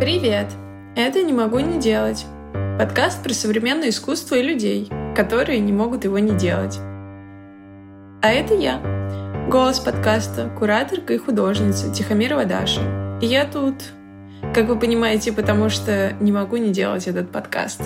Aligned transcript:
Привет! 0.00 0.48
Это 0.96 1.22
«Не 1.22 1.32
могу 1.32 1.60
не 1.60 1.78
делать»— 1.78 2.26
подкаст 2.80 3.22
про 3.22 3.32
современное 3.32 3.90
искусство 3.90 4.34
и 4.34 4.42
людей, 4.42 4.90
которые 5.14 5.60
не 5.60 5.72
могут 5.72 6.02
его 6.02 6.18
не 6.18 6.36
делать. 6.36 6.80
А 8.20 8.28
это 8.28 8.54
я, 8.54 8.80
голос 9.48 9.78
подкаста, 9.78 10.50
кураторка 10.58 11.14
и 11.14 11.18
художница 11.18 11.92
Тихомирова 11.92 12.44
Даша. 12.44 12.80
И 13.22 13.26
я 13.26 13.44
тут, 13.44 13.74
как 14.52 14.66
вы 14.66 14.76
понимаете, 14.80 15.32
потому 15.32 15.68
что 15.68 16.12
не 16.18 16.32
могу 16.32 16.56
не 16.56 16.72
делать 16.72 17.06
этот 17.06 17.30
подкаст. 17.30 17.82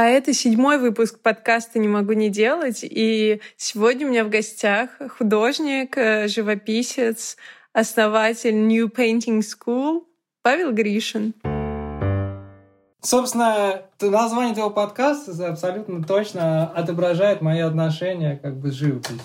А 0.00 0.04
это 0.04 0.32
седьмой 0.32 0.78
выпуск 0.78 1.20
подкаста 1.20 1.78
«Не 1.78 1.86
могу 1.86 2.14
не 2.14 2.30
делать». 2.30 2.78
И 2.82 3.42
сегодня 3.58 4.06
у 4.06 4.10
меня 4.10 4.24
в 4.24 4.30
гостях 4.30 4.88
художник, 5.18 5.98
э, 5.98 6.26
живописец, 6.26 7.36
основатель 7.74 8.66
New 8.66 8.88
Painting 8.88 9.42
School 9.42 10.04
Павел 10.40 10.72
Гришин. 10.72 11.34
Собственно, 13.02 13.82
название 14.00 14.52
этого 14.52 14.70
подкаста 14.70 15.32
абсолютно 15.46 16.02
точно 16.02 16.68
отображает 16.68 17.42
мои 17.42 17.60
отношения 17.60 18.40
как 18.42 18.56
бы 18.56 18.70
с 18.70 18.76
живописью. 18.76 19.20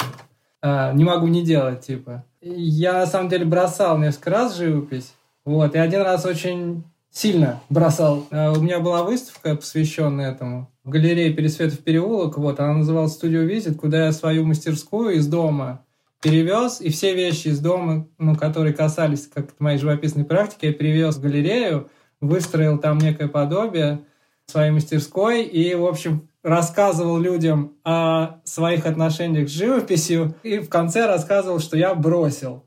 А, 0.61 0.91
не 0.91 1.05
могу 1.05 1.27
не 1.27 1.41
делать, 1.41 1.85
типа. 1.85 2.25
Я, 2.41 2.91
на 2.91 3.05
самом 3.05 3.29
деле, 3.29 3.45
бросал 3.45 3.97
несколько 3.97 4.29
раз 4.29 4.57
живопись. 4.57 5.13
Вот, 5.45 5.73
и 5.73 5.77
один 5.77 6.01
раз 6.01 6.25
очень 6.25 6.83
сильно 7.15 7.61
бросал. 7.69 8.27
А, 8.29 8.51
у 8.51 8.61
меня 8.61 8.79
была 8.79 9.03
выставка, 9.03 9.55
посвященная 9.55 10.31
этому, 10.31 10.69
в 10.83 10.89
галерее 10.89 11.33
Пересветов 11.33 11.79
переулок, 11.79 12.37
вот, 12.37 12.59
она 12.59 12.73
называлась 12.73 13.13
«Студио 13.13 13.41
Визит», 13.41 13.77
куда 13.77 14.05
я 14.05 14.11
свою 14.11 14.45
мастерскую 14.45 15.15
из 15.15 15.25
дома 15.25 15.85
перевез, 16.21 16.81
и 16.81 16.89
все 16.89 17.15
вещи 17.15 17.47
из 17.47 17.59
дома, 17.59 18.07
ну, 18.17 18.35
которые 18.35 18.73
касались 18.73 19.27
как 19.33 19.59
моей 19.59 19.77
живописной 19.77 20.25
практики, 20.25 20.65
я 20.65 20.73
перевез 20.73 21.15
в 21.15 21.21
галерею, 21.21 21.89
выстроил 22.19 22.77
там 22.77 22.97
некое 22.97 23.27
подобие 23.27 24.01
своей 24.45 24.71
мастерской 24.71 25.43
и, 25.43 25.73
в 25.73 25.85
общем, 25.85 26.27
рассказывал 26.43 27.17
людям 27.17 27.73
о 27.83 28.41
своих 28.43 28.85
отношениях 28.85 29.49
с 29.49 29.53
живописью 29.53 30.35
и 30.43 30.59
в 30.59 30.69
конце 30.69 31.07
рассказывал, 31.07 31.59
что 31.59 31.77
я 31.77 31.95
бросил. 31.95 32.64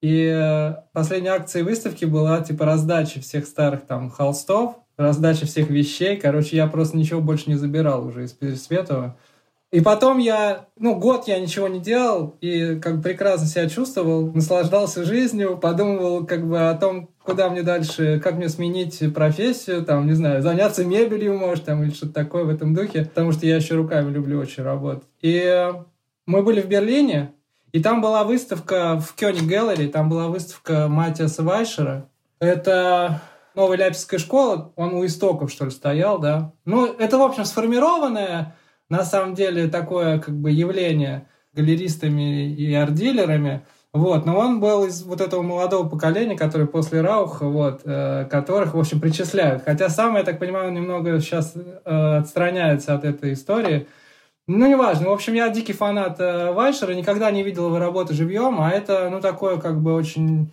И 0.00 0.32
э, 0.34 0.74
последняя 0.92 1.32
акция 1.32 1.62
выставки 1.62 2.04
была 2.06 2.40
типа 2.40 2.64
раздача 2.64 3.20
всех 3.20 3.46
старых 3.46 3.86
там 3.86 4.10
холстов, 4.10 4.76
раздача 4.96 5.46
всех 5.46 5.68
вещей. 5.68 6.16
Короче, 6.16 6.56
я 6.56 6.66
просто 6.66 6.96
ничего 6.96 7.20
больше 7.20 7.50
не 7.50 7.56
забирал 7.56 8.06
уже 8.06 8.24
из 8.24 8.32
Пересветова. 8.32 9.16
И 9.72 9.80
потом 9.80 10.18
я, 10.18 10.66
ну, 10.76 10.96
год 10.96 11.28
я 11.28 11.38
ничего 11.38 11.68
не 11.68 11.78
делал 11.78 12.36
и 12.40 12.80
как 12.80 13.02
прекрасно 13.02 13.46
себя 13.46 13.68
чувствовал, 13.68 14.32
наслаждался 14.32 15.04
жизнью, 15.04 15.58
подумывал 15.58 16.26
как 16.26 16.44
бы 16.44 16.68
о 16.68 16.74
том, 16.74 17.10
куда 17.22 17.48
мне 17.48 17.62
дальше, 17.62 18.18
как 18.18 18.34
мне 18.34 18.48
сменить 18.48 19.00
профессию, 19.14 19.84
там, 19.84 20.08
не 20.08 20.14
знаю, 20.14 20.42
заняться 20.42 20.84
мебелью, 20.84 21.38
может, 21.38 21.66
там, 21.66 21.84
или 21.84 21.90
что-то 21.90 22.14
такое 22.14 22.42
в 22.44 22.48
этом 22.48 22.74
духе, 22.74 23.04
потому 23.04 23.30
что 23.30 23.46
я 23.46 23.56
еще 23.56 23.76
руками 23.76 24.10
люблю 24.10 24.40
очень 24.40 24.64
работать. 24.64 25.08
И 25.20 25.72
мы 26.26 26.42
были 26.42 26.60
в 26.60 26.66
Берлине, 26.66 27.32
и 27.72 27.80
там 27.80 28.00
была 28.00 28.24
выставка 28.24 28.98
в 28.98 29.14
Кёниг 29.14 29.44
Галлери, 29.44 29.88
там 29.88 30.08
была 30.08 30.28
выставка 30.28 30.88
Матиаса 30.88 31.42
Вайшера. 31.42 32.08
Это 32.40 33.20
новая 33.54 33.76
ляписская 33.76 34.18
школа, 34.18 34.72
он 34.76 34.94
у 34.94 35.04
истоков, 35.04 35.50
что 35.50 35.66
ли, 35.66 35.70
стоял, 35.70 36.18
да. 36.18 36.52
Ну, 36.64 36.86
это, 36.86 37.18
в 37.18 37.22
общем, 37.22 37.44
сформированное, 37.44 38.56
на 38.88 39.04
самом 39.04 39.34
деле, 39.34 39.68
такое, 39.68 40.18
как 40.18 40.34
бы, 40.34 40.50
явление 40.50 41.28
галеристами 41.52 42.52
и 42.52 42.72
арт-дилерами, 42.74 43.62
вот, 43.92 44.24
но 44.24 44.38
он 44.38 44.60
был 44.60 44.84
из 44.84 45.02
вот 45.02 45.20
этого 45.20 45.42
молодого 45.42 45.88
поколения, 45.88 46.36
который 46.36 46.68
после 46.68 47.00
Рауха, 47.00 47.46
вот, 47.46 47.80
э, 47.84 48.24
которых, 48.30 48.74
в 48.74 48.78
общем, 48.78 49.00
причисляют. 49.00 49.64
Хотя 49.64 49.88
сам, 49.88 50.14
я 50.14 50.22
так 50.22 50.38
понимаю, 50.38 50.68
он 50.68 50.74
немного 50.74 51.18
сейчас 51.20 51.54
э, 51.56 52.16
отстраняется 52.18 52.94
от 52.94 53.04
этой 53.04 53.32
истории, 53.32 53.88
ну, 54.58 54.66
неважно. 54.66 55.08
В 55.08 55.12
общем, 55.12 55.34
я 55.34 55.48
дикий 55.48 55.72
фанат 55.72 56.18
э, 56.20 56.52
Вайшера, 56.52 56.92
никогда 56.92 57.30
не 57.30 57.42
видел 57.42 57.66
его 57.66 57.78
работы 57.78 58.14
живьем, 58.14 58.60
а 58.60 58.70
это, 58.70 59.08
ну, 59.10 59.20
такое 59.20 59.58
как 59.58 59.80
бы 59.80 59.94
очень 59.94 60.52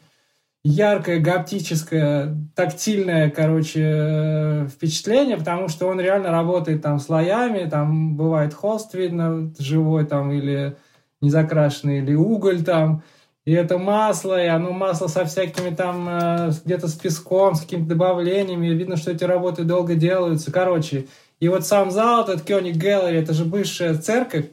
яркое, 0.64 1.20
гаптическое, 1.20 2.36
тактильное, 2.56 3.30
короче, 3.30 3.82
э, 3.84 4.68
впечатление, 4.68 5.38
потому 5.38 5.68
что 5.70 5.88
он 5.88 6.00
реально 6.00 6.32
работает 6.32 6.82
там 6.82 7.00
слоями, 7.00 7.70
там 7.70 8.16
бывает 8.16 8.54
холст 8.54 8.94
видно 8.94 9.54
живой 9.58 10.06
там 10.06 10.32
или 10.32 10.76
незакрашенный, 11.22 12.00
или 12.00 12.14
уголь 12.14 12.64
там, 12.64 13.04
и 13.46 13.54
это 13.54 13.78
масло, 13.78 14.44
и 14.44 14.48
оно 14.48 14.74
масло 14.74 15.08
со 15.08 15.26
всякими 15.26 15.74
там, 15.74 16.08
э, 16.10 16.52
где-то 16.66 16.88
с 16.88 16.94
песком, 16.94 17.56
с 17.56 17.62
какими-то 17.62 17.90
добавлениями, 17.90 18.68
видно, 18.68 18.98
что 18.98 19.12
эти 19.12 19.24
работы 19.24 19.64
долго 19.64 19.96
делаются. 19.96 20.52
Короче, 20.52 21.08
и 21.40 21.48
вот 21.48 21.66
сам 21.66 21.92
зал, 21.92 22.24
этот 22.24 22.42
Кёник 22.44 22.78
Гэллери, 22.78 23.20
это 23.20 23.34
же 23.34 23.46
бывшая 23.46 23.96
церковь, 23.96 24.46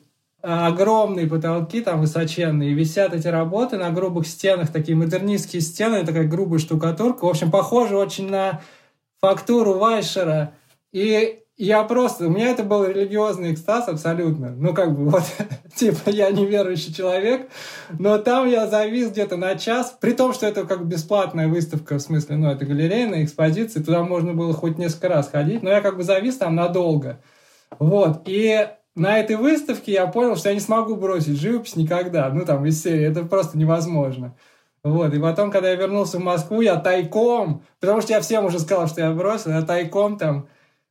а, 0.43 0.67
огромные 0.67 1.27
потолки 1.27 1.81
там 1.81 2.01
высоченные, 2.01 2.75
висят 2.75 3.15
эти 3.15 3.29
работы 3.29 3.79
на 3.79 3.91
грубых 3.91 4.27
стенах, 4.27 4.71
такие 4.71 4.95
модернистские 4.95 5.63
стены, 5.63 6.05
такая 6.05 6.29
грубая 6.29 6.59
штукатурка. 6.59 7.25
В 7.25 7.29
общем, 7.29 7.51
похоже 7.51 7.97
очень 7.97 8.29
на 8.29 8.61
фактуру 9.23 9.79
Вайшера. 9.79 10.53
И 10.93 11.44
я 11.57 11.85
просто, 11.85 12.27
у 12.27 12.31
меня 12.31 12.51
это 12.51 12.65
был 12.65 12.85
религиозный 12.85 13.53
экстаз 13.53 13.89
абсолютно. 13.89 14.51
Ну, 14.51 14.75
как 14.75 14.97
бы, 14.97 15.09
вот, 15.09 15.23
типа, 15.77 16.11
я 16.11 16.31
неверующий 16.31 16.93
человек, 16.93 17.49
но 17.97 18.19
там 18.19 18.49
я 18.49 18.67
завис 18.67 19.11
где-то 19.11 19.37
на 19.37 19.55
час, 19.57 19.97
при 20.01 20.13
том, 20.13 20.33
что 20.33 20.47
это 20.47 20.65
как 20.65 20.85
бесплатная 20.87 21.47
выставка, 21.47 21.99
в 21.99 22.01
смысле, 22.01 22.37
ну, 22.37 22.51
это 22.51 22.65
галерейная 22.65 23.25
экспозиция, 23.25 23.85
туда 23.85 24.03
можно 24.03 24.35
было 24.35 24.53
хоть 24.53 24.79
несколько 24.79 25.09
раз 25.09 25.29
ходить, 25.31 25.63
но 25.63 25.71
я 25.71 25.81
как 25.81 25.97
бы 25.97 26.03
завис 26.03 26.37
там 26.37 26.57
надолго. 26.57 27.21
Вот, 27.79 28.23
и 28.27 28.69
на 28.97 29.19
этой 29.19 29.37
выставке 29.37 29.93
я 29.93 30.07
понял, 30.07 30.37
что 30.37 30.49
я 30.49 30.55
не 30.55 30.61
смогу 30.61 30.97
бросить 30.97 31.41
живопись 31.41 31.77
никогда, 31.77 32.29
ну, 32.31 32.45
там, 32.45 32.67
из 32.67 32.83
серии, 32.83 33.07
это 33.07 33.25
просто 33.25 33.57
невозможно. 33.59 34.37
Вот, 34.83 35.15
и 35.15 35.21
потом, 35.21 35.51
когда 35.53 35.71
я 35.71 35.77
вернулся 35.77 36.19
в 36.19 36.23
Москву, 36.23 36.61
я 36.61 36.77
тайком, 36.77 37.63
потому 37.81 38.01
что 38.01 38.13
я 38.13 38.21
всем 38.21 38.45
уже 38.45 38.59
сказал, 38.59 38.89
что 38.89 39.01
я 39.01 39.13
бросил, 39.13 39.53
я 39.53 39.63
тайком 39.63 40.19
там 40.19 40.49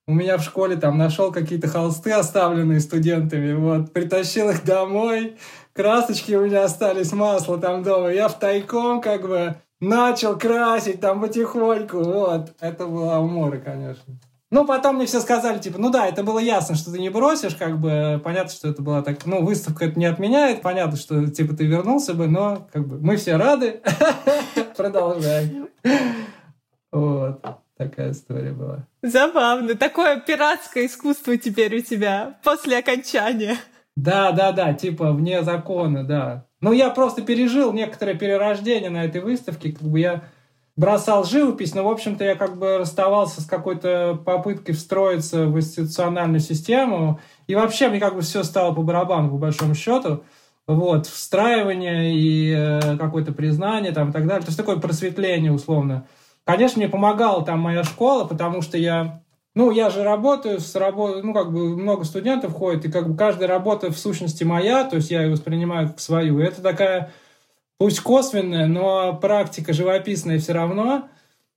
у 0.07 0.13
меня 0.13 0.37
в 0.37 0.43
школе 0.43 0.75
там 0.75 0.97
нашел 0.97 1.31
какие-то 1.31 1.67
холсты, 1.67 2.11
оставленные 2.11 2.79
студентами, 2.79 3.53
вот, 3.53 3.93
притащил 3.93 4.49
их 4.49 4.65
домой, 4.65 5.37
красочки 5.73 6.33
у 6.33 6.45
меня 6.45 6.65
остались, 6.65 7.13
масло 7.13 7.57
там 7.57 7.83
дома, 7.83 8.11
я 8.11 8.27
в 8.27 8.37
тайком 8.37 9.01
как 9.01 9.21
бы 9.21 9.55
начал 9.79 10.37
красить 10.37 10.99
там 10.99 11.21
потихоньку, 11.21 12.03
вот. 12.03 12.53
Это 12.59 12.85
было 12.85 13.17
умора, 13.19 13.57
конечно. 13.57 14.19
Ну, 14.51 14.67
потом 14.67 14.97
мне 14.97 15.07
все 15.07 15.19
сказали, 15.19 15.57
типа, 15.57 15.79
ну 15.79 15.89
да, 15.89 16.05
это 16.05 16.21
было 16.21 16.37
ясно, 16.37 16.75
что 16.75 16.91
ты 16.91 16.99
не 16.99 17.09
бросишь, 17.09 17.55
как 17.55 17.79
бы, 17.79 18.21
понятно, 18.23 18.51
что 18.51 18.67
это 18.67 18.83
была 18.83 19.01
так, 19.01 19.25
ну, 19.25 19.43
выставка 19.43 19.85
это 19.85 19.97
не 19.97 20.05
отменяет, 20.05 20.61
понятно, 20.61 20.95
что, 20.95 21.25
типа, 21.27 21.55
ты 21.55 21.65
вернулся 21.65 22.13
бы, 22.13 22.27
но, 22.27 22.67
как 22.71 22.87
бы, 22.87 22.99
мы 22.99 23.15
все 23.15 23.37
рады, 23.37 23.81
продолжай. 24.77 25.63
Вот. 26.91 27.62
Такая 27.83 28.11
история 28.11 28.51
была. 28.51 28.87
Забавно. 29.01 29.75
Такое 29.75 30.19
пиратское 30.19 30.85
искусство 30.85 31.37
теперь 31.37 31.77
у 31.77 31.81
тебя 31.81 32.37
после 32.43 32.77
окончания. 32.77 33.57
Да, 33.95 34.31
да, 34.31 34.51
да, 34.51 34.73
типа 34.73 35.11
вне 35.11 35.43
закона, 35.43 36.03
да. 36.03 36.45
Ну, 36.61 36.71
я 36.71 36.89
просто 36.89 37.21
пережил 37.21 37.73
некоторое 37.73 38.15
перерождение 38.15 38.89
на 38.89 39.03
этой 39.03 39.21
выставке. 39.21 39.73
Как 39.73 39.81
бы 39.81 39.99
я 39.99 40.23
бросал 40.75 41.25
живопись, 41.25 41.75
но, 41.75 41.83
в 41.83 41.89
общем-то, 41.89 42.23
я 42.23 42.35
как 42.35 42.57
бы 42.57 42.77
расставался 42.77 43.41
с 43.41 43.45
какой-то 43.45 44.19
попыткой 44.25 44.73
встроиться 44.73 45.45
в 45.45 45.57
институциональную 45.57 46.39
систему. 46.39 47.19
И 47.47 47.55
вообще 47.55 47.89
мне 47.89 47.99
как 47.99 48.15
бы 48.15 48.21
все 48.21 48.43
стало 48.43 48.73
по 48.73 48.81
барабану, 48.81 49.29
по 49.29 49.37
большому 49.37 49.75
счету. 49.75 50.23
Вот, 50.65 51.07
встраивание 51.07 52.15
и 52.15 52.53
э, 52.55 52.97
какое-то 52.97 53.33
признание 53.33 53.91
там 53.91 54.09
и 54.09 54.13
так 54.13 54.25
далее. 54.25 54.43
То 54.43 54.47
есть 54.47 54.57
такое 54.57 54.77
просветление, 54.77 55.51
условно. 55.51 56.07
Конечно, 56.45 56.79
мне 56.79 56.89
помогала 56.89 57.45
там 57.45 57.59
моя 57.59 57.83
школа, 57.83 58.25
потому 58.25 58.61
что 58.61 58.77
я 58.77 59.23
ну, 59.55 59.69
я 59.69 59.91
же 59.91 60.03
работаю 60.03 60.59
с 60.59 60.73
работой, 60.75 61.21
ну, 61.21 61.33
как 61.33 61.51
бы 61.51 61.77
много 61.77 62.05
студентов 62.05 62.53
ходит, 62.53 62.85
и 62.85 62.91
как 62.91 63.07
бы 63.07 63.15
каждая 63.15 63.47
работа 63.47 63.91
в 63.91 63.97
сущности 63.99 64.43
моя, 64.43 64.83
то 64.83 64.95
есть 64.95 65.11
я 65.11 65.21
ее 65.21 65.31
воспринимаю 65.31 65.89
как 65.89 65.99
свою. 65.99 66.39
И 66.39 66.43
это 66.43 66.61
такая, 66.61 67.11
пусть 67.77 67.99
косвенная, 67.99 68.65
но 68.65 69.13
практика 69.13 69.71
живописная 69.71 70.39
все 70.39 70.53
равно. 70.53 71.07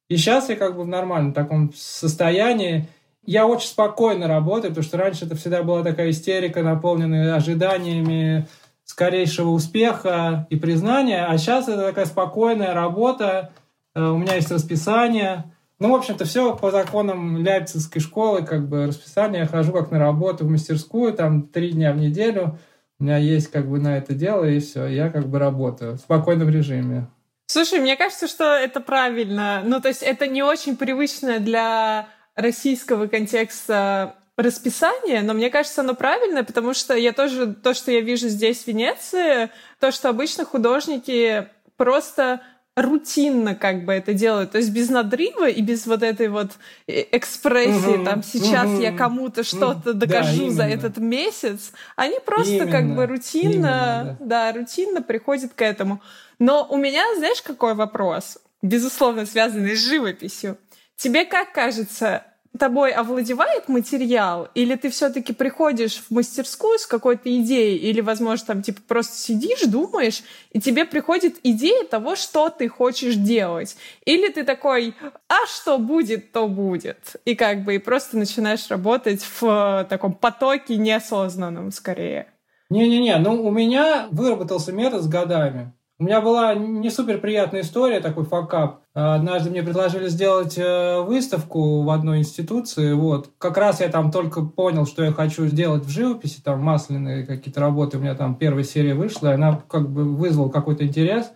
И 0.09 0.17
сейчас 0.19 0.51
я 0.51 0.57
как 0.57 0.77
бы 0.77 0.83
в 0.83 0.89
нормальном 0.89 1.33
таком 1.33 1.73
состоянии. 1.75 2.87
Я 3.25 3.47
очень 3.47 3.69
спокойно 3.69 4.29
работаю, 4.29 4.73
потому 4.73 4.85
что 4.85 4.99
раньше 4.99 5.25
это 5.25 5.35
всегда 5.35 5.63
была 5.63 5.83
такая 5.83 6.11
истерика, 6.11 6.63
наполненная 6.63 7.35
ожиданиями 7.35 8.47
скорейшего 8.85 9.49
успеха 9.49 10.47
и 10.49 10.55
признания, 10.55 11.25
а 11.25 11.37
сейчас 11.39 11.67
это 11.67 11.83
такая 11.83 12.07
спокойная 12.07 12.73
работа, 12.73 13.51
у 13.97 14.19
меня 14.19 14.35
есть 14.35 14.51
расписание. 14.51 15.53
Ну, 15.79 15.93
в 15.93 15.95
общем-то, 15.95 16.25
все 16.25 16.55
по 16.57 16.71
законам 16.71 17.39
Ляйпцигской 17.39 18.01
школы, 18.01 18.45
как 18.45 18.69
бы 18.69 18.87
расписание. 18.87 19.43
Я 19.43 19.47
хожу 19.47 19.73
как 19.73 19.91
на 19.91 19.99
работу 19.99 20.45
в 20.45 20.51
мастерскую, 20.51 21.13
там 21.13 21.49
три 21.49 21.73
дня 21.73 21.93
в 21.93 21.97
неделю. 21.97 22.59
У 22.99 23.05
меня 23.05 23.19
есть 23.19 23.51
как 23.51 23.69
бы 23.69 23.79
на 23.79 23.99
это 23.99 24.15
дело, 24.15 24.45
и 24.45 24.61
все. 24.61 24.87
Я 24.87 25.11
как 25.11 25.29
бы 25.29 25.39
работаю 25.39 25.95
в 25.95 26.01
спокойном 26.01 26.49
режиме. 26.49 27.09
Слушай, 27.47 27.79
мне 27.79 27.97
кажется, 27.97 28.27
что 28.27 28.45
это 28.45 28.81
правильно. 28.81 29.63
Ну, 29.65 29.81
то 29.81 29.89
есть 29.89 30.03
это 30.03 30.27
не 30.27 30.43
очень 30.43 30.77
привычно 30.77 31.39
для 31.39 32.09
российского 32.35 33.07
контекста 33.07 34.17
расписание, 34.37 35.23
но 35.23 35.33
мне 35.33 35.49
кажется, 35.49 35.81
оно 35.81 35.95
правильное, 35.95 36.43
потому 36.43 36.75
что 36.75 36.95
я 36.95 37.13
тоже, 37.13 37.55
то, 37.55 37.73
что 37.73 37.91
я 37.91 38.03
вижу 38.03 38.29
здесь, 38.29 38.65
в 38.65 38.67
Венеции, 38.67 39.51
то, 39.81 39.91
что 39.91 40.11
обычно 40.11 40.45
художники 40.45 41.49
просто 41.77 42.43
рутинно 42.77 43.55
как 43.55 43.85
бы 43.85 43.95
это 43.95 44.13
делают, 44.13 44.53
то 44.53 44.59
есть 44.59 44.71
без 44.71 44.91
надрыва 44.91 45.49
и 45.49 45.63
без 45.63 45.87
вот 45.87 46.03
этой 46.03 46.29
вот 46.29 46.53
э, 46.87 47.05
экспрессии, 47.11 47.97
угу, 47.97 48.05
там 48.05 48.23
сейчас 48.23 48.69
угу, 48.69 48.81
я 48.81 48.93
кому-то 48.93 49.43
что-то 49.45 49.95
докажу 49.95 50.49
да, 50.49 50.53
за 50.53 50.65
этот 50.65 50.99
месяц, 50.99 51.73
они 51.97 52.19
просто 52.25 52.53
именно, 52.53 52.71
как 52.71 52.95
бы 52.95 53.07
рутинно, 53.07 53.51
именно, 53.51 54.17
да. 54.21 54.53
да, 54.53 54.53
рутинно 54.53 55.01
приходят 55.01 55.55
к 55.55 55.63
этому. 55.63 56.03
Но 56.39 56.67
у 56.69 56.77
меня, 56.77 57.03
знаешь, 57.17 57.41
какой 57.41 57.75
вопрос, 57.75 58.39
безусловно 58.61 59.25
связанный 59.25 59.75
с 59.75 59.81
живописью. 59.81 60.59
Тебе 60.97 61.25
как 61.25 61.53
кажется, 61.53 62.25
тобой 62.57 62.91
овладевает 62.91 63.69
материал, 63.69 64.49
или 64.55 64.75
ты 64.77 64.91
все-таки 64.91 65.33
приходишь 65.33 65.97
в 65.99 66.11
мастерскую 66.11 66.79
с 66.79 66.87
какой-то 66.87 67.35
идеей, 67.41 67.77
или, 67.77 68.01
возможно, 68.01 68.47
там, 68.47 68.63
типа, 68.63 68.81
просто 68.87 69.17
сидишь, 69.17 69.63
думаешь, 69.63 70.23
и 70.53 70.61
тебе 70.61 70.85
приходит 70.85 71.37
идея 71.43 71.85
того, 71.85 72.17
что 72.17 72.49
ты 72.51 72.69
хочешь 72.69 73.15
делать. 73.15 73.77
Или 74.05 74.29
ты 74.29 74.45
такой, 74.45 74.95
а 75.29 75.47
что 75.47 75.79
будет, 75.79 76.33
то 76.33 76.49
будет. 76.49 77.17
И 77.25 77.35
как 77.35 77.65
бы, 77.65 77.77
и 77.77 77.79
просто 77.79 78.17
начинаешь 78.17 78.69
работать 78.69 79.23
в 79.23 79.45
э, 79.83 79.85
таком 79.89 80.15
потоке 80.15 80.77
неосознанном, 80.77 81.73
скорее. 81.73 82.27
Не-не-не, 82.71 83.17
ну, 83.19 83.45
у 83.45 83.51
меня 83.51 84.09
выработался 84.11 84.73
метод 84.73 85.03
с 85.03 85.09
годами. 85.09 85.73
У 85.99 86.05
меня 86.05 86.21
была 86.21 86.55
не 86.55 86.91
супер 86.91 87.19
приятная 87.19 87.63
история, 87.63 88.01
такой 88.01 88.25
факап. 88.25 88.81
Однажды 88.93 89.49
мне 89.49 89.63
предложили 89.63 90.09
сделать 90.09 90.59
э, 90.59 91.01
выставку 91.01 91.83
в 91.83 91.91
одной 91.91 92.19
институции. 92.19 92.93
Вот. 92.93 93.31
Как 93.39 93.57
раз 93.57 93.81
я 93.81 93.89
там 93.89 94.11
только 94.11 94.43
понял, 94.43 94.87
что 94.87 95.03
я 95.03 95.13
хочу 95.13 95.47
сделать 95.47 95.85
в 95.85 95.89
живописи, 95.89 96.43
там 96.43 96.61
масляные 96.61 97.25
какие-то 97.25 97.61
работы. 97.61 97.97
У 97.97 98.01
меня 98.01 98.15
там 98.15 98.35
первая 98.35 98.63
серия 98.63 98.93
вышла, 98.93 99.33
она 99.33 99.63
как 99.69 99.89
бы 99.89 100.05
вызвала 100.05 100.51
какой-то 100.51 100.85
интерес. 100.85 101.33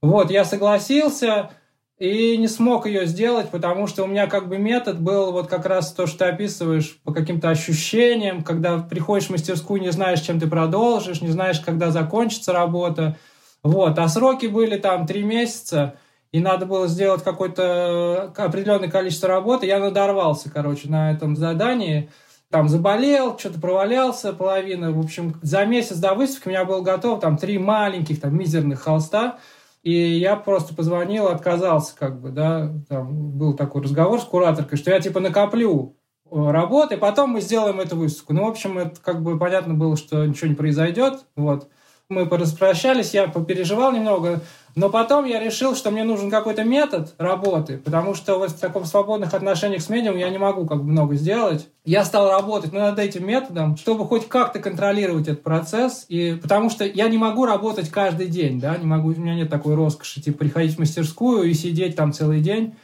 Вот, 0.00 0.30
я 0.30 0.46
согласился 0.46 1.50
и 1.98 2.38
не 2.38 2.48
смог 2.48 2.86
ее 2.86 3.04
сделать, 3.04 3.50
потому 3.50 3.86
что 3.86 4.04
у 4.04 4.06
меня 4.06 4.26
как 4.26 4.48
бы 4.48 4.56
метод 4.56 4.98
был 4.98 5.32
вот 5.32 5.48
как 5.48 5.66
раз 5.66 5.92
то, 5.92 6.06
что 6.06 6.20
ты 6.20 6.24
описываешь 6.24 6.98
по 7.04 7.12
каким-то 7.12 7.50
ощущениям, 7.50 8.42
когда 8.42 8.78
приходишь 8.78 9.26
в 9.26 9.32
мастерскую, 9.32 9.82
не 9.82 9.92
знаешь, 9.92 10.20
чем 10.20 10.40
ты 10.40 10.46
продолжишь, 10.46 11.20
не 11.20 11.28
знаешь, 11.28 11.60
когда 11.60 11.90
закончится 11.90 12.54
работа. 12.54 13.18
Вот. 13.62 13.98
А 13.98 14.08
сроки 14.08 14.46
были 14.46 14.76
там 14.76 15.06
три 15.06 15.22
месяца, 15.22 15.96
и 16.32 16.40
надо 16.40 16.66
было 16.66 16.86
сделать 16.86 17.22
какое-то 17.22 18.32
определенное 18.36 18.90
количество 18.90 19.28
работы. 19.28 19.66
Я 19.66 19.80
надорвался, 19.80 20.50
короче, 20.50 20.88
на 20.88 21.10
этом 21.12 21.36
задании. 21.36 22.10
Там 22.50 22.68
заболел, 22.68 23.38
что-то 23.38 23.60
провалялся 23.60 24.32
половина. 24.32 24.92
В 24.92 24.98
общем, 24.98 25.38
за 25.42 25.64
месяц 25.64 25.96
до 25.96 26.14
выставки 26.14 26.48
у 26.48 26.50
меня 26.50 26.64
было 26.64 26.80
готово 26.80 27.20
там 27.20 27.36
три 27.36 27.58
маленьких, 27.58 28.20
там, 28.20 28.36
мизерных 28.36 28.80
холста. 28.80 29.38
И 29.82 29.92
я 29.92 30.36
просто 30.36 30.74
позвонил, 30.74 31.28
отказался, 31.28 31.96
как 31.96 32.20
бы, 32.20 32.30
да, 32.30 32.70
там 32.88 33.38
был 33.38 33.54
такой 33.54 33.82
разговор 33.82 34.20
с 34.20 34.24
кураторкой, 34.24 34.76
что 34.76 34.90
я, 34.90 35.00
типа, 35.00 35.20
накоплю 35.20 35.96
э, 36.30 36.50
работы, 36.50 36.98
потом 36.98 37.30
мы 37.30 37.40
сделаем 37.40 37.80
эту 37.80 37.96
выставку. 37.96 38.34
Ну, 38.34 38.44
в 38.44 38.48
общем, 38.48 38.76
это 38.76 39.00
как 39.00 39.22
бы 39.22 39.38
понятно 39.38 39.72
было, 39.72 39.96
что 39.96 40.26
ничего 40.26 40.48
не 40.48 40.54
произойдет, 40.54 41.24
вот 41.34 41.70
мы 42.10 42.26
пораспрощались, 42.26 43.14
я 43.14 43.28
попереживал 43.28 43.92
немного, 43.92 44.40
но 44.74 44.90
потом 44.90 45.24
я 45.24 45.40
решил, 45.40 45.74
что 45.74 45.90
мне 45.90 46.04
нужен 46.04 46.30
какой-то 46.30 46.64
метод 46.64 47.14
работы, 47.18 47.78
потому 47.78 48.14
что 48.14 48.38
вот 48.38 48.50
в 48.50 48.58
таком 48.58 48.84
свободных 48.84 49.32
отношениях 49.34 49.82
с 49.82 49.88
медиумом 49.88 50.18
я 50.18 50.28
не 50.28 50.38
могу 50.38 50.66
как 50.66 50.78
бы 50.78 50.84
много 50.84 51.14
сделать. 51.14 51.68
Я 51.84 52.04
стал 52.04 52.30
работать 52.30 52.72
над 52.72 52.98
этим 52.98 53.26
методом, 53.26 53.76
чтобы 53.76 54.06
хоть 54.06 54.28
как-то 54.28 54.58
контролировать 54.58 55.28
этот 55.28 55.42
процесс, 55.42 56.04
и 56.08 56.38
потому 56.40 56.70
что 56.70 56.84
я 56.84 57.08
не 57.08 57.18
могу 57.18 57.46
работать 57.46 57.88
каждый 57.90 58.26
день, 58.26 58.60
да, 58.60 58.76
не 58.76 58.86
могу, 58.86 59.08
у 59.08 59.16
меня 59.16 59.34
нет 59.34 59.48
такой 59.48 59.74
роскоши, 59.74 60.20
типа, 60.20 60.38
приходить 60.38 60.76
в 60.76 60.78
мастерскую 60.78 61.44
и 61.44 61.54
сидеть 61.54 61.96
там 61.96 62.12
целый 62.12 62.40
день. 62.40 62.74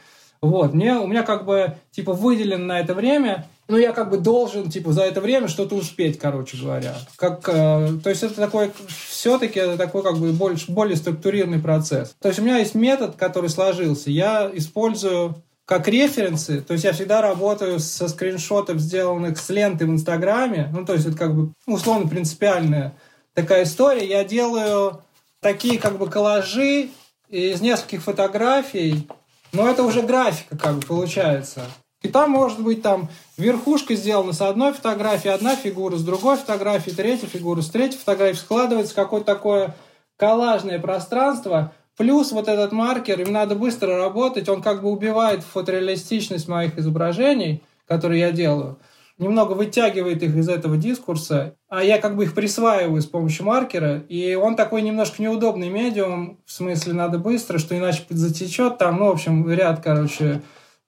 Вот, 0.41 0.73
мне, 0.73 0.95
у 0.95 1.07
меня 1.07 1.23
как 1.23 1.45
бы, 1.45 1.77
типа, 1.91 2.13
выделено 2.13 2.65
на 2.65 2.79
это 2.79 2.93
время, 2.93 3.47
ну, 3.67 3.77
я 3.77 3.91
как 3.91 4.09
бы 4.09 4.17
должен, 4.17 4.69
типа, 4.69 4.93
за 4.93 5.03
это 5.03 5.19
время 5.19 5.47
что-то 5.47 5.75
успеть, 5.75 6.17
короче 6.17 6.57
говоря. 6.57 6.95
Как, 7.17 7.47
э, 7.49 7.89
то 8.01 8.09
есть 8.09 8.23
это 8.23 8.35
такой, 8.35 8.71
все-таки 9.09 9.59
это 9.59 9.77
такой 9.77 10.03
как 10.03 10.17
бы 10.17 10.31
больше, 10.31 10.71
более 10.71 10.95
структурированный 10.95 11.59
процесс. 11.59 12.15
То 12.21 12.29
есть 12.29 12.39
у 12.39 12.43
меня 12.43 12.57
есть 12.57 12.75
метод, 12.75 13.15
который 13.15 13.49
сложился. 13.49 14.09
Я 14.09 14.49
использую 14.53 15.35
как 15.65 15.89
референсы, 15.89 16.61
то 16.61 16.73
есть 16.73 16.85
я 16.85 16.93
всегда 16.93 17.21
работаю 17.21 17.81
со 17.81 18.07
скриншотов, 18.07 18.79
сделанных 18.79 19.37
с 19.37 19.49
ленты 19.49 19.85
в 19.85 19.89
Инстаграме, 19.89 20.69
ну, 20.71 20.85
то 20.85 20.93
есть 20.93 21.05
это 21.05 21.17
как 21.17 21.35
бы 21.35 21.51
условно 21.65 22.07
принципиальная 22.07 22.95
такая 23.33 23.63
история. 23.63 24.07
Я 24.07 24.23
делаю 24.23 25.01
такие 25.41 25.77
как 25.77 25.97
бы 25.97 26.09
коллажи 26.09 26.89
из 27.27 27.59
нескольких 27.59 28.01
фотографий, 28.01 29.09
но 29.51 29.69
это 29.69 29.83
уже 29.83 30.03
графика 30.03 30.57
как 30.57 30.75
бы 30.75 30.81
получается. 30.87 31.65
И 32.03 32.09
там 32.09 32.31
может 32.31 32.61
быть 32.61 32.81
там 32.81 33.09
верхушка 33.37 33.95
сделана 33.95 34.33
с 34.33 34.41
одной 34.41 34.73
фотографии, 34.73 35.29
одна 35.29 35.55
фигура 35.55 35.95
с 35.95 36.03
другой 36.03 36.37
фотографии, 36.37 36.91
третья 36.91 37.27
фигура 37.27 37.61
с 37.61 37.69
третьей 37.69 37.97
фотографии. 37.97 38.37
Складывается 38.37 38.93
какое-то 38.93 39.25
такое 39.25 39.75
коллажное 40.15 40.79
пространство, 40.79 41.73
плюс 41.97 42.31
вот 42.31 42.47
этот 42.47 42.71
маркер, 42.71 43.19
им 43.21 43.31
надо 43.31 43.55
быстро 43.55 43.97
работать, 43.97 44.47
он 44.49 44.61
как 44.61 44.81
бы 44.81 44.89
убивает 44.89 45.43
фотореалистичность 45.43 46.47
моих 46.47 46.77
изображений, 46.77 47.63
которые 47.87 48.21
я 48.21 48.31
делаю, 48.31 48.79
немного 49.17 49.53
вытягивает 49.53 50.21
их 50.21 50.35
из 50.35 50.49
этого 50.49 50.77
дискурса, 50.77 51.55
а 51.69 51.83
я 51.83 51.99
как 51.99 52.15
бы 52.15 52.25
их 52.25 52.35
присваиваю 52.35 53.01
с 53.01 53.07
помощью 53.07 53.45
маркера, 53.45 53.99
и 54.09 54.35
он 54.35 54.55
такой 54.55 54.81
немножко 54.83 55.21
неудобный 55.21 55.69
медиум, 55.69 56.39
в 56.45 56.51
смысле 56.51 56.93
надо 56.93 57.17
быстро, 57.17 57.57
что 57.57 57.77
иначе 57.77 58.03
затечет 58.09 58.77
там, 58.77 58.97
ну, 58.97 59.07
в 59.07 59.11
общем, 59.11 59.49
ряд, 59.49 59.81
короче, 59.83 60.41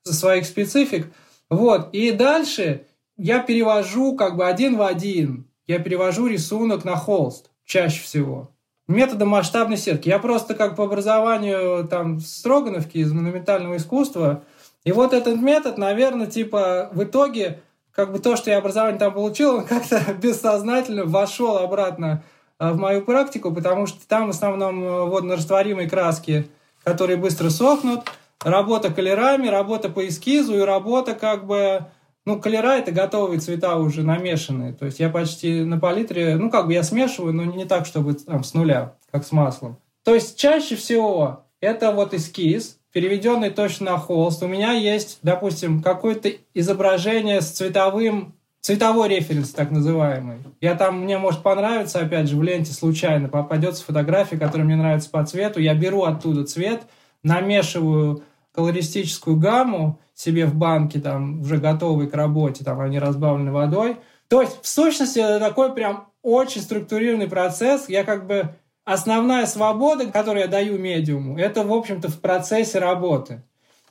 своих 0.03 0.45
специфик. 0.45 1.07
Вот. 1.49 1.89
И 1.93 2.11
дальше 2.11 2.85
я 3.17 3.39
перевожу 3.39 4.15
как 4.15 4.37
бы 4.37 4.47
один 4.47 4.77
в 4.77 4.81
один. 4.81 5.47
Я 5.67 5.79
перевожу 5.79 6.27
рисунок 6.27 6.85
на 6.85 6.95
холст 6.95 7.49
чаще 7.65 8.01
всего. 8.01 8.51
Методом 8.87 9.29
масштабной 9.29 9.77
сетки. 9.77 10.09
Я 10.09 10.17
просто 10.17 10.55
как 10.55 10.75
по 10.75 10.85
образованию 10.85 11.87
там 11.87 12.19
Строгановки 12.19 12.97
из 12.97 13.11
монументального 13.11 13.77
искусства. 13.77 14.43
И 14.83 14.91
вот 14.91 15.13
этот 15.13 15.39
метод, 15.39 15.77
наверное, 15.77 16.25
типа 16.25 16.89
в 16.91 17.03
итоге 17.03 17.61
как 17.91 18.11
бы 18.11 18.19
то, 18.19 18.35
что 18.35 18.49
я 18.49 18.59
образование 18.59 18.97
там 18.97 19.13
получил, 19.13 19.57
он 19.57 19.65
как-то 19.67 20.01
бессознательно 20.13 21.05
вошел 21.05 21.57
обратно 21.57 22.23
а, 22.57 22.73
в 22.73 22.77
мою 22.77 23.03
практику, 23.03 23.53
потому 23.53 23.87
что 23.87 24.07
там 24.07 24.27
в 24.27 24.29
основном 24.29 24.83
э, 24.83 25.03
водно-растворимые 25.05 25.89
краски, 25.89 26.47
которые 26.83 27.17
быстро 27.17 27.49
сохнут, 27.49 28.05
работа 28.43 28.91
колерами, 28.91 29.47
работа 29.47 29.89
по 29.89 30.07
эскизу 30.07 30.57
и 30.57 30.61
работа 30.61 31.13
как 31.15 31.45
бы... 31.45 31.85
Ну, 32.25 32.39
колера— 32.39 32.77
это 32.77 32.91
готовые 32.91 33.39
цвета 33.39 33.77
уже 33.77 34.03
намешанные. 34.03 34.73
То 34.73 34.85
есть 34.85 34.99
я 34.99 35.09
почти 35.09 35.63
на 35.63 35.79
палитре... 35.79 36.35
Ну, 36.35 36.49
как 36.51 36.67
бы 36.67 36.73
я 36.73 36.83
смешиваю, 36.83 37.33
но 37.33 37.43
не 37.43 37.65
так, 37.65 37.85
чтобы 37.85 38.13
там 38.13 38.43
с 38.43 38.53
нуля, 38.53 38.95
как 39.11 39.25
с 39.25 39.31
маслом. 39.31 39.77
То 40.03 40.13
есть 40.13 40.37
чаще 40.37 40.75
всего 40.75 41.45
это 41.61 41.91
вот 41.91 42.13
эскиз, 42.13 42.77
переведенный 42.91 43.49
точно 43.49 43.91
на 43.91 43.97
холст. 43.97 44.43
У 44.43 44.47
меня 44.47 44.73
есть, 44.73 45.19
допустим, 45.23 45.81
какое-то 45.81 46.29
изображение 46.53 47.41
с 47.41 47.51
цветовым 47.51 48.35
цветовой 48.61 49.09
референс, 49.09 49.51
так 49.51 49.71
называемый. 49.71 50.37
Я 50.59 50.75
там, 50.75 51.03
мне 51.03 51.17
может 51.17 51.41
понравиться, 51.43 51.99
опять 51.99 52.27
же, 52.27 52.35
в 52.35 52.43
ленте 52.43 52.73
случайно 52.73 53.29
попадется 53.29 53.85
фотография, 53.85 54.37
которая 54.37 54.65
мне 54.65 54.75
нравится 54.75 55.09
по 55.09 55.25
цвету, 55.25 55.61
я 55.61 55.73
беру 55.73 56.03
оттуда 56.03 56.43
цвет, 56.43 56.81
намешиваю 57.23 58.23
колористическую 58.59 59.37
гамму 59.37 60.01
себе 60.13 60.45
в 60.45 60.53
банке, 60.53 60.99
там, 60.99 61.39
уже 61.39 61.59
готовый 61.59 62.07
к 62.09 62.13
работе, 62.13 62.65
там, 62.65 62.81
они 62.81 62.99
разбавлены 62.99 63.53
водой. 63.53 63.95
То 64.27 64.41
есть, 64.41 64.61
в 64.61 64.67
сущности, 64.67 65.19
это 65.19 65.39
такой 65.39 65.73
прям 65.73 66.09
очень 66.21 66.59
структурированный 66.59 67.29
процесс. 67.29 67.87
Я 67.87 68.03
как 68.03 68.27
бы... 68.27 68.53
Основная 68.83 69.45
свобода, 69.45 70.07
которую 70.07 70.41
я 70.41 70.47
даю 70.47 70.79
медиуму, 70.79 71.37
это, 71.37 71.63
в 71.63 71.71
общем-то, 71.71 72.09
в 72.09 72.19
процессе 72.21 72.79
работы. 72.79 73.43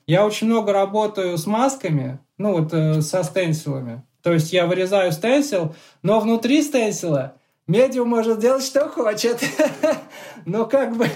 Я 0.09 0.27
очень 0.27 0.49
много 0.49 0.73
работаю 0.73 1.39
с 1.39 1.47
масками, 1.47 2.19
ну 2.37 2.53
вот 2.59 2.75
э, 2.75 3.01
со 3.01 3.23
стенсилами. 3.23 4.03
То 4.23 4.33
есть 4.33 4.53
я 4.53 4.67
вырезаю 4.67 5.13
стенсил, 5.13 5.77
но 6.03 6.19
внутри 6.19 6.63
стенсила 6.63 7.37
медиум 7.69 8.09
может 8.09 8.41
делать, 8.41 8.65
что 8.65 8.89
хочет. 8.89 9.41
но 10.47 10.67
как 10.67 10.97
бы 10.97 11.09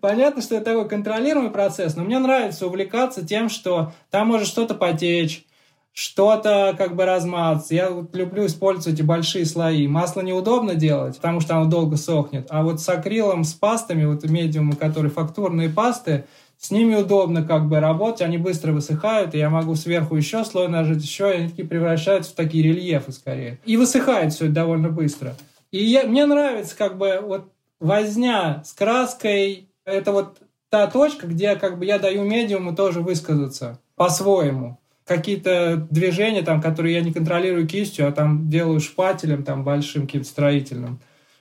понятно, 0.00 0.42
что 0.42 0.56
это 0.56 0.66
такой 0.66 0.88
контролируемый 0.88 1.50
процесс, 1.50 1.96
но 1.96 2.04
мне 2.04 2.18
нравится 2.18 2.66
увлекаться 2.66 3.26
тем, 3.26 3.48
что 3.48 3.92
там 4.10 4.28
может 4.28 4.48
что-то 4.48 4.74
потечь, 4.74 5.44
что-то 5.92 6.74
как 6.76 6.96
бы 6.96 7.04
размазаться. 7.04 7.74
Я 7.74 7.90
вот 7.90 8.14
люблю 8.16 8.46
использовать 8.46 8.98
эти 8.98 9.02
большие 9.02 9.44
слои. 9.44 9.86
Масло 9.86 10.22
неудобно 10.22 10.74
делать, 10.74 11.16
потому 11.16 11.40
что 11.40 11.56
оно 11.56 11.68
долго 11.68 11.96
сохнет. 11.96 12.46
А 12.50 12.62
вот 12.62 12.80
с 12.80 12.88
акрилом, 12.88 13.44
с 13.44 13.52
пастами, 13.52 14.04
вот 14.04 14.24
медиумы, 14.24 14.74
которые 14.74 15.12
фактурные 15.12 15.68
пасты, 15.68 16.24
с 16.58 16.70
ними 16.70 16.94
удобно 16.94 17.42
как 17.42 17.68
бы 17.68 17.80
работать, 17.80 18.22
они 18.22 18.38
быстро 18.38 18.72
высыхают, 18.72 19.34
и 19.34 19.38
я 19.38 19.50
могу 19.50 19.74
сверху 19.74 20.14
еще 20.14 20.44
слой 20.44 20.68
нажать, 20.68 21.02
еще, 21.02 21.30
и 21.30 21.38
они 21.38 21.48
такие 21.48 21.66
превращаются 21.66 22.30
в 22.30 22.34
такие 22.36 22.62
рельефы 22.62 23.10
скорее. 23.10 23.58
И 23.64 23.76
высыхает 23.76 24.32
все 24.32 24.44
это 24.44 24.54
довольно 24.54 24.88
быстро. 24.88 25.34
И 25.72 25.82
я, 25.84 26.04
мне 26.04 26.24
нравится 26.24 26.76
как 26.76 26.98
бы 26.98 27.18
вот 27.20 27.50
возня 27.80 28.62
с 28.64 28.72
краской, 28.74 29.66
это 29.84 30.12
вот 30.12 30.38
та 30.68 30.86
точка, 30.86 31.26
где 31.26 31.56
как 31.56 31.78
бы 31.78 31.84
я 31.84 31.98
даю 31.98 32.24
медиуму 32.24 32.74
тоже 32.74 33.00
высказаться 33.00 33.78
по-своему 33.96 34.78
какие-то 35.04 35.86
движения, 35.90 36.42
там, 36.42 36.60
которые 36.60 36.94
я 36.94 37.00
не 37.02 37.12
контролирую 37.12 37.66
кистью, 37.66 38.08
а 38.08 38.12
там 38.12 38.48
делаю 38.48 38.80
шпателем 38.80 39.44
там, 39.44 39.64
большим 39.64 40.06
каким-то 40.06 40.28
строительным. 40.28 41.00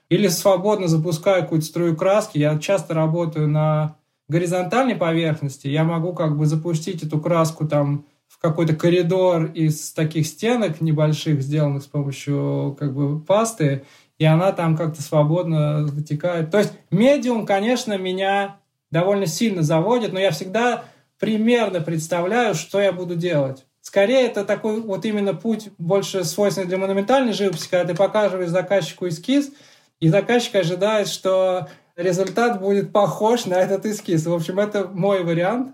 Или 0.10 0.28
свободно 0.28 0.88
запускаю 0.88 1.44
какую-то 1.44 1.66
струю 1.66 1.96
краски. 1.96 2.38
Я 2.38 2.58
часто 2.58 2.94
работаю 2.94 3.48
на 3.48 3.96
горизонтальной 4.28 4.96
поверхности. 4.96 5.68
Я 5.68 5.84
могу 5.84 6.14
как 6.14 6.38
бы 6.38 6.46
запустить 6.46 7.04
эту 7.04 7.20
краску 7.20 7.68
там 7.68 8.06
в 8.28 8.40
какой-то 8.40 8.76
коридор 8.76 9.46
из 9.46 9.92
таких 9.92 10.26
стенок 10.26 10.82
небольших, 10.82 11.42
сделанных 11.42 11.84
с 11.84 11.88
помощью 11.88 12.76
как 12.80 12.94
бы 12.94 13.20
пасты, 13.20 13.84
и 14.22 14.26
она 14.26 14.52
там 14.52 14.78
как-то 14.78 15.02
свободно 15.02 15.82
вытекает. 15.82 16.52
То 16.52 16.60
есть 16.60 16.74
медиум, 16.92 17.44
конечно, 17.44 17.98
меня 17.98 18.58
довольно 18.92 19.26
сильно 19.26 19.64
заводит, 19.64 20.14
но 20.14 20.20
я 20.20 20.30
всегда 20.30 20.84
примерно 21.18 21.82
представляю, 21.82 22.54
что 22.54 22.80
я 22.80 22.92
буду 22.92 23.16
делать. 23.16 23.66
Скорее, 23.82 24.28
это 24.28 24.46
такой 24.46 24.80
вот 24.80 25.06
именно 25.06 25.34
путь 25.34 25.70
больше 25.80 26.24
свойственный 26.24 26.68
для 26.68 26.78
монументальной 26.78 27.34
живописи, 27.34 27.68
когда 27.68 27.94
ты 27.94 27.98
показываешь 27.98 28.50
заказчику 28.50 29.08
эскиз, 29.08 29.54
и 30.00 30.08
заказчик 30.08 30.54
ожидает, 30.54 31.08
что 31.08 31.68
результат 31.96 32.62
будет 32.62 32.94
похож 32.94 33.48
на 33.48 33.56
этот 33.56 33.88
эскиз. 33.88 34.28
В 34.28 34.34
общем, 34.36 34.60
это 34.60 34.88
мой 34.88 35.24
вариант. 35.24 35.74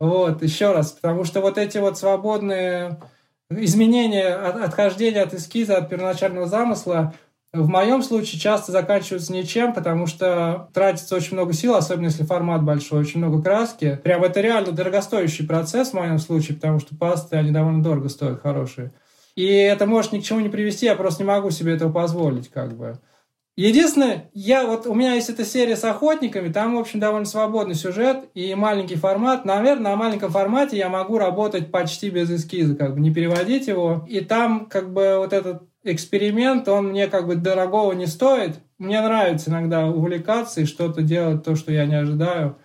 Вот, 0.00 0.42
еще 0.42 0.72
раз, 0.72 0.92
потому 0.92 1.24
что 1.24 1.42
вот 1.42 1.58
эти 1.58 1.76
вот 1.76 1.98
свободные 1.98 2.98
изменения, 3.50 4.34
отхождения 4.34 5.20
от 5.20 5.34
эскиза, 5.34 5.76
от 5.76 5.90
первоначального 5.90 6.46
замысла, 6.46 7.12
в 7.52 7.68
моем 7.68 8.02
случае 8.02 8.40
часто 8.40 8.72
заканчиваются 8.72 9.32
ничем, 9.32 9.74
потому 9.74 10.06
что 10.06 10.70
тратится 10.72 11.14
очень 11.14 11.34
много 11.34 11.52
сил, 11.52 11.74
особенно 11.74 12.06
если 12.06 12.24
формат 12.24 12.62
большой, 12.62 13.00
очень 13.00 13.18
много 13.18 13.42
краски. 13.42 14.00
Прям 14.02 14.24
это 14.24 14.40
реально 14.40 14.72
дорогостоящий 14.72 15.46
процесс 15.46 15.90
в 15.90 15.94
моем 15.94 16.18
случае, 16.18 16.56
потому 16.56 16.80
что 16.80 16.96
пасты, 16.96 17.36
они 17.36 17.50
довольно 17.50 17.82
дорого 17.82 18.08
стоят, 18.08 18.40
хорошие. 18.40 18.92
И 19.34 19.44
это 19.46 19.86
может 19.86 20.12
ни 20.12 20.20
к 20.20 20.24
чему 20.24 20.40
не 20.40 20.48
привести, 20.48 20.86
я 20.86 20.94
просто 20.94 21.22
не 21.22 21.26
могу 21.26 21.50
себе 21.50 21.74
этого 21.74 21.92
позволить, 21.92 22.48
как 22.48 22.74
бы. 22.76 22.98
Единственное, 23.54 24.30
я 24.32 24.66
вот 24.66 24.86
у 24.86 24.94
меня 24.94 25.14
есть 25.14 25.28
эта 25.28 25.44
серия 25.44 25.76
с 25.76 25.84
охотниками, 25.84 26.50
там, 26.50 26.74
в 26.74 26.78
общем, 26.78 27.00
довольно 27.00 27.26
свободный 27.26 27.74
сюжет 27.74 28.24
и 28.32 28.54
маленький 28.54 28.96
формат. 28.96 29.44
Наверное, 29.44 29.90
на 29.90 29.96
маленьком 29.96 30.30
формате 30.30 30.78
я 30.78 30.88
могу 30.88 31.18
работать 31.18 31.70
почти 31.70 32.08
без 32.08 32.30
эскиза, 32.30 32.76
как 32.76 32.94
бы 32.94 33.00
не 33.00 33.12
переводить 33.12 33.66
его. 33.66 34.06
И 34.08 34.20
там, 34.20 34.66
как 34.70 34.94
бы, 34.94 35.16
вот 35.18 35.34
этот 35.34 35.64
эксперимент, 35.84 36.68
он 36.68 36.88
мне 36.88 37.06
как 37.08 37.26
бы 37.26 37.36
дорогого 37.36 37.92
не 37.92 38.06
стоит. 38.06 38.60
Мне 38.78 39.00
нравится 39.00 39.50
иногда 39.50 39.86
увлекаться 39.86 40.60
и 40.60 40.66
что-то 40.66 41.02
делать, 41.02 41.44
то, 41.44 41.56
что 41.56 41.72
я 41.72 41.86
не 41.86 41.94
ожидаю. 41.94 42.56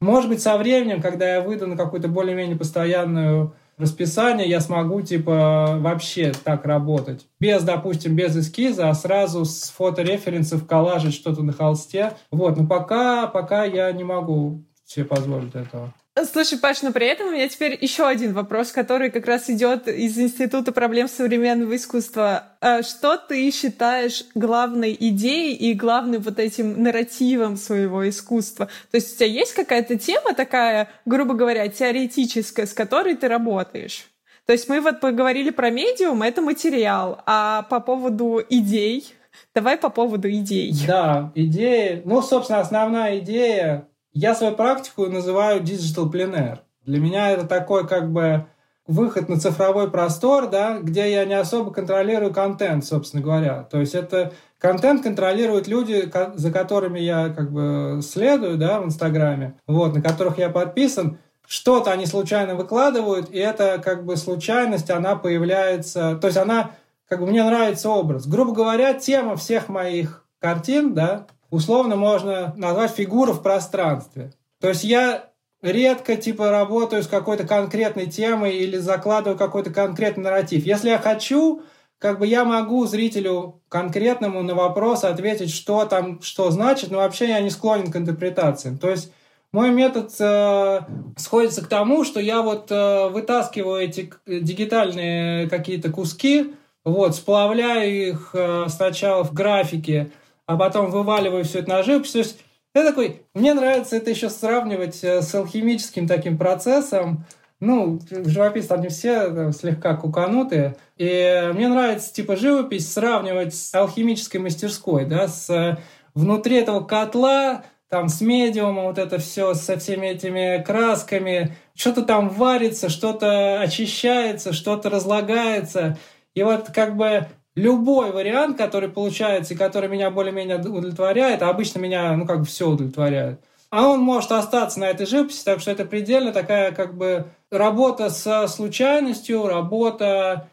Может 0.00 0.30
быть, 0.30 0.40
со 0.40 0.56
временем, 0.56 1.02
когда 1.02 1.34
я 1.34 1.40
выйду 1.40 1.66
на 1.66 1.76
какую-то 1.76 2.08
более-менее 2.08 2.56
постоянную 2.56 3.54
расписание, 3.76 4.48
я 4.48 4.60
смогу, 4.60 5.02
типа, 5.02 5.76
вообще 5.78 6.32
так 6.44 6.64
работать. 6.66 7.26
Без, 7.40 7.62
допустим, 7.62 8.14
без 8.14 8.36
эскиза, 8.36 8.90
а 8.90 8.94
сразу 8.94 9.44
с 9.44 9.70
фотореференсов 9.70 10.66
коллажить 10.66 11.14
что-то 11.14 11.42
на 11.42 11.52
холсте. 11.52 12.12
Вот, 12.30 12.56
но 12.56 12.66
пока, 12.66 13.26
пока 13.26 13.64
я 13.64 13.90
не 13.92 14.04
могу 14.04 14.64
себе 14.84 15.04
позволить 15.04 15.54
этого. 15.54 15.92
Слушай, 16.24 16.58
Паш, 16.58 16.82
но 16.82 16.92
при 16.92 17.06
этом 17.06 17.28
у 17.28 17.30
меня 17.32 17.48
теперь 17.48 17.76
еще 17.80 18.06
один 18.06 18.32
вопрос, 18.32 18.72
который 18.72 19.10
как 19.10 19.26
раз 19.26 19.50
идет 19.50 19.88
из 19.88 20.18
Института 20.18 20.72
проблем 20.72 21.08
современного 21.08 21.76
искусства. 21.76 22.56
А 22.60 22.82
что 22.82 23.16
ты 23.16 23.50
считаешь 23.50 24.24
главной 24.34 24.96
идеей 24.98 25.54
и 25.54 25.74
главным 25.74 26.22
вот 26.22 26.38
этим 26.38 26.82
нарративом 26.82 27.56
своего 27.56 28.08
искусства? 28.08 28.66
То 28.90 28.96
есть 28.96 29.14
у 29.14 29.16
тебя 29.18 29.28
есть 29.28 29.54
какая-то 29.54 29.98
тема 29.98 30.34
такая, 30.34 30.88
грубо 31.04 31.34
говоря, 31.34 31.68
теоретическая, 31.68 32.66
с 32.66 32.72
которой 32.72 33.16
ты 33.16 33.28
работаешь? 33.28 34.06
То 34.46 34.52
есть 34.52 34.68
мы 34.68 34.80
вот 34.80 35.00
поговорили 35.00 35.50
про 35.50 35.70
медиум, 35.70 36.22
это 36.22 36.40
материал, 36.40 37.20
а 37.26 37.62
по 37.64 37.80
поводу 37.80 38.42
идей, 38.48 39.06
давай 39.54 39.76
по 39.76 39.90
поводу 39.90 40.30
идей. 40.30 40.72
Да, 40.86 41.32
идеи, 41.34 42.00
ну, 42.04 42.22
собственно, 42.22 42.60
основная 42.60 43.18
идея 43.18 43.88
я 44.18 44.34
свою 44.34 44.54
практику 44.54 45.06
называю 45.06 45.62
digital 45.62 46.10
plein 46.10 46.58
Для 46.84 46.98
меня 46.98 47.30
это 47.30 47.46
такой 47.46 47.86
как 47.86 48.10
бы 48.10 48.46
выход 48.88 49.28
на 49.28 49.38
цифровой 49.38 49.90
простор, 49.90 50.48
да, 50.48 50.78
где 50.80 51.12
я 51.12 51.24
не 51.24 51.34
особо 51.34 51.70
контролирую 51.70 52.32
контент, 52.32 52.84
собственно 52.84 53.22
говоря. 53.22 53.62
То 53.62 53.78
есть 53.78 53.94
это 53.94 54.32
контент 54.58 55.04
контролируют 55.04 55.68
люди, 55.68 56.10
за 56.34 56.50
которыми 56.50 56.98
я 56.98 57.28
как 57.28 57.52
бы 57.52 58.00
следую, 58.02 58.56
да, 58.56 58.80
в 58.80 58.86
Инстаграме, 58.86 59.54
вот, 59.68 59.94
на 59.94 60.02
которых 60.02 60.38
я 60.38 60.48
подписан. 60.50 61.18
Что-то 61.46 61.92
они 61.92 62.04
случайно 62.06 62.56
выкладывают, 62.56 63.30
и 63.30 63.38
это 63.38 63.80
как 63.82 64.04
бы 64.04 64.16
случайность, 64.16 64.90
она 64.90 65.14
появляется, 65.14 66.18
то 66.20 66.26
есть 66.26 66.38
она, 66.38 66.72
как 67.08 67.20
бы 67.20 67.26
мне 67.26 67.44
нравится 67.44 67.88
образ. 67.88 68.26
Грубо 68.26 68.52
говоря, 68.52 68.94
тема 68.94 69.36
всех 69.36 69.68
моих 69.68 70.24
картин, 70.40 70.94
да, 70.94 71.26
условно 71.50 71.96
можно 71.96 72.52
назвать 72.56 72.92
фигуру 72.92 73.32
в 73.32 73.42
пространстве. 73.42 74.32
То 74.60 74.68
есть 74.68 74.84
я 74.84 75.30
редко 75.62 76.16
типа 76.16 76.50
работаю 76.50 77.02
с 77.02 77.06
какой-то 77.06 77.46
конкретной 77.46 78.06
темой 78.06 78.56
или 78.56 78.76
закладываю 78.76 79.38
какой-то 79.38 79.70
конкретный 79.70 80.24
нарратив. 80.24 80.64
Если 80.64 80.90
я 80.90 80.98
хочу, 80.98 81.62
как 81.98 82.18
бы 82.18 82.26
я 82.26 82.44
могу 82.44 82.86
зрителю 82.86 83.60
конкретному 83.68 84.42
на 84.42 84.54
вопрос 84.54 85.04
ответить, 85.04 85.50
что 85.50 85.84
там, 85.84 86.22
что 86.22 86.50
значит, 86.50 86.90
но 86.90 86.98
вообще 86.98 87.28
я 87.28 87.40
не 87.40 87.50
склонен 87.50 87.90
к 87.90 87.96
интерпретациям. 87.96 88.78
То 88.78 88.90
есть 88.90 89.12
мой 89.50 89.70
метод 89.70 90.12
э, 90.20 90.80
сходится 91.16 91.64
к 91.64 91.68
тому, 91.68 92.04
что 92.04 92.20
я 92.20 92.42
вот 92.42 92.70
э, 92.70 93.08
вытаскиваю 93.08 93.82
эти 93.82 94.12
дигитальные 94.26 95.48
какие-то 95.48 95.90
куски, 95.90 96.54
вот, 96.84 97.16
сплавляю 97.16 98.08
их 98.10 98.30
э, 98.34 98.66
сначала 98.68 99.24
в 99.24 99.32
графике, 99.32 100.10
а 100.48 100.56
потом 100.56 100.90
вываливаю 100.90 101.44
все 101.44 101.58
это 101.58 101.68
на 101.68 101.82
живопись. 101.82 102.12
То 102.12 102.18
есть 102.18 102.40
я 102.74 102.82
такой, 102.82 103.22
мне 103.34 103.52
нравится 103.52 103.96
это 103.96 104.08
еще 104.08 104.30
сравнивать 104.30 105.04
э, 105.04 105.20
с 105.20 105.34
алхимическим 105.34 106.08
таким 106.08 106.38
процессом. 106.38 107.26
Ну, 107.60 108.00
живописцы, 108.10 108.72
они 108.72 108.88
все 108.88 109.28
там, 109.28 109.52
слегка 109.52 109.94
куканутые. 109.94 110.76
И 110.96 111.50
мне 111.52 111.68
нравится, 111.68 112.14
типа, 112.14 112.36
живопись 112.36 112.90
сравнивать 112.90 113.54
с 113.54 113.74
алхимической 113.74 114.40
мастерской, 114.40 115.04
да, 115.04 115.28
с 115.28 115.78
внутри 116.14 116.56
этого 116.56 116.80
котла, 116.80 117.64
там, 117.90 118.08
с 118.08 118.22
медиумом, 118.22 118.84
вот 118.86 118.96
это 118.96 119.18
все, 119.18 119.52
со 119.52 119.78
всеми 119.78 120.06
этими 120.06 120.62
красками, 120.64 121.56
что-то 121.74 122.02
там 122.02 122.30
варится, 122.30 122.88
что-то 122.88 123.60
очищается, 123.60 124.54
что-то 124.54 124.88
разлагается. 124.88 125.98
И 126.34 126.42
вот 126.42 126.68
как 126.72 126.96
бы 126.96 127.26
любой 127.58 128.12
вариант, 128.12 128.56
который 128.56 128.88
получается 128.88 129.54
и 129.54 129.56
который 129.56 129.88
меня 129.88 130.10
более-менее 130.10 130.58
удовлетворяет, 130.58 131.42
а 131.42 131.50
обычно 131.50 131.80
меня, 131.80 132.16
ну, 132.16 132.26
как 132.26 132.40
бы 132.40 132.44
все 132.46 132.68
удовлетворяет, 132.68 133.40
а 133.70 133.88
он 133.88 134.00
может 134.00 134.32
остаться 134.32 134.80
на 134.80 134.84
этой 134.84 135.06
живописи, 135.06 135.44
так 135.44 135.60
что 135.60 135.70
это 135.70 135.84
предельно 135.84 136.32
такая, 136.32 136.72
как 136.72 136.96
бы, 136.96 137.26
работа 137.50 138.10
со 138.10 138.46
случайностью, 138.48 139.46
работа... 139.46 140.48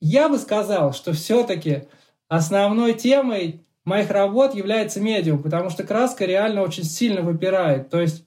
Я 0.00 0.28
бы 0.28 0.38
сказал, 0.38 0.92
что 0.92 1.12
все-таки 1.12 1.84
основной 2.28 2.92
темой 2.92 3.62
моих 3.84 4.10
работ 4.10 4.54
является 4.54 5.00
медиум, 5.00 5.42
потому 5.42 5.70
что 5.70 5.82
краска 5.82 6.24
реально 6.24 6.62
очень 6.62 6.84
сильно 6.84 7.22
выпирает. 7.22 7.88
То 7.90 8.00
есть 8.00 8.24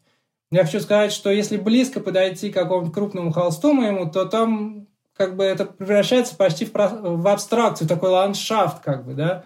я 0.52 0.66
хочу 0.66 0.82
сказать, 0.82 1.14
что 1.14 1.32
если 1.32 1.56
близко 1.56 2.02
подойти 2.02 2.50
к 2.52 2.56
какому-то 2.56 2.92
крупному 2.92 3.32
холсту 3.32 3.72
моему, 3.72 4.10
то 4.10 4.26
там 4.26 4.88
как 5.22 5.36
бы 5.36 5.44
это 5.44 5.66
превращается 5.66 6.36
почти 6.36 6.66
в, 6.66 6.72
в 6.74 7.28
абстракцию, 7.28 7.88
такой 7.88 8.10
ландшафт, 8.10 8.82
как 8.84 9.06
бы, 9.06 9.14
да. 9.14 9.44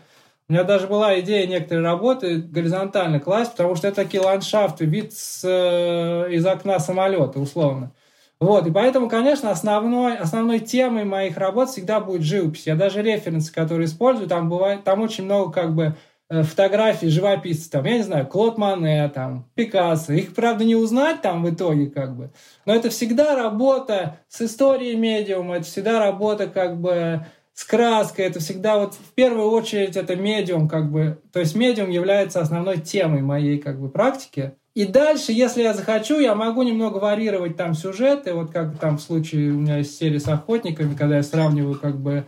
У 0.47 0.53
меня 0.53 0.63
даже 0.63 0.87
была 0.87 1.19
идея 1.19 1.45
некоторые 1.47 1.83
работы 1.83 2.37
горизонтально 2.37 3.19
класть, 3.19 3.51
потому 3.51 3.75
что 3.75 3.89
это 3.89 3.97
такие 4.03 4.21
ландшафты, 4.21 4.85
вид 4.85 5.11
с, 5.11 5.41
э, 5.43 6.31
из 6.31 6.45
окна 6.45 6.79
самолета, 6.79 7.39
условно. 7.39 7.91
Вот, 8.39 8.65
и 8.67 8.71
поэтому, 8.71 9.09
конечно, 9.09 9.51
основной, 9.51 10.15
основной 10.15 10.59
темой 10.59 11.03
моих 11.03 11.35
работ 11.35 11.69
всегда 11.69 11.99
будет 11.99 12.21
живопись. 12.21 12.67
Я 12.67 12.75
даже 12.75 13.01
референсы, 13.01 13.53
которые 13.53 13.85
использую, 13.85 14.29
там 14.29 14.47
бывает, 14.49 14.85
там 14.85 15.01
очень 15.01 15.25
много 15.25 15.51
как 15.51 15.75
бы 15.75 15.95
фотографии 16.29 17.07
живописцев, 17.07 17.71
там, 17.71 17.85
я 17.85 17.97
не 17.97 18.03
знаю, 18.03 18.27
Клод 18.27 18.57
Мане, 18.57 19.09
там, 19.09 19.47
Пикассо. 19.53 20.13
Их, 20.13 20.33
правда, 20.33 20.65
не 20.65 20.75
узнать 20.75 21.21
там 21.21 21.43
в 21.43 21.49
итоге, 21.53 21.87
как 21.87 22.15
бы. 22.15 22.31
Но 22.65 22.73
это 22.73 22.89
всегда 22.89 23.35
работа 23.35 24.19
с 24.27 24.41
историей 24.41 24.95
медиума, 24.95 25.57
это 25.57 25.65
всегда 25.65 25.99
работа, 25.99 26.47
как 26.47 26.79
бы, 26.81 27.25
с 27.53 27.63
краской, 27.63 28.25
это 28.25 28.39
всегда 28.39 28.77
вот 28.77 28.95
в 28.95 29.13
первую 29.13 29.49
очередь 29.51 29.95
это 29.95 30.15
медиум, 30.15 30.67
как 30.67 30.91
бы, 30.91 31.21
то 31.31 31.39
есть 31.39 31.55
медиум 31.55 31.89
является 31.89 32.41
основной 32.41 32.81
темой 32.81 33.21
моей, 33.21 33.59
как 33.59 33.79
бы, 33.79 33.89
практики. 33.89 34.53
И 34.73 34.85
дальше, 34.85 35.31
если 35.31 35.63
я 35.63 35.73
захочу, 35.73 36.19
я 36.19 36.35
могу 36.35 36.63
немного 36.63 36.97
варьировать 36.97 37.55
там 37.55 37.73
сюжеты, 37.73 38.33
вот 38.33 38.51
как 38.51 38.77
там 38.77 38.97
в 38.97 39.01
случае 39.01 39.51
у 39.51 39.59
меня 39.59 39.77
есть 39.77 39.97
серия 39.97 40.19
с 40.19 40.27
охотниками, 40.27 40.95
когда 40.95 41.15
я 41.15 41.23
сравниваю 41.23 41.79
как 41.79 41.97
бы 41.97 42.25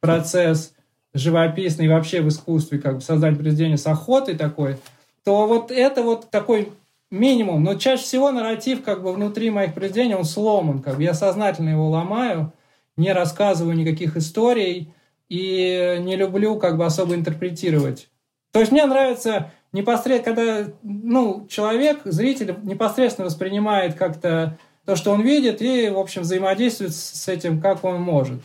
процесс 0.00 0.72
живописный 1.14 1.88
вообще 1.88 2.20
в 2.20 2.28
искусстве, 2.28 2.78
как 2.78 2.96
бы 2.96 3.00
создание 3.00 3.38
произведения 3.38 3.78
с 3.78 3.86
охотой 3.86 4.36
такой, 4.36 4.76
то 5.24 5.46
вот 5.46 5.70
это 5.70 6.02
вот 6.02 6.30
такой 6.30 6.72
минимум. 7.10 7.64
Но 7.64 7.74
чаще 7.74 8.02
всего 8.02 8.30
нарратив 8.30 8.82
как 8.82 9.02
бы 9.02 9.12
внутри 9.12 9.50
моих 9.50 9.74
произведений, 9.74 10.14
он 10.14 10.24
сломан. 10.24 10.80
Как 10.80 10.96
бы 10.96 11.02
я 11.02 11.14
сознательно 11.14 11.70
его 11.70 11.88
ломаю, 11.90 12.52
не 12.96 13.12
рассказываю 13.12 13.76
никаких 13.76 14.16
историй 14.16 14.92
и 15.28 15.98
не 16.00 16.16
люблю 16.16 16.56
как 16.56 16.76
бы 16.76 16.84
особо 16.84 17.14
интерпретировать. 17.14 18.08
То 18.52 18.60
есть 18.60 18.72
мне 18.72 18.84
нравится 18.86 19.52
непосредственно, 19.72 20.36
когда 20.36 20.72
ну, 20.82 21.46
человек, 21.48 22.00
зритель 22.04 22.56
непосредственно 22.62 23.26
воспринимает 23.26 23.94
как-то 23.94 24.58
то, 24.84 24.96
что 24.96 25.12
он 25.12 25.22
видит, 25.22 25.62
и, 25.62 25.88
в 25.88 25.98
общем, 25.98 26.22
взаимодействует 26.22 26.94
с 26.94 27.28
этим, 27.28 27.60
как 27.60 27.84
он 27.84 28.00
может. 28.00 28.40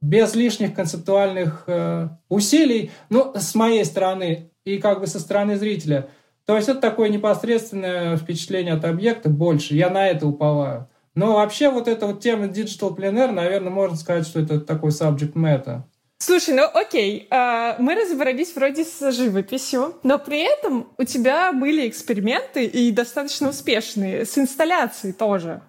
Без 0.00 0.34
лишних 0.34 0.74
концептуальных 0.74 1.64
э, 1.66 2.08
усилий, 2.28 2.90
ну, 3.10 3.32
с 3.34 3.54
моей 3.54 3.84
стороны 3.84 4.50
и 4.64 4.78
как 4.78 5.00
бы 5.00 5.06
со 5.06 5.18
стороны 5.18 5.56
зрителя. 5.56 6.08
То 6.44 6.56
есть 6.56 6.68
это 6.68 6.80
такое 6.80 7.08
непосредственное 7.08 8.16
впечатление 8.16 8.74
от 8.74 8.84
объекта 8.84 9.28
больше. 9.28 9.74
Я 9.74 9.90
на 9.90 10.06
это 10.06 10.26
уповаю. 10.26 10.88
Но 11.14 11.34
вообще 11.34 11.68
вот 11.68 11.88
эта 11.88 12.06
вот 12.06 12.20
тема 12.20 12.46
Digital 12.46 12.96
Plein 12.96 13.14
Air, 13.14 13.32
наверное, 13.32 13.70
можно 13.70 13.96
сказать, 13.96 14.26
что 14.26 14.40
это 14.40 14.60
такой 14.60 14.90
subject 14.90 15.32
matter. 15.34 15.82
Слушай, 16.18 16.54
ну 16.54 16.64
окей, 16.72 17.28
а, 17.30 17.76
мы 17.78 17.94
разобрались 17.94 18.54
вроде 18.54 18.84
с 18.84 19.12
живописью, 19.12 19.96
но 20.02 20.18
при 20.18 20.40
этом 20.40 20.88
у 20.96 21.04
тебя 21.04 21.52
были 21.52 21.88
эксперименты 21.88 22.64
и 22.64 22.90
достаточно 22.90 23.50
успешные, 23.50 24.24
с 24.24 24.36
инсталляцией 24.36 25.12
тоже. 25.12 25.60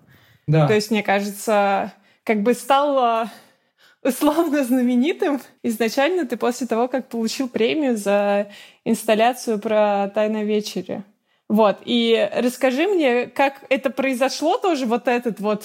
Да. 0.48 0.68
То 0.68 0.74
есть, 0.74 0.90
мне 0.90 1.04
кажется, 1.04 1.94
как 2.24 2.42
бы 2.42 2.54
стал 2.54 3.30
условно 4.04 4.64
знаменитым. 4.64 5.42
Изначально 5.64 6.26
ты 6.26 6.38
после 6.38 6.68
того, 6.68 6.88
как 6.88 7.10
получил 7.10 7.50
премию 7.50 7.98
за 7.98 8.50
инсталляцию 8.86 9.60
про 9.60 10.10
«Тайна 10.14 10.44
вечери». 10.44 11.04
Вот, 11.48 11.78
и 11.84 12.30
расскажи 12.36 12.88
мне, 12.88 13.26
как 13.26 13.66
это 13.70 13.90
произошло 13.90 14.58
тоже, 14.58 14.86
вот 14.86 15.08
этот 15.08 15.40
вот 15.40 15.64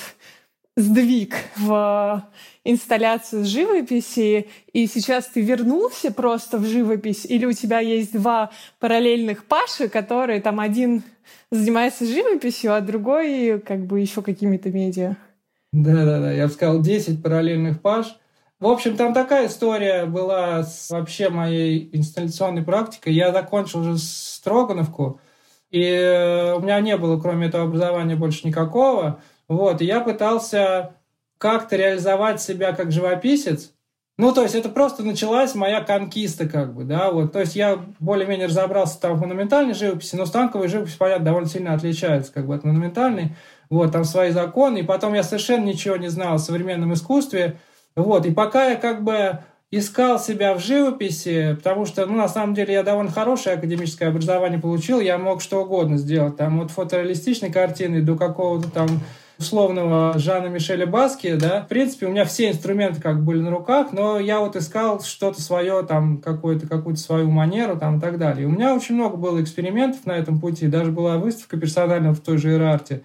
сдвиг 0.76 1.35
в 1.57 2.25
инсталляцию 2.64 3.45
живописи, 3.45 4.49
и 4.73 4.87
сейчас 4.87 5.26
ты 5.26 5.43
вернулся 5.43 6.11
просто 6.11 6.59
в 6.59 6.64
живопись, 6.64 7.26
или 7.26 7.45
у 7.45 7.53
тебя 7.53 7.81
есть 7.81 8.12
два 8.12 8.50
параллельных 8.81 9.45
Паши, 9.45 9.88
которые 9.88 10.41
там 10.41 10.59
один 10.59 11.03
занимается 11.50 12.07
живописью, 12.07 12.75
а 12.75 12.81
другой 12.81 13.61
как 13.61 13.85
бы 13.85 14.00
еще 14.00 14.23
какими-то 14.23 14.71
медиа. 14.71 15.17
Да-да-да, 15.73 16.33
я 16.33 16.47
бы 16.47 16.53
сказал 16.53 16.81
10 16.81 17.23
параллельных 17.23 17.81
Паш. 17.81 18.17
В 18.64 18.66
общем, 18.66 18.97
там 18.97 19.12
такая 19.12 19.49
история 19.49 20.06
была 20.06 20.62
с 20.62 20.88
вообще 20.88 21.28
моей 21.28 21.90
инсталляционной 21.92 22.62
практикой. 22.62 23.12
Я 23.12 23.30
закончил 23.30 23.80
уже 23.80 23.99
Строгановку, 23.99 25.21
и 25.71 26.54
у 26.56 26.61
меня 26.61 26.80
не 26.80 26.97
было, 26.97 27.21
кроме 27.21 27.49
этого 27.49 27.64
образования, 27.64 28.16
больше 28.16 28.47
никакого. 28.47 29.21
Вот, 29.49 29.83
и 29.83 29.85
я 29.85 30.00
пытался 30.00 30.94
как-то 31.37 31.76
реализовать 31.76 32.40
себя 32.40 32.73
как 32.73 32.90
живописец. 32.90 33.75
Ну, 34.16 34.33
то 34.33 34.40
есть 34.40 34.54
это 34.54 34.71
просто 34.71 35.02
началась 35.02 35.54
моя 35.54 35.83
конкиста, 35.83 36.49
как 36.49 36.73
бы, 36.73 36.85
да, 36.85 37.11
вот. 37.11 37.33
То 37.33 37.40
есть 37.40 37.56
я 37.56 37.85
более-менее 38.00 38.47
разобрался 38.47 38.99
там 38.99 39.18
в 39.18 39.21
монументальной 39.21 39.75
живописи, 39.75 40.16
но 40.16 40.25
станковая 40.25 40.68
живопись, 40.68 40.94
понятно, 40.94 41.26
довольно 41.26 41.50
сильно 41.50 41.75
отличается, 41.75 42.33
как 42.33 42.47
бы, 42.47 42.54
от 42.54 42.64
монументальной. 42.64 43.37
Вот, 43.68 43.92
там 43.92 44.04
свои 44.04 44.30
законы, 44.30 44.78
и 44.78 44.83
потом 44.85 45.12
я 45.12 45.23
совершенно 45.23 45.66
ничего 45.66 45.99
не 45.99 46.08
знал 46.08 46.36
о 46.36 46.39
современном 46.39 46.95
искусстве. 46.95 47.58
Вот, 47.97 48.26
и 48.26 48.33
пока 48.33 48.71
я 48.71 48.76
как 48.76 49.04
бы 49.04 49.39
искал 49.71 50.19
себя 50.19 50.54
в 50.54 50.61
живописи, 50.61 51.54
потому 51.57 51.85
что, 51.85 52.07
ну, 52.07 52.17
на 52.17 52.28
самом 52.28 52.54
деле, 52.54 52.75
я 52.75 52.83
довольно 52.83 53.11
хорошее 53.11 53.57
академическое 53.57 54.09
образование 54.09 54.61
получил, 54.61 55.00
я 55.00 55.19
мог 55.19 55.41
что 55.41 55.63
угодно 55.63 55.97
сделать, 55.97 56.37
там, 56.37 56.61
от 56.61 56.71
фотореалистичной 56.71 57.50
картины 57.50 58.02
до 58.02 58.17
какого-то 58.17 58.71
там 58.71 58.89
условного 59.39 60.17
Жана 60.17 60.47
Мишеля 60.47 60.87
Баски, 60.87 61.35
да, 61.35 61.63
в 61.63 61.69
принципе, 61.69 62.07
у 62.07 62.11
меня 62.11 62.25
все 62.25 62.50
инструменты 62.50 63.00
как 63.00 63.25
были 63.25 63.41
на 63.41 63.50
руках, 63.50 63.89
но 63.93 64.19
я 64.19 64.39
вот 64.39 64.54
искал 64.54 65.00
что-то 65.00 65.41
свое, 65.43 65.83
там, 65.83 66.19
какую-то 66.19 66.69
какую-то 66.69 67.00
свою 67.00 67.30
манеру, 67.30 67.76
там, 67.76 67.99
и 67.99 68.00
так 68.00 68.19
далее. 68.19 68.45
И 68.45 68.47
у 68.47 68.50
меня 68.50 68.75
очень 68.75 68.95
много 68.95 69.17
было 69.17 69.43
экспериментов 69.43 70.07
на 70.07 70.13
этом 70.13 70.41
пути, 70.41 70.69
даже 70.69 70.93
была 70.93 71.19
выставка 71.19 71.57
персональная 71.57 72.13
в 72.13 72.21
той 72.21 72.39
же 72.39 72.52
Ирарте, 72.52 73.02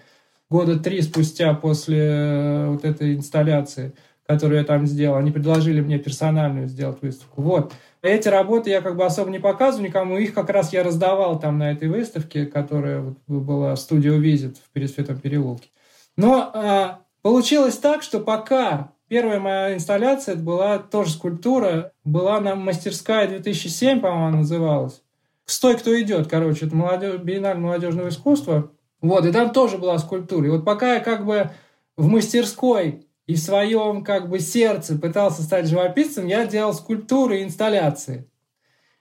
года 0.48 0.78
три 0.78 1.02
спустя 1.02 1.52
после 1.54 1.98
э, 1.98 2.68
вот 2.68 2.84
этой 2.84 3.16
инсталляции, 3.16 3.94
которую 4.30 4.60
я 4.60 4.64
там 4.64 4.86
сделал. 4.86 5.16
Они 5.16 5.32
предложили 5.32 5.80
мне 5.80 5.98
персональную 5.98 6.68
сделать 6.68 7.02
выставку. 7.02 7.42
Вот. 7.42 7.72
Эти 8.00 8.28
работы 8.28 8.70
я 8.70 8.80
как 8.80 8.96
бы 8.96 9.04
особо 9.04 9.28
не 9.28 9.40
показываю 9.40 9.88
никому, 9.88 10.18
их 10.18 10.34
как 10.34 10.50
раз 10.50 10.72
я 10.72 10.84
раздавал 10.84 11.40
там 11.40 11.58
на 11.58 11.72
этой 11.72 11.88
выставке, 11.88 12.46
которая 12.46 13.00
вот 13.00 13.18
была 13.26 13.74
студио 13.74 14.14
Визит 14.14 14.56
в 14.56 14.70
Пересветом 14.70 15.18
переулке. 15.18 15.68
Но 16.16 16.52
э, 16.54 16.90
получилось 17.22 17.76
так, 17.76 18.04
что 18.04 18.20
пока 18.20 18.92
первая 19.08 19.40
моя 19.40 19.74
инсталляция 19.74 20.34
это 20.34 20.42
была 20.42 20.78
тоже 20.78 21.10
скульптура, 21.10 21.92
была 22.04 22.40
на 22.40 22.54
мастерская 22.54 23.26
2007, 23.26 24.00
по-моему, 24.00 24.38
называлась. 24.38 25.02
«Стой, 25.44 25.76
кто 25.76 26.00
идет», 26.00 26.28
короче, 26.28 26.66
это 26.66 26.76
молодежь, 26.76 27.20
биенналь 27.20 27.58
молодежного 27.58 28.10
искусства. 28.10 28.70
Вот, 29.00 29.26
и 29.26 29.32
там 29.32 29.52
тоже 29.52 29.76
была 29.76 29.98
скульптура. 29.98 30.46
И 30.46 30.50
вот 30.50 30.64
пока 30.64 30.94
я 30.94 31.00
как 31.00 31.26
бы 31.26 31.50
в 31.96 32.06
мастерской 32.06 33.09
и 33.26 33.34
в 33.34 33.38
своем 33.38 34.02
как 34.04 34.28
бы 34.28 34.40
сердце 34.40 34.98
пытался 34.98 35.42
стать 35.42 35.66
живописцем, 35.66 36.26
я 36.26 36.46
делал 36.46 36.74
скульптуры 36.74 37.40
и 37.40 37.44
инсталляции 37.44 38.30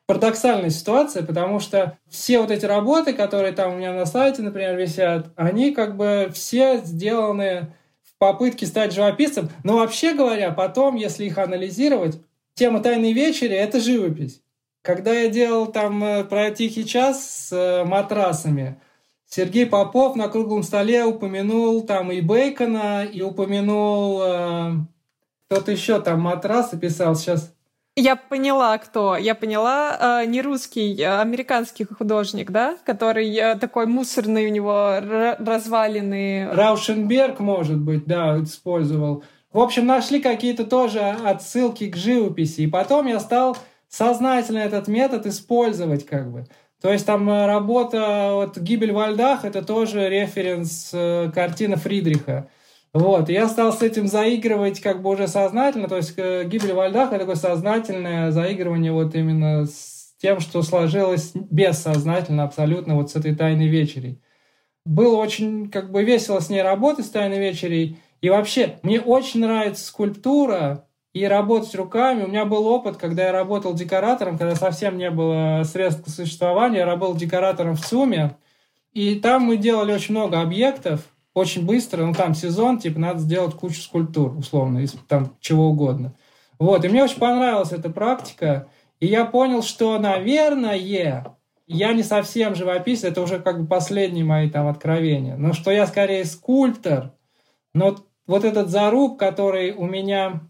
парадоксальная 0.10 0.72
ситуация, 0.72 1.22
потому 1.22 1.60
что 1.60 2.00
все 2.10 2.40
вот 2.40 2.50
эти 2.50 2.66
работы, 2.66 3.14
которые 3.14 3.52
там 3.52 3.74
у 3.74 3.78
меня 3.78 3.94
на 3.94 4.08
сайте, 4.08 4.42
например, 4.42 4.76
висят, 4.76 5.28
они 5.36 5.70
как 5.70 5.98
бы 5.98 6.32
все 6.34 6.82
сделаны 6.84 7.76
в 8.02 8.18
попытке 8.18 8.66
стать 8.66 8.92
живописцем. 8.92 9.52
Но 9.64 9.78
вообще 9.78 10.16
говоря, 10.16 10.50
потом, 10.50 10.96
если 10.96 11.26
их 11.26 11.38
анализировать, 11.38 12.20
тема 12.56 12.80
«Тайной 12.80 13.14
вечери»— 13.14 13.54
это 13.56 13.80
живопись. 13.80 14.42
Когда 14.82 15.14
я 15.14 15.30
делал 15.30 15.68
там 15.68 16.04
э, 16.04 16.24
про 16.24 16.50
«Тихий 16.50 16.88
час» 16.88 17.30
с 17.30 17.52
э, 17.52 17.84
матрасами, 17.86 18.82
Сергей 19.30 19.68
Попов 19.68 20.16
на 20.16 20.28
круглом 20.28 20.64
столе 20.64 21.06
упомянул 21.06 21.84
там 21.84 22.12
и 22.12 22.20
Бейкона, 22.20 23.06
и 23.06 23.22
упомянул 23.22 24.22
э, 24.24 24.72
кто-то 25.48 25.72
еще 25.72 26.02
там 26.02 26.22
матрасы 26.22 26.80
писал. 26.80 27.16
Сейчас 27.16 27.54
я 27.96 28.16
поняла, 28.16 28.78
кто. 28.78 29.18
Я 29.18 29.36
поняла, 29.36 30.22
э, 30.24 30.26
не 30.26 30.42
русский, 30.42 31.00
а 31.04 31.22
американский 31.22 31.86
художник, 31.86 32.50
да? 32.50 32.78
Который 32.86 33.32
э, 33.36 33.56
такой 33.58 33.86
мусорный 33.86 34.48
у 34.48 34.50
него 34.50 34.96
развалины. 35.38 36.50
Раушенберг, 36.52 37.40
может 37.40 37.78
быть, 37.78 38.06
да, 38.06 38.42
использовал. 38.42 39.24
В 39.52 39.60
общем, 39.60 39.86
нашли 39.86 40.22
какие-то 40.22 40.66
тоже 40.66 41.02
отсылки 41.02 41.90
к 41.90 41.96
живописи. 41.96 42.62
И 42.62 42.68
потом 42.68 43.06
я 43.06 43.20
стал 43.20 43.58
сознательно 43.90 44.60
этот 44.60 44.88
метод 44.88 45.26
использовать 45.26 46.06
как 46.06 46.32
бы. 46.32 46.46
То 46.82 46.92
есть 46.92 47.06
там 47.06 47.30
э, 47.30 47.46
работа 47.46 48.32
вот 48.34 48.58
«Гибель 48.58 48.94
во 48.94 49.08
льдах»— 49.08 49.44
это 49.44 49.64
тоже 49.64 50.10
референс 50.10 50.92
э, 50.94 51.32
картина 51.34 51.76
Фридриха. 51.76 52.50
Вот, 52.94 53.30
я 53.30 53.48
стал 53.48 53.74
с 53.74 53.82
этим 53.82 54.08
заигрывать 54.08 54.80
как 54.80 55.02
бы 55.02 55.12
уже 55.12 55.28
сознательно, 55.28 55.88
то 55.88 55.98
есть 55.98 56.14
э, 56.18 56.46
«Гибель 56.46 56.74
во 56.74 56.88
льдах»— 56.88 57.10
это 57.12 57.20
такое 57.20 57.36
сознательное 57.36 58.32
заигрывание 58.32 58.94
вот 58.94 59.14
именно 59.14 59.66
с 59.66 60.16
тем, 60.22 60.40
что 60.40 60.62
сложилось 60.62 61.32
бессознательно 61.34 62.44
абсолютно 62.44 62.96
вот 62.96 63.12
с 63.12 63.16
этой 63.16 63.36
«Тайной 63.36 63.68
вечерей». 63.68 64.22
Было 64.86 65.18
очень 65.18 65.70
как 65.70 65.92
бы 65.92 66.04
весело 66.04 66.40
с 66.40 66.50
ней 66.50 66.62
работать, 66.62 67.06
с 67.06 67.10
«Тайной 67.10 67.40
вечерей», 67.40 68.00
и 68.22 68.30
вообще, 68.30 68.80
мне 68.84 69.00
очень 69.00 69.42
нравится 69.42 69.86
скульптура 69.86 70.86
и 71.14 71.26
работать 71.26 71.74
руками. 71.76 72.24
У 72.24 72.28
меня 72.28 72.46
был 72.46 72.68
опыт, 72.68 72.98
когда 72.98 73.24
я 73.24 73.32
работал 73.32 73.74
декоратором, 73.74 74.38
когда 74.38 74.56
совсем 74.56 74.98
не 74.98 75.10
было 75.10 75.64
средств 75.64 76.06
к 76.06 76.10
существованию, 76.10 76.80
я 76.80 76.86
работал 76.86 77.16
декоратором 77.16 77.76
в 77.76 77.82
ЦУМе, 77.82 78.36
и 78.94 79.16
там 79.16 79.44
мы 79.44 79.58
делали 79.58 79.94
очень 79.94 80.14
много 80.14 80.42
объектов, 80.42 81.02
очень 81.34 81.66
быстро, 81.66 82.06
ну 82.06 82.14
там 82.14 82.36
сезон, 82.36 82.80
типа 82.80 83.00
надо 83.00 83.20
сделать 83.20 83.56
кучу 83.56 83.82
скульптур, 83.82 84.36
условно, 84.38 84.80
из 84.80 84.94
там 85.08 85.36
чего 85.40 85.68
угодно. 85.68 86.14
Вот, 86.60 86.84
и 86.84 86.90
мне 86.90 87.04
очень 87.04 87.20
понравилась 87.20 87.72
эта 87.72 87.90
практика, 87.90 88.68
И 89.00 89.08
я 89.08 89.26
понял, 89.26 89.64
что, 89.64 89.98
наверное, 89.98 90.76
я 90.76 91.94
не 91.94 92.04
совсем 92.04 92.56
живописец, 92.56 93.06
это 93.06 93.22
уже 93.22 93.40
как 93.40 93.62
бы 93.62 93.68
последние 93.68 94.26
мои 94.26 94.50
там 94.50 94.68
откровения, 94.68 95.38
но 95.38 95.54
что 95.54 95.72
я 95.72 95.88
скорее 95.88 96.26
скульптор, 96.26 97.14
но 97.74 97.96
вот 98.28 98.44
этот 98.44 98.70
заруб, 98.70 99.18
который 99.18 99.72
у 99.72 99.86
меня 99.86 100.42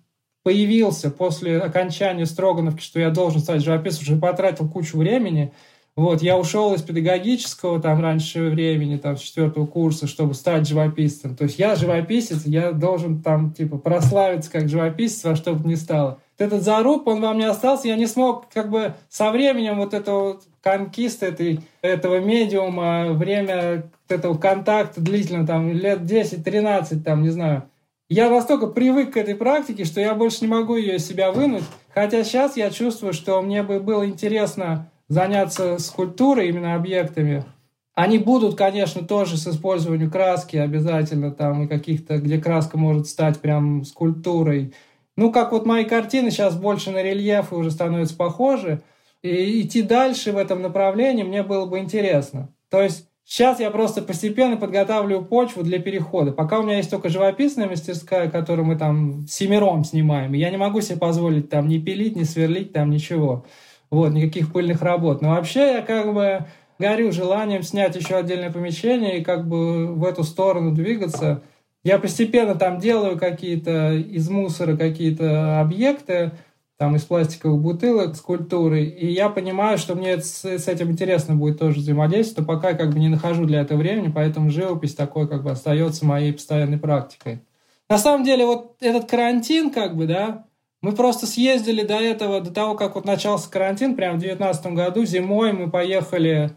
появился 0.43 1.11
после 1.11 1.59
окончания 1.59 2.25
Строгановки, 2.25 2.81
что 2.81 2.99
я 2.99 3.09
должен 3.09 3.41
стать 3.41 3.63
живописцем, 3.63 4.03
уже 4.03 4.21
потратил 4.21 4.69
кучу 4.69 4.97
времени. 4.97 5.53
Вот, 5.95 6.21
я 6.21 6.37
ушел 6.37 6.73
из 6.73 6.81
педагогического 6.81 7.81
там 7.81 8.01
раньше 8.01 8.49
времени, 8.49 8.95
там, 8.95 9.17
с 9.17 9.21
четвертого 9.21 9.65
курса, 9.65 10.07
чтобы 10.07 10.33
стать 10.33 10.65
живописцем. 10.65 11.35
То 11.35 11.43
есть 11.43 11.59
я 11.59 11.75
живописец, 11.75 12.45
я 12.45 12.71
должен 12.71 13.21
там, 13.21 13.51
типа, 13.51 13.77
прославиться 13.77 14.49
как 14.49 14.69
живописец 14.69 15.25
во 15.25 15.35
что 15.35 15.53
бы 15.53 15.67
ни 15.67 15.75
стало. 15.75 16.19
Этот 16.37 16.63
заруб, 16.63 17.05
он 17.05 17.19
во 17.19 17.33
мне 17.33 17.49
остался, 17.49 17.89
я 17.89 17.97
не 17.97 18.07
смог, 18.07 18.47
как 18.47 18.69
бы, 18.69 18.93
со 19.09 19.29
временем 19.29 19.75
вот 19.75 19.93
этого 19.93 20.39
конкиста 20.61 21.25
этой, 21.25 21.59
этого 21.81 22.19
медиума, 22.21 23.11
время 23.11 23.89
этого 24.07 24.37
контакта 24.37 25.01
длительного, 25.01 25.47
там, 25.47 25.73
лет 25.73 25.99
10-13, 25.99 27.01
там, 27.03 27.23
не 27.23 27.29
знаю, 27.29 27.63
я 28.09 28.29
настолько 28.29 28.67
привык 28.67 29.13
к 29.13 29.17
этой 29.17 29.35
практике, 29.35 29.85
что 29.85 30.01
я 30.01 30.15
больше 30.15 30.39
не 30.41 30.47
могу 30.47 30.75
ее 30.75 30.95
из 30.95 31.07
себя 31.07 31.31
вынуть. 31.31 31.63
Хотя 31.93 32.23
сейчас 32.23 32.57
я 32.57 32.71
чувствую, 32.71 33.13
что 33.13 33.41
мне 33.41 33.61
бы 33.63 33.79
было 33.79 34.05
интересно 34.05 34.91
заняться 35.07 35.77
скульптурой, 35.77 36.49
именно 36.49 36.75
объектами. 36.75 37.45
Они 37.93 38.17
будут, 38.17 38.55
конечно, 38.57 39.05
тоже 39.05 39.37
с 39.37 39.47
использованием 39.47 40.09
краски 40.09 40.57
обязательно, 40.57 41.31
там, 41.31 41.63
и 41.63 41.67
каких-то, 41.67 42.17
где 42.17 42.39
краска 42.39 42.77
может 42.77 43.07
стать 43.07 43.39
прям 43.39 43.83
скульптурой. 43.83 44.73
Ну, 45.15 45.31
как 45.31 45.51
вот 45.51 45.65
мои 45.65 45.83
картины 45.83 46.31
сейчас 46.31 46.55
больше 46.55 46.91
на 46.91 47.03
рельефы 47.03 47.55
уже 47.55 47.71
становятся 47.71 48.15
похожи. 48.15 48.81
И 49.21 49.61
идти 49.61 49.81
дальше 49.81 50.31
в 50.31 50.37
этом 50.37 50.61
направлении 50.61 51.23
мне 51.23 51.43
было 51.43 51.65
бы 51.65 51.79
интересно. 51.79 52.53
То 52.69 52.81
есть 52.81 53.08
Сейчас 53.29 53.59
я 53.59 53.69
просто 53.69 54.01
постепенно 54.01 54.57
подготавливаю 54.57 55.23
почву 55.23 55.61
для 55.61 55.77
перехода. 55.77 56.31
Пока 56.31 56.57
у 56.57 56.63
меня 56.63 56.77
есть 56.77 56.89
только 56.89 57.09
живописная 57.09 57.69
мастерская, 57.69 58.27
которую 58.27 58.65
мы 58.65 58.75
там 58.75 59.27
семером 59.27 59.83
снимаем, 59.83 60.33
я 60.33 60.49
не 60.49 60.57
могу 60.57 60.81
себе 60.81 60.97
позволить 60.97 61.47
там 61.47 61.67
ни 61.67 61.77
пилить, 61.77 62.15
ни 62.15 62.23
сверлить, 62.23 62.73
там 62.73 62.89
ничего. 62.89 63.45
Вот, 63.91 64.13
никаких 64.13 64.51
пыльных 64.51 64.81
работ. 64.81 65.21
Но 65.21 65.29
вообще 65.29 65.73
я 65.73 65.81
как 65.83 66.11
бы 66.11 66.47
горю 66.79 67.11
желанием 67.11 67.61
снять 67.61 67.95
еще 67.95 68.15
отдельное 68.15 68.51
помещение 68.51 69.19
и 69.19 69.23
как 69.23 69.47
бы 69.47 69.93
в 69.93 70.05
эту 70.05 70.23
сторону 70.23 70.71
двигаться. 70.71 71.43
Я 71.83 71.99
постепенно 71.99 72.55
там 72.55 72.79
делаю 72.79 73.19
какие-то 73.19 73.93
из 73.93 74.27
мусора 74.27 74.75
какие-то 74.75 75.61
объекты, 75.61 76.31
там 76.79 76.95
из 76.95 77.03
пластиковых 77.03 77.59
бутылок, 77.59 78.15
скульптуры, 78.15 78.85
и 78.85 79.11
я 79.11 79.27
понимаю, 79.27 79.77
что 79.77 79.95
мне 79.95 80.21
с, 80.21 80.45
с 80.45 80.67
этим 80.69 80.91
интересно 80.91 81.35
будет 81.35 81.59
тоже 81.59 81.79
взаимодействовать, 81.79 82.47
но 82.47 82.55
пока 82.55 82.73
как 82.73 82.93
бы 82.93 82.99
не 82.99 83.09
нахожу 83.09 83.43
для 83.43 83.59
этого 83.59 83.79
времени, 83.79 84.09
поэтому 84.09 84.49
живопись 84.49 84.95
такой 84.95 85.27
как 85.27 85.43
бы 85.43 85.51
остается 85.51 86.05
моей 86.05 86.31
постоянной 86.31 86.77
практикой. 86.77 87.41
На 87.89 87.97
самом 87.97 88.23
деле 88.23 88.45
вот 88.45 88.77
этот 88.79 89.09
карантин 89.09 89.71
как 89.71 89.97
бы, 89.97 90.07
да, 90.07 90.45
мы 90.81 90.93
просто 90.93 91.27
съездили 91.27 91.83
до 91.83 91.95
этого, 91.95 92.39
до 92.39 92.53
того, 92.53 92.75
как 92.75 92.95
вот 92.95 93.03
начался 93.03 93.51
карантин, 93.51 93.97
прямо 93.97 94.15
в 94.15 94.19
2019 94.19 94.67
году, 94.67 95.03
зимой 95.03 95.51
мы 95.51 95.69
поехали 95.69 96.51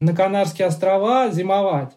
на 0.00 0.12
Канарские 0.12 0.66
острова 0.66 1.30
зимовать. 1.30 1.96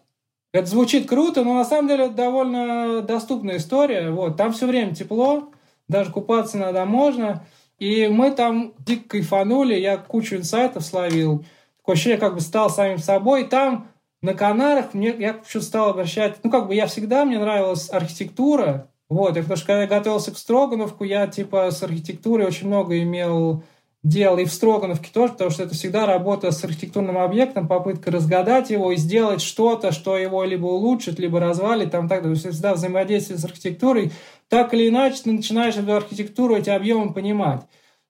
Это 0.52 0.66
звучит 0.66 1.08
круто, 1.08 1.42
но 1.42 1.54
на 1.54 1.64
самом 1.64 1.88
деле 1.88 2.04
это 2.04 2.14
довольно 2.14 3.02
доступная 3.02 3.56
история. 3.56 4.10
Вот, 4.10 4.36
там 4.36 4.52
все 4.52 4.68
время 4.68 4.94
тепло, 4.94 5.50
даже 5.88 6.12
купаться 6.12 6.58
надо 6.58 6.84
можно. 6.84 7.44
И 7.82 8.06
мы 8.06 8.30
там 8.30 8.74
дико 8.78 9.08
кайфанули, 9.08 9.74
я 9.74 9.96
кучу 9.96 10.36
инсайтов 10.36 10.84
словил. 10.84 11.44
Такое 11.78 11.94
ощущение, 11.94 12.16
как 12.16 12.34
бы 12.34 12.40
стал 12.40 12.70
самим 12.70 12.98
собой. 12.98 13.42
Там 13.42 13.88
на 14.20 14.34
Канарах 14.34 14.94
мне, 14.94 15.12
я 15.18 15.40
что-то 15.44 15.66
стал 15.66 15.90
обращать... 15.90 16.36
Ну, 16.44 16.50
как 16.52 16.68
бы 16.68 16.76
я 16.76 16.86
всегда, 16.86 17.24
мне 17.24 17.40
нравилась 17.40 17.90
архитектура. 17.90 18.86
Вот, 19.08 19.36
и 19.36 19.40
потому 19.40 19.56
что 19.56 19.66
когда 19.66 19.82
я 19.82 19.88
готовился 19.88 20.30
к 20.30 20.38
Строгановку, 20.38 21.02
я 21.02 21.26
типа 21.26 21.72
с 21.72 21.82
архитектурой 21.82 22.46
очень 22.46 22.68
много 22.68 23.02
имел 23.02 23.64
дел 24.04 24.38
и 24.38 24.44
в 24.44 24.52
Строгановке 24.52 25.10
тоже, 25.12 25.32
потому 25.32 25.50
что 25.50 25.64
это 25.64 25.74
всегда 25.74 26.06
работа 26.06 26.52
с 26.52 26.62
архитектурным 26.62 27.18
объектом, 27.18 27.66
попытка 27.66 28.12
разгадать 28.12 28.70
его 28.70 28.92
и 28.92 28.96
сделать 28.96 29.40
что-то, 29.42 29.90
что 29.90 30.16
его 30.16 30.44
либо 30.44 30.66
улучшит, 30.66 31.18
либо 31.18 31.40
развалит, 31.40 31.90
там 31.90 32.08
так. 32.08 32.22
То 32.22 32.30
есть 32.30 32.48
всегда 32.48 32.74
взаимодействие 32.74 33.38
с 33.38 33.44
архитектурой 33.44 34.12
так 34.52 34.74
или 34.74 34.90
иначе 34.90 35.22
ты 35.24 35.32
начинаешь 35.32 35.76
эту 35.76 35.94
архитектуру, 35.94 36.54
эти 36.54 36.68
объемы 36.68 37.14
понимать. 37.14 37.62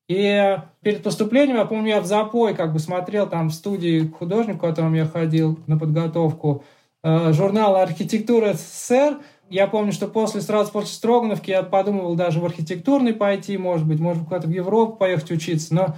И 0.08 0.58
перед 0.82 1.04
поступлением, 1.04 1.58
я 1.58 1.64
помню, 1.64 1.90
я 1.90 2.00
в 2.00 2.06
запой 2.06 2.56
как 2.56 2.72
бы 2.72 2.80
смотрел 2.80 3.28
там 3.28 3.50
в 3.50 3.54
студии 3.54 4.12
художник, 4.18 4.58
к 4.58 4.60
которому 4.60 4.96
я 4.96 5.06
ходил 5.06 5.60
на 5.68 5.78
подготовку, 5.78 6.64
э, 7.04 7.32
журнал 7.32 7.76
«Архитектура 7.76 8.54
СССР». 8.54 9.18
Я 9.50 9.68
помню, 9.68 9.92
что 9.92 10.08
после, 10.08 10.40
сразу 10.40 10.72
после 10.72 10.92
Строгановки 10.92 11.52
я 11.52 11.62
подумывал 11.62 12.16
даже 12.16 12.40
в 12.40 12.44
архитектурный 12.44 13.14
пойти, 13.14 13.56
может 13.56 13.86
быть, 13.86 14.00
может 14.00 14.24
куда-то 14.24 14.48
в 14.48 14.50
Европу 14.50 14.96
поехать 14.96 15.30
учиться, 15.30 15.72
но 15.72 15.96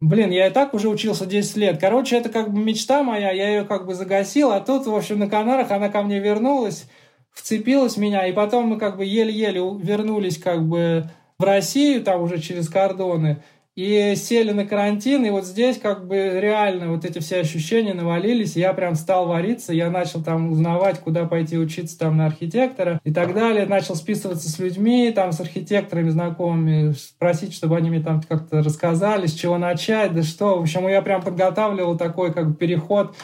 Блин, 0.00 0.30
я 0.30 0.48
и 0.48 0.50
так 0.50 0.72
уже 0.74 0.88
учился 0.88 1.26
10 1.26 1.56
лет. 1.58 1.78
Короче, 1.78 2.16
это 2.16 2.28
как 2.28 2.50
бы 2.50 2.58
мечта 2.58 3.04
моя, 3.04 3.30
я 3.30 3.50
ее 3.50 3.64
как 3.64 3.86
бы 3.86 3.94
загасил, 3.94 4.50
а 4.52 4.60
тут, 4.60 4.86
в 4.86 4.94
общем, 4.94 5.18
на 5.18 5.28
Канарах 5.28 5.70
она 5.70 5.90
ко 5.90 6.02
мне 6.02 6.18
вернулась 6.18 6.88
вцепилась 7.32 7.94
в 7.94 8.00
меня, 8.00 8.26
и 8.26 8.32
потом 8.32 8.66
мы 8.66 8.78
как 8.78 8.96
бы 8.96 9.04
еле-еле 9.04 9.60
вернулись 9.80 10.38
как 10.38 10.66
бы 10.66 11.08
в 11.38 11.44
Россию, 11.44 12.02
там 12.02 12.22
уже 12.22 12.38
через 12.38 12.68
кордоны, 12.68 13.42
и 13.74 14.12
сели 14.16 14.52
на 14.52 14.66
карантин, 14.66 15.24
и 15.24 15.30
вот 15.30 15.46
здесь 15.46 15.78
как 15.78 16.06
бы 16.06 16.16
реально 16.16 16.92
вот 16.92 17.06
эти 17.06 17.20
все 17.20 17.40
ощущения 17.40 17.94
навалились, 17.94 18.54
я 18.54 18.74
прям 18.74 18.94
стал 18.94 19.26
вариться, 19.26 19.72
я 19.72 19.90
начал 19.90 20.22
там 20.22 20.52
узнавать, 20.52 20.98
куда 21.00 21.24
пойти 21.24 21.56
учиться 21.56 21.98
там 21.98 22.18
на 22.18 22.26
архитектора 22.26 23.00
и 23.02 23.12
так 23.14 23.32
далее, 23.32 23.64
начал 23.64 23.94
списываться 23.96 24.50
с 24.50 24.58
людьми, 24.58 25.10
там 25.10 25.32
с 25.32 25.40
архитекторами 25.40 26.10
знакомыми, 26.10 26.92
спросить, 26.92 27.54
чтобы 27.54 27.78
они 27.78 27.88
мне 27.88 28.00
там 28.00 28.20
как-то 28.28 28.62
рассказали, 28.62 29.26
с 29.26 29.32
чего 29.32 29.56
начать, 29.56 30.12
да 30.12 30.22
что, 30.22 30.58
в 30.58 30.62
общем, 30.62 30.86
я 30.88 31.00
прям 31.00 31.22
подготавливал 31.22 31.96
такой 31.96 32.34
как 32.34 32.50
бы 32.50 32.54
переход 32.54 33.14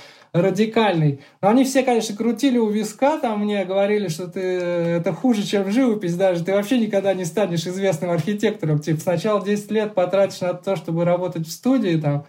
радикальный. 0.41 1.21
Но 1.41 1.49
они 1.49 1.65
все, 1.65 1.83
конечно, 1.83 2.17
крутили 2.17 2.59
у 2.59 2.69
виска, 2.69 3.19
там 3.19 3.41
мне 3.45 3.65
говорили, 3.65 4.09
что 4.09 4.29
ты 4.29 4.41
это 4.41 5.13
хуже, 5.13 5.43
чем 5.45 5.71
живопись 5.71 6.17
даже. 6.17 6.45
Ты 6.45 6.53
вообще 6.53 6.79
никогда 6.79 7.15
не 7.15 7.25
станешь 7.25 7.67
известным 7.67 8.11
архитектором. 8.11 8.79
Типа 8.79 9.01
сначала 9.01 9.45
10 9.45 9.71
лет 9.71 9.95
потратишь 9.95 10.41
на 10.41 10.55
то, 10.55 10.77
чтобы 10.77 11.05
работать 11.05 11.47
в 11.47 11.53
студии 11.53 11.97
там. 11.97 12.27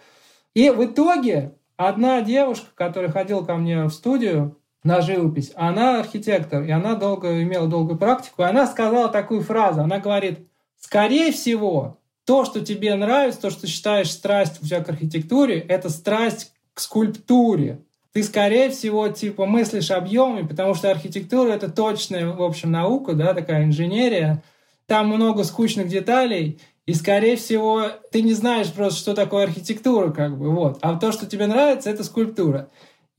И 0.53 0.69
в 0.69 0.83
итоге 0.83 1.53
одна 1.77 2.21
девушка, 2.21 2.67
которая 2.75 3.11
ходила 3.11 3.43
ко 3.43 3.55
мне 3.55 3.83
в 3.85 3.91
студию 3.91 4.57
на 4.83 5.01
живопись, 5.01 5.51
она 5.55 5.99
архитектор, 5.99 6.63
и 6.63 6.71
она 6.71 6.95
долго 6.95 7.43
имела 7.43 7.67
долгую 7.67 7.97
практику, 7.97 8.41
и 8.41 8.45
она 8.45 8.65
сказала 8.65 9.09
такую 9.09 9.41
фразу. 9.41 9.81
Она 9.81 9.99
говорит, 9.99 10.39
скорее 10.77 11.31
всего, 11.31 11.99
то, 12.25 12.45
что 12.45 12.63
тебе 12.63 12.93
нравится, 12.95 13.41
то, 13.41 13.49
что 13.49 13.65
считаешь 13.65 14.11
страсть 14.11 14.61
у 14.61 14.65
тебя 14.65 14.83
к 14.83 14.89
архитектуре, 14.89 15.59
это 15.59 15.89
страсть 15.89 16.53
к 16.73 16.79
скульптуре 16.79 17.81
ты, 18.13 18.23
скорее 18.23 18.69
всего, 18.69 19.07
типа 19.09 19.45
мыслишь 19.45 19.91
объемами, 19.91 20.47
потому 20.47 20.73
что 20.73 20.89
архитектура— 20.89 21.51
это 21.53 21.69
точная, 21.69 22.27
в 22.27 22.41
общем, 22.41 22.71
наука, 22.71 23.13
да, 23.13 23.33
такая 23.33 23.65
инженерия. 23.65 24.43
Там 24.87 25.07
много 25.09 25.43
скучных 25.43 25.87
деталей, 25.87 26.59
и, 26.87 26.93
скорее 26.95 27.35
всего, 27.35 27.83
ты 28.11 28.23
не 28.23 28.33
знаешь 28.33 28.73
просто, 28.73 28.99
что 28.99 29.13
такое 29.13 29.43
архитектура, 29.43 30.09
как 30.09 30.37
бы, 30.37 30.49
вот. 30.49 30.79
А 30.81 30.95
то, 30.95 31.11
что 31.11 31.27
тебе 31.27 31.45
нравится, 31.45 31.91
это 31.91 32.03
скульптура. 32.03 32.69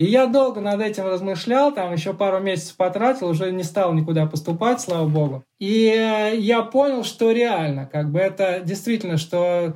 И 0.00 0.06
я 0.06 0.26
долго 0.26 0.60
над 0.60 0.80
этим 0.80 1.06
размышлял, 1.06 1.72
там 1.72 1.92
еще 1.92 2.14
пару 2.14 2.40
месяцев 2.40 2.74
потратил, 2.76 3.28
уже 3.28 3.52
не 3.52 3.62
стал 3.62 3.92
никуда 3.92 4.26
поступать, 4.26 4.80
слава 4.80 5.06
богу. 5.06 5.44
И 5.60 5.68
я 6.38 6.62
понял, 6.62 7.04
что 7.04 7.30
реально, 7.30 7.86
как 7.86 8.10
бы 8.10 8.18
это 8.18 8.60
действительно, 8.64 9.18
что 9.18 9.74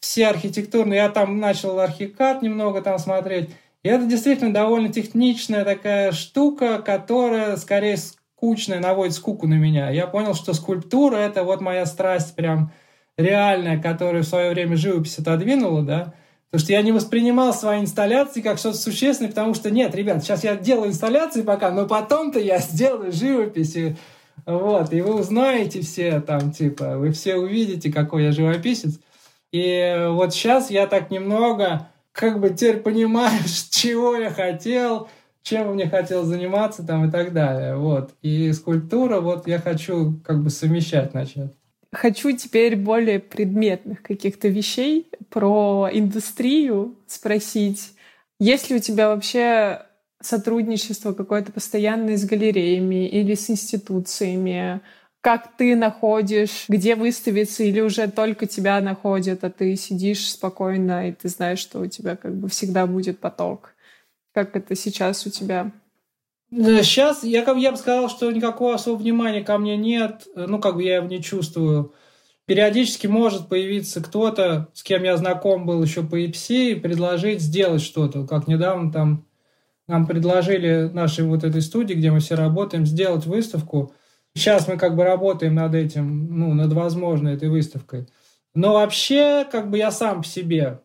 все 0.00 0.28
архитектурные, 0.28 0.96
я 0.96 1.08
там 1.08 1.38
начал 1.38 1.78
архикад 1.78 2.42
немного 2.42 2.80
там 2.82 2.98
смотреть, 2.98 3.50
и 3.82 3.88
это 3.88 4.06
действительно 4.06 4.52
довольно 4.52 4.92
техничная 4.92 5.64
такая 5.64 6.12
штука, 6.12 6.80
которая 6.80 7.56
скорее 7.56 7.96
скучная, 7.96 8.80
наводит 8.80 9.14
скуку 9.14 9.46
на 9.46 9.54
меня. 9.54 9.90
Я 9.90 10.06
понял, 10.06 10.34
что 10.34 10.52
скульптура— 10.52 11.16
это 11.18 11.44
вот 11.44 11.60
моя 11.60 11.86
страсть 11.86 12.34
прям 12.34 12.72
реальная, 13.16 13.80
которую 13.80 14.24
в 14.24 14.28
свое 14.28 14.50
время 14.50 14.76
живопись 14.76 15.18
отодвинула, 15.18 15.82
да, 15.82 16.14
Потому 16.50 16.64
что 16.64 16.72
я 16.72 16.80
не 16.80 16.92
воспринимал 16.92 17.52
свои 17.52 17.80
инсталляции 17.80 18.40
как 18.40 18.58
что-то 18.58 18.78
существенное, 18.78 19.28
потому 19.30 19.52
что 19.52 19.70
нет, 19.70 19.94
ребят, 19.94 20.24
сейчас 20.24 20.44
я 20.44 20.56
делаю 20.56 20.88
инсталляции 20.88 21.42
пока, 21.42 21.70
но 21.70 21.86
потом-то 21.86 22.38
я 22.38 22.58
сделаю 22.58 23.12
живопись. 23.12 23.76
И, 23.76 23.96
вот, 24.46 24.90
и 24.94 25.02
вы 25.02 25.20
узнаете 25.20 25.82
все 25.82 26.22
там, 26.22 26.50
типа, 26.50 26.96
вы 26.96 27.12
все 27.12 27.36
увидите, 27.36 27.92
какой 27.92 28.24
я 28.24 28.32
живописец. 28.32 28.98
И 29.52 30.06
вот 30.08 30.32
сейчас 30.32 30.70
я 30.70 30.86
так 30.86 31.10
немного 31.10 31.90
как 32.18 32.40
бы 32.40 32.50
теперь 32.50 32.78
понимаешь, 32.78 33.68
чего 33.70 34.16
я 34.16 34.30
хотел, 34.30 35.08
чем 35.44 35.74
мне 35.74 35.88
хотел 35.88 36.24
заниматься 36.24 36.84
там 36.84 37.08
и 37.08 37.12
так 37.12 37.32
далее. 37.32 37.76
Вот. 37.76 38.10
И 38.22 38.52
скульптура, 38.52 39.20
вот 39.20 39.46
я 39.46 39.60
хочу 39.60 40.20
как 40.24 40.42
бы 40.42 40.50
совмещать 40.50 41.14
начать. 41.14 41.52
Хочу 41.92 42.36
теперь 42.36 42.74
более 42.74 43.20
предметных 43.20 44.02
каких-то 44.02 44.48
вещей 44.48 45.08
про 45.30 45.88
индустрию 45.92 46.96
спросить. 47.06 47.92
Есть 48.40 48.68
ли 48.68 48.76
у 48.76 48.80
тебя 48.80 49.10
вообще 49.10 49.82
сотрудничество 50.20 51.12
какое-то 51.12 51.52
постоянное 51.52 52.16
с 52.16 52.24
галереями 52.24 53.06
или 53.06 53.34
с 53.34 53.48
институциями? 53.48 54.80
Как 55.20 55.56
ты 55.56 55.74
находишь, 55.74 56.66
где 56.68 56.94
выставиться, 56.94 57.64
или 57.64 57.80
уже 57.80 58.08
только 58.08 58.46
тебя 58.46 58.80
находят, 58.80 59.42
а 59.42 59.50
ты 59.50 59.74
сидишь 59.76 60.30
спокойно, 60.30 61.08
и 61.08 61.12
ты 61.12 61.28
знаешь, 61.28 61.58
что 61.58 61.80
у 61.80 61.86
тебя 61.86 62.16
как 62.16 62.36
бы 62.36 62.48
всегда 62.48 62.86
будет 62.86 63.18
поток? 63.18 63.74
Как 64.32 64.54
это 64.54 64.76
сейчас 64.76 65.26
у 65.26 65.30
тебя? 65.30 65.72
Сейчас 66.50 67.24
я, 67.24 67.42
как 67.42 67.58
я 67.58 67.72
бы 67.72 67.76
сказал, 67.76 68.08
что 68.08 68.30
никакого 68.30 68.74
особого 68.74 68.98
внимания 68.98 69.42
ко 69.42 69.58
мне 69.58 69.76
нет. 69.76 70.26
Ну, 70.34 70.58
как 70.60 70.76
бы 70.76 70.82
я 70.82 70.96
его 70.96 71.06
не 71.06 71.22
чувствую. 71.22 71.92
Периодически 72.46 73.06
может 73.06 73.48
появиться 73.48 74.02
кто-то, 74.02 74.68
с 74.72 74.82
кем 74.82 75.02
я 75.02 75.16
знаком 75.18 75.66
был 75.66 75.82
еще 75.82 76.02
по 76.02 76.18
EPC, 76.18 76.70
и 76.70 76.74
предложить 76.74 77.42
сделать 77.42 77.82
что-то. 77.82 78.26
Как 78.26 78.46
недавно 78.48 78.90
там 78.90 79.26
нам 79.88 80.06
предложили 80.06 80.90
нашей 80.92 81.24
вот 81.24 81.44
этой 81.44 81.62
студии, 81.62 81.94
где 81.94 82.10
мы 82.10 82.20
все 82.20 82.36
работаем, 82.36 82.86
сделать 82.86 83.26
выставку. 83.26 83.94
Сейчас 84.38 84.68
мы 84.68 84.78
как 84.78 84.96
бы 84.96 85.04
работаем 85.04 85.54
над 85.54 85.74
этим, 85.74 86.38
ну, 86.38 86.54
над 86.54 86.72
возможной 86.72 87.34
этой 87.34 87.48
выставкой. 87.48 88.06
Но 88.54 88.72
вообще, 88.72 89.46
как 89.50 89.70
бы 89.70 89.78
я 89.78 89.90
сам 89.90 90.22
по 90.22 90.26
себе 90.26 90.80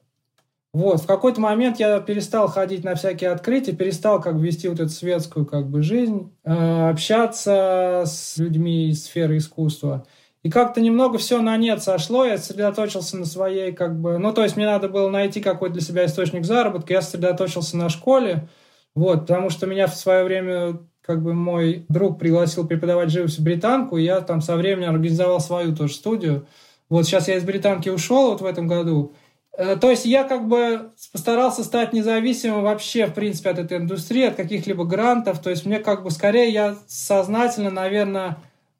вот, 0.73 1.01
в 1.01 1.05
какой-то 1.05 1.39
момент 1.39 1.79
я 1.79 1.99
перестал 1.99 2.47
ходить 2.47 2.83
на 2.83 2.95
всякие 2.95 3.29
открытия, 3.29 3.73
перестал 3.73 4.19
как 4.19 4.37
бы 4.37 4.47
вести 4.47 4.67
вот 4.67 4.79
эту 4.79 4.89
светскую 4.89 5.45
как 5.45 5.69
бы 5.69 5.83
жизнь, 5.83 6.35
э, 6.43 6.89
общаться 6.89 8.03
с 8.07 8.37
людьми 8.37 8.89
из 8.89 9.05
сферы 9.05 9.37
искусства. 9.37 10.07
И 10.41 10.49
как-то 10.49 10.81
немного 10.81 11.19
все 11.19 11.41
на 11.43 11.55
нет 11.57 11.83
сошло, 11.83 12.25
я 12.25 12.39
сосредоточился 12.39 13.17
на 13.17 13.25
своей 13.25 13.71
как 13.71 14.01
бы... 14.01 14.17
Ну, 14.17 14.33
то 14.33 14.41
есть 14.41 14.55
мне 14.57 14.65
надо 14.65 14.89
было 14.89 15.09
найти 15.09 15.41
какой-то 15.41 15.73
для 15.73 15.83
себя 15.83 16.05
источник 16.05 16.43
заработка, 16.43 16.93
я 16.93 17.03
сосредоточился 17.03 17.77
на 17.77 17.89
школе, 17.89 18.49
вот, 18.95 19.21
потому 19.21 19.51
что 19.51 19.67
меня 19.67 19.85
в 19.85 19.95
свое 19.95 20.23
время 20.23 20.79
как 21.05 21.21
бы 21.21 21.33
мой 21.33 21.85
друг 21.89 22.17
пригласил 22.17 22.67
преподавать 22.67 23.09
живопись 23.09 23.39
в 23.39 23.43
британку, 23.43 23.97
и 23.97 24.03
я 24.03 24.21
там 24.21 24.41
со 24.41 24.55
временем 24.55 24.89
организовал 24.89 25.39
свою 25.39 25.75
тоже 25.75 25.93
студию. 25.93 26.47
Вот 26.89 27.05
сейчас 27.05 27.27
я 27.27 27.37
из 27.37 27.43
британки 27.43 27.89
ушел 27.89 28.31
вот 28.31 28.41
в 28.41 28.45
этом 28.45 28.67
году, 28.67 29.13
Э, 29.55 29.75
то 29.75 29.89
есть 29.89 30.05
я 30.05 30.23
как 30.23 30.47
бы 30.47 30.91
постарался 31.11 31.63
стать 31.63 31.93
независимым 31.93 32.63
вообще, 32.63 33.05
в 33.05 33.13
принципе, 33.13 33.51
от 33.51 33.59
этой 33.59 33.77
индустрии, 33.77 34.25
от 34.25 34.35
каких-либо 34.35 34.85
грантов. 34.85 35.41
То 35.41 35.49
есть 35.49 35.65
мне 35.65 35.79
как 35.79 36.03
бы 36.03 36.11
скорее 36.11 36.49
я 36.49 36.75
сознательно, 36.87 37.69
наверное, 37.69 38.37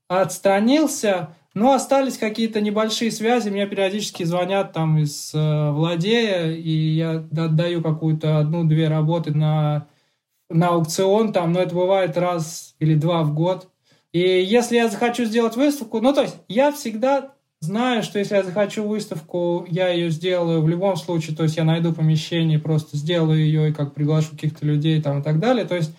отстранился, 0.07 1.29
но 1.53 1.73
остались 1.73 2.17
какие-то 2.17 2.61
небольшие 2.61 3.11
связи. 3.11 3.49
Мне 3.49 3.67
периодически 3.67 4.23
звонят 4.23 4.73
там 4.73 4.97
из 4.97 5.31
э, 5.33 5.71
Владея, 5.71 6.51
и 6.51 6.71
я 6.71 7.23
отдаю 7.31 7.83
какую-то 7.83 8.39
одну-две 8.39 8.87
работы 8.87 9.33
на, 9.35 9.87
на 10.53 10.69
аукцион, 10.69 11.33
там, 11.33 11.51
но 11.51 11.61
это 11.61 11.75
бывает 11.75 12.17
раз 12.17 12.75
или 12.79 12.95
два 12.95 13.23
в 13.23 13.33
год. 13.33 13.67
И 14.11 14.19
если 14.19 14.75
я 14.75 14.89
захочу 14.89 15.25
сделать 15.25 15.55
выставку, 15.55 15.99
ну, 15.99 16.13
то 16.13 16.21
есть 16.21 16.35
я 16.47 16.71
всегда 16.71 17.33
Знаю, 17.63 18.03
что 18.03 18.19
если 18.19 18.35
я 18.35 18.43
захочу 18.43 18.85
выставку, 18.85 19.65
я 19.69 19.87
ее 19.87 20.09
сделаю 20.09 20.61
в 20.61 20.67
любом 20.67 20.97
случае, 20.97 21.33
то 21.33 21.43
есть 21.43 21.55
я 21.55 21.63
найду 21.63 21.93
помещение, 21.93 22.59
просто 22.59 22.97
сделаю 22.97 23.39
ее 23.39 23.69
и 23.69 23.73
как 23.73 23.93
приглашу 23.93 24.31
каких-то 24.31 24.65
людей 24.65 25.01
там 25.01 25.21
и 25.21 25.23
так 25.23 25.39
далее. 25.39 25.63
То 25.63 25.75
есть 25.75 25.95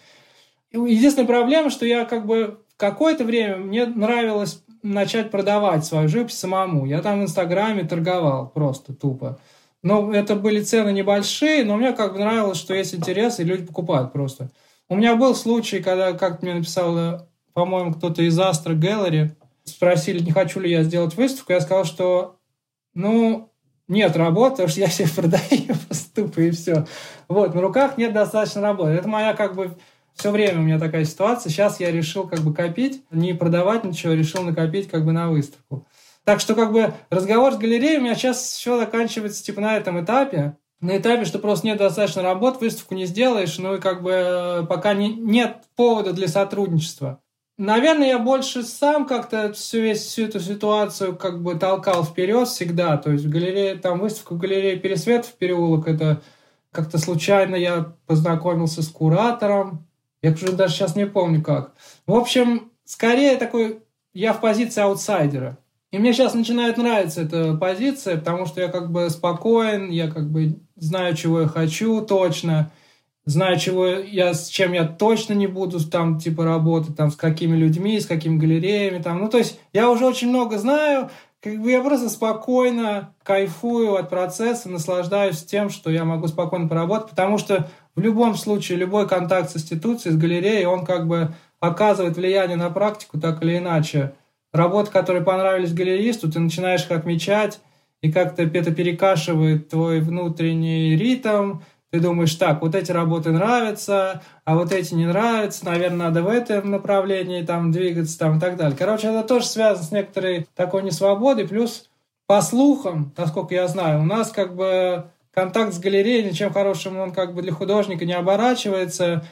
единственная 0.72 1.26
проблема, 1.26 1.70
что 1.70 1.86
я 1.86 2.04
как 2.04 2.26
бы 2.26 2.58
какое-то 2.76 3.24
время 3.24 3.56
мне 3.56 3.86
нравилось 3.86 4.62
начать 4.82 5.30
продавать 5.30 5.86
свою 5.86 6.06
живопись 6.06 6.36
самому. 6.36 6.84
Я 6.84 7.00
там 7.00 7.20
в 7.20 7.22
Инстаграме 7.22 7.84
торговал 7.84 8.50
просто 8.50 8.92
тупо. 8.92 9.38
Но 9.84 10.14
это 10.14 10.34
были 10.34 10.62
цены 10.62 10.92
небольшие, 10.92 11.62
но 11.62 11.76
мне 11.76 11.92
как 11.92 12.14
бы 12.14 12.18
нравилось, 12.18 12.56
что 12.56 12.72
есть 12.72 12.94
интерес, 12.94 13.38
и 13.38 13.44
люди 13.44 13.66
покупают 13.66 14.14
просто. 14.14 14.50
У 14.88 14.96
меня 14.96 15.14
был 15.14 15.34
случай, 15.34 15.82
когда, 15.82 16.14
как 16.14 16.40
мне 16.42 16.54
написал, 16.54 17.28
по-моему, 17.52 17.92
кто-то 17.92 18.22
из 18.22 18.38
Astra 18.40 18.74
Gallery, 18.74 19.32
спросили, 19.64 20.24
не 20.24 20.32
хочу 20.32 20.58
ли 20.60 20.70
я 20.70 20.84
сделать 20.84 21.14
выставку, 21.16 21.52
я 21.52 21.60
сказал, 21.60 21.84
что, 21.84 22.38
ну, 22.94 23.52
нет 23.86 24.16
работы, 24.16 24.66
что 24.68 24.80
я 24.80 24.88
себе 24.88 25.08
продаю 25.14 25.74
тупо 26.14 26.40
и 26.40 26.50
все. 26.50 26.86
Вот, 27.28 27.54
на 27.54 27.60
руках 27.60 27.98
нет 27.98 28.14
достаточно 28.14 28.62
работы. 28.62 28.92
Это 28.92 29.06
моя 29.06 29.34
как 29.34 29.54
бы 29.54 29.76
все 30.14 30.30
время 30.30 30.60
у 30.60 30.62
меня 30.62 30.78
такая 30.78 31.04
ситуация. 31.04 31.50
Сейчас 31.50 31.78
я 31.78 31.90
решил 31.90 32.26
как 32.26 32.40
бы 32.40 32.54
копить, 32.54 33.02
не 33.10 33.34
продавать 33.34 33.84
ничего, 33.84 34.14
решил 34.14 34.44
накопить 34.44 34.88
как 34.88 35.04
бы 35.04 35.12
на 35.12 35.28
выставку. 35.28 35.86
Так 36.24 36.40
что 36.40 36.54
как 36.54 36.72
бы 36.72 36.94
разговор 37.10 37.52
с 37.52 37.58
галереей 37.58 37.98
у 37.98 38.00
меня 38.00 38.14
сейчас 38.14 38.38
все 38.38 38.78
заканчивается 38.78 39.44
типа 39.44 39.60
на 39.60 39.76
этом 39.76 40.02
этапе. 40.02 40.56
На 40.80 40.98
этапе, 40.98 41.24
что 41.24 41.38
просто 41.38 41.66
нет 41.66 41.78
достаточно 41.78 42.22
работ, 42.22 42.60
выставку 42.60 42.94
не 42.94 43.06
сделаешь, 43.06 43.56
ну 43.58 43.76
и 43.76 43.80
как 43.80 44.02
бы 44.02 44.10
э, 44.10 44.66
пока 44.66 44.92
не, 44.92 45.14
нет 45.14 45.62
повода 45.76 46.12
для 46.12 46.28
сотрудничества. 46.28 47.20
Наверное, 47.56 48.08
я 48.08 48.18
больше 48.18 48.64
сам 48.64 49.06
как-то 49.06 49.52
всю, 49.52 49.80
весь, 49.80 50.00
всю 50.00 50.24
эту 50.24 50.40
ситуацию 50.40 51.16
как 51.16 51.40
бы 51.40 51.54
толкал 51.54 52.04
вперед 52.04 52.48
всегда. 52.48 52.96
То 52.96 53.12
есть 53.12 53.24
в 53.24 53.30
галерее, 53.30 53.76
там 53.76 54.00
выставка 54.00 54.34
в 54.34 54.38
галерее 54.38 54.76
Пересвет 54.76 55.24
в 55.24 55.34
переулок, 55.34 55.86
это 55.86 56.20
как-то 56.72 56.98
случайно 56.98 57.54
я 57.54 57.92
познакомился 58.06 58.82
с 58.82 58.88
куратором. 58.88 59.86
Я 60.20 60.32
уже 60.32 60.52
даже 60.52 60.74
сейчас 60.74 60.96
не 60.96 61.06
помню 61.06 61.42
как. 61.42 61.74
В 62.06 62.14
общем, 62.14 62.72
скорее 62.84 63.36
такой, 63.36 63.78
я 64.12 64.32
в 64.32 64.40
позиции 64.40 64.82
аутсайдера. 64.82 65.58
И 65.94 65.98
мне 65.98 66.12
сейчас 66.12 66.34
начинает 66.34 66.76
нравиться 66.76 67.22
эта 67.22 67.54
позиция, 67.54 68.16
потому 68.16 68.46
что 68.46 68.60
я 68.60 68.68
как 68.68 68.90
бы 68.90 69.08
спокоен, 69.10 69.90
я 69.90 70.08
как 70.08 70.28
бы 70.30 70.58
знаю, 70.76 71.14
чего 71.14 71.42
я 71.42 71.46
хочу 71.46 72.00
точно– 72.02 72.70
знаю, 73.26 73.58
чего 73.58 73.86
я, 73.86 74.34
с 74.34 74.48
чем 74.48 74.72
я 74.72 74.84
точно 74.84 75.32
не 75.34 75.46
буду 75.46 75.82
там, 75.88 76.18
типа, 76.18 76.44
работать, 76.44 76.96
там, 76.96 77.10
с 77.10 77.16
какими 77.16 77.56
людьми, 77.56 78.00
с 78.00 78.06
какими 78.06 78.36
галереями, 78.38 79.02
там. 79.02 79.18
Ну, 79.18 79.28
то 79.28 79.38
есть 79.38 79.58
я 79.72 79.90
уже 79.90 80.06
очень 80.06 80.28
много 80.28 80.58
знаю, 80.58 81.10
как 81.40 81.60
бы 81.60 81.70
я 81.70 81.82
просто 81.82 82.08
спокойно 82.08 83.14
кайфую 83.22 83.96
от 83.96 84.10
процесса, 84.10 84.68
наслаждаюсь 84.68 85.44
тем, 85.44 85.70
что 85.70 85.90
я 85.90 86.04
могу 86.04 86.26
спокойно 86.28 86.68
поработать, 86.68 87.10
потому 87.10 87.38
что 87.38 87.68
в 87.94 88.00
любом 88.00 88.34
случае 88.34 88.78
любой 88.78 89.08
контакт 89.08 89.50
с 89.50 89.56
институцией, 89.56 90.14
с 90.14 90.18
галереей, 90.18 90.66
он 90.66 90.84
как 90.84 91.06
бы 91.06 91.34
оказывает 91.60 92.16
влияние 92.16 92.56
на 92.56 92.70
практику 92.70 93.18
так 93.18 93.42
или 93.42 93.58
иначе. 93.58 94.14
Работы, 94.54 94.92
которые 94.92 95.24
понравились 95.24 95.74
галеристу, 95.74 96.30
ты 96.30 96.38
начинаешь 96.38 96.84
их 96.84 96.92
отмечать, 96.92 97.60
и 98.02 98.12
как-то 98.12 98.44
это 98.44 98.72
перекашивает 98.72 99.68
твой 99.68 99.98
внутренний 99.98 100.94
ритм, 100.94 101.58
ты 101.90 101.98
думаешь, 101.98 102.34
так, 102.36 102.62
вот 102.62 102.76
эти 102.76 102.92
работы 102.92 103.32
нравятся, 103.32 104.22
а 104.44 104.54
вот 104.54 104.72
эти 104.72 104.94
не 104.94 105.06
нравятся, 105.06 105.64
наверное, 105.64 106.06
надо 106.06 106.22
в 106.22 106.28
этом 106.28 106.70
направлении 106.70 107.42
там 107.42 107.72
двигаться 107.72 108.16
там 108.16 108.38
и 108.38 108.40
так 108.40 108.56
далее. 108.56 108.76
Короче, 108.78 109.08
это 109.08 109.26
тоже 109.26 109.46
связано 109.46 109.84
с 109.84 109.90
некоторой 109.90 110.46
такой 110.54 110.84
несвободой, 110.84 111.48
плюс 111.48 111.90
по 112.28 112.40
слухам, 112.40 113.12
насколько 113.16 113.56
я 113.56 113.66
знаю, 113.66 114.02
у 114.02 114.04
нас 114.04 114.30
как 114.30 114.54
бы 114.54 115.06
контакт 115.32 115.74
с 115.74 115.80
галереей 115.80 116.30
ничем 116.30 116.52
хорошим 116.52 116.96
он 116.98 117.12
как 117.12 117.34
бы 117.34 117.42
для 117.42 117.52
художника 117.52 118.04
не 118.04 118.14
оборачивается, 118.14 119.24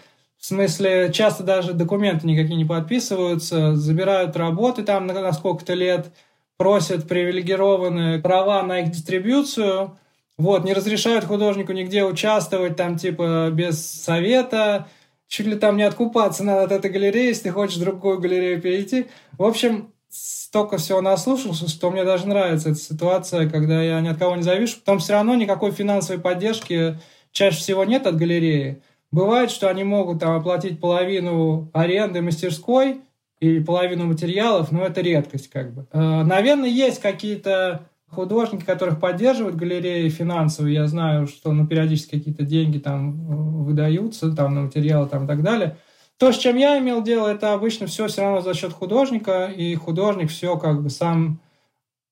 в 0.42 0.44
смысле, 0.44 1.12
часто 1.12 1.44
даже 1.44 1.72
документы 1.72 2.26
никакие 2.26 2.56
не 2.56 2.64
подписываются, 2.64 3.76
забирают 3.76 4.36
работы 4.36 4.82
там 4.82 5.06
на, 5.06 5.32
сколько-то 5.32 5.74
лет, 5.74 6.10
просят 6.56 7.06
привилегированные 7.06 8.18
права 8.18 8.64
на 8.64 8.80
их 8.80 8.90
дистрибьюцию, 8.90 9.96
вот, 10.36 10.64
не 10.64 10.74
разрешают 10.74 11.26
художнику 11.26 11.70
нигде 11.70 12.02
участвовать, 12.02 12.74
там, 12.74 12.98
типа, 12.98 13.50
без 13.52 13.86
совета, 13.88 14.88
чуть 15.28 15.46
ли 15.46 15.54
там 15.54 15.76
не 15.76 15.84
откупаться 15.84 16.42
надо 16.42 16.62
от 16.64 16.72
этой 16.72 16.90
галереи, 16.90 17.28
если 17.28 17.44
ты 17.44 17.50
хочешь 17.50 17.76
в 17.76 17.80
другую 17.80 18.18
галерею 18.18 18.60
перейти. 18.60 19.06
В 19.38 19.44
общем, 19.44 19.92
столько 20.08 20.76
всего 20.76 21.00
наслушался, 21.00 21.68
что 21.68 21.88
мне 21.92 22.02
даже 22.02 22.26
нравится 22.26 22.70
эта 22.70 22.80
ситуация, 22.80 23.48
когда 23.48 23.80
я 23.80 24.00
ни 24.00 24.08
от 24.08 24.18
кого 24.18 24.34
не 24.34 24.42
завишу. 24.42 24.78
Потом 24.80 24.98
все 24.98 25.12
равно 25.12 25.36
никакой 25.36 25.70
финансовой 25.70 26.20
поддержки 26.20 26.98
чаще 27.30 27.58
всего 27.58 27.84
нет 27.84 28.08
от 28.08 28.16
галереи. 28.16 28.82
Бывает, 29.12 29.50
что 29.50 29.68
они 29.68 29.84
могут 29.84 30.20
там 30.20 30.34
оплатить 30.34 30.80
половину 30.80 31.70
аренды 31.74 32.22
мастерской 32.22 33.02
или 33.40 33.62
половину 33.62 34.06
материалов, 34.06 34.72
но 34.72 34.84
это 34.84 35.02
редкость 35.02 35.50
как 35.50 35.74
бы. 35.74 35.86
Э, 35.92 36.22
наверное, 36.22 36.70
есть 36.70 37.00
какие-то 37.00 37.86
художники, 38.08 38.64
которых 38.64 39.00
поддерживают 39.00 39.56
галереи 39.56 40.08
финансово, 40.08 40.66
я 40.66 40.86
знаю, 40.86 41.26
что 41.26 41.52
ну, 41.52 41.66
периодически 41.66 42.16
какие-то 42.16 42.44
деньги 42.44 42.78
там 42.78 43.10
э, 43.10 43.64
выдаются 43.64 44.32
там, 44.32 44.54
на 44.54 44.62
материалы 44.62 45.06
там, 45.08 45.24
и 45.24 45.26
так 45.26 45.42
далее. 45.42 45.76
То, 46.18 46.32
с 46.32 46.38
чем 46.38 46.56
я 46.56 46.78
имел 46.78 47.02
дело, 47.02 47.28
это 47.28 47.52
обычно 47.52 47.86
все 47.86 48.06
все 48.06 48.22
равно 48.22 48.40
за 48.40 48.54
счет 48.54 48.72
художника, 48.72 49.46
и 49.46 49.74
художник 49.74 50.30
все 50.30 50.56
как 50.56 50.82
бы 50.82 50.88
сам... 50.88 51.40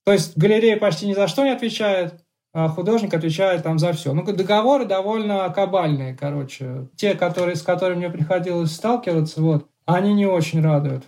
То 0.04 0.12
есть 0.12 0.36
галерея 0.36 0.78
почти 0.78 1.06
ни 1.06 1.14
за 1.14 1.28
что 1.28 1.44
не 1.44 1.50
отвечает, 1.50 2.24
художник 2.52 3.14
отвечает 3.14 3.62
там 3.62 3.78
за 3.78 3.92
все. 3.92 4.12
Ну, 4.12 4.22
договоры 4.24 4.84
довольно 4.84 5.48
кабальные, 5.50 6.16
короче. 6.16 6.88
Те, 6.96 7.14
которые, 7.14 7.56
с 7.56 7.62
которыми 7.62 7.98
мне 7.98 8.10
приходилось 8.10 8.72
сталкиваться, 8.72 9.40
вот, 9.40 9.66
они 9.86 10.14
не 10.14 10.26
очень 10.26 10.62
радуют. 10.62 11.04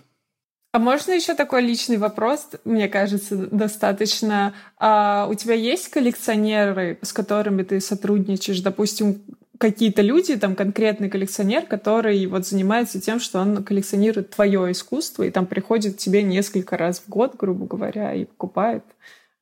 А 0.73 0.79
можно 0.79 1.11
еще 1.11 1.35
такой 1.35 1.61
личный 1.61 1.97
вопрос, 1.97 2.49
мне 2.65 2.87
кажется, 2.87 3.35
достаточно. 3.51 4.53
А 4.79 5.27
у 5.29 5.35
тебя 5.35 5.53
есть 5.53 5.89
коллекционеры, 5.89 6.97
с 7.03 7.13
которыми 7.13 7.61
ты 7.61 7.79
сотрудничаешь? 7.79 8.59
Допустим, 8.61 9.21
какие-то 9.59 10.01
люди, 10.01 10.35
там 10.35 10.55
конкретный 10.55 11.11
коллекционер, 11.11 11.67
который 11.67 12.25
вот 12.25 12.47
занимается 12.47 12.99
тем, 12.99 13.19
что 13.19 13.39
он 13.39 13.63
коллекционирует 13.63 14.31
твое 14.31 14.71
искусство, 14.71 15.21
и 15.23 15.29
там 15.29 15.45
приходит 15.45 15.95
к 15.95 15.99
тебе 15.99 16.23
несколько 16.23 16.75
раз 16.75 16.99
в 16.99 17.07
год, 17.07 17.35
грубо 17.37 17.67
говоря, 17.67 18.13
и 18.13 18.25
покупает 18.25 18.83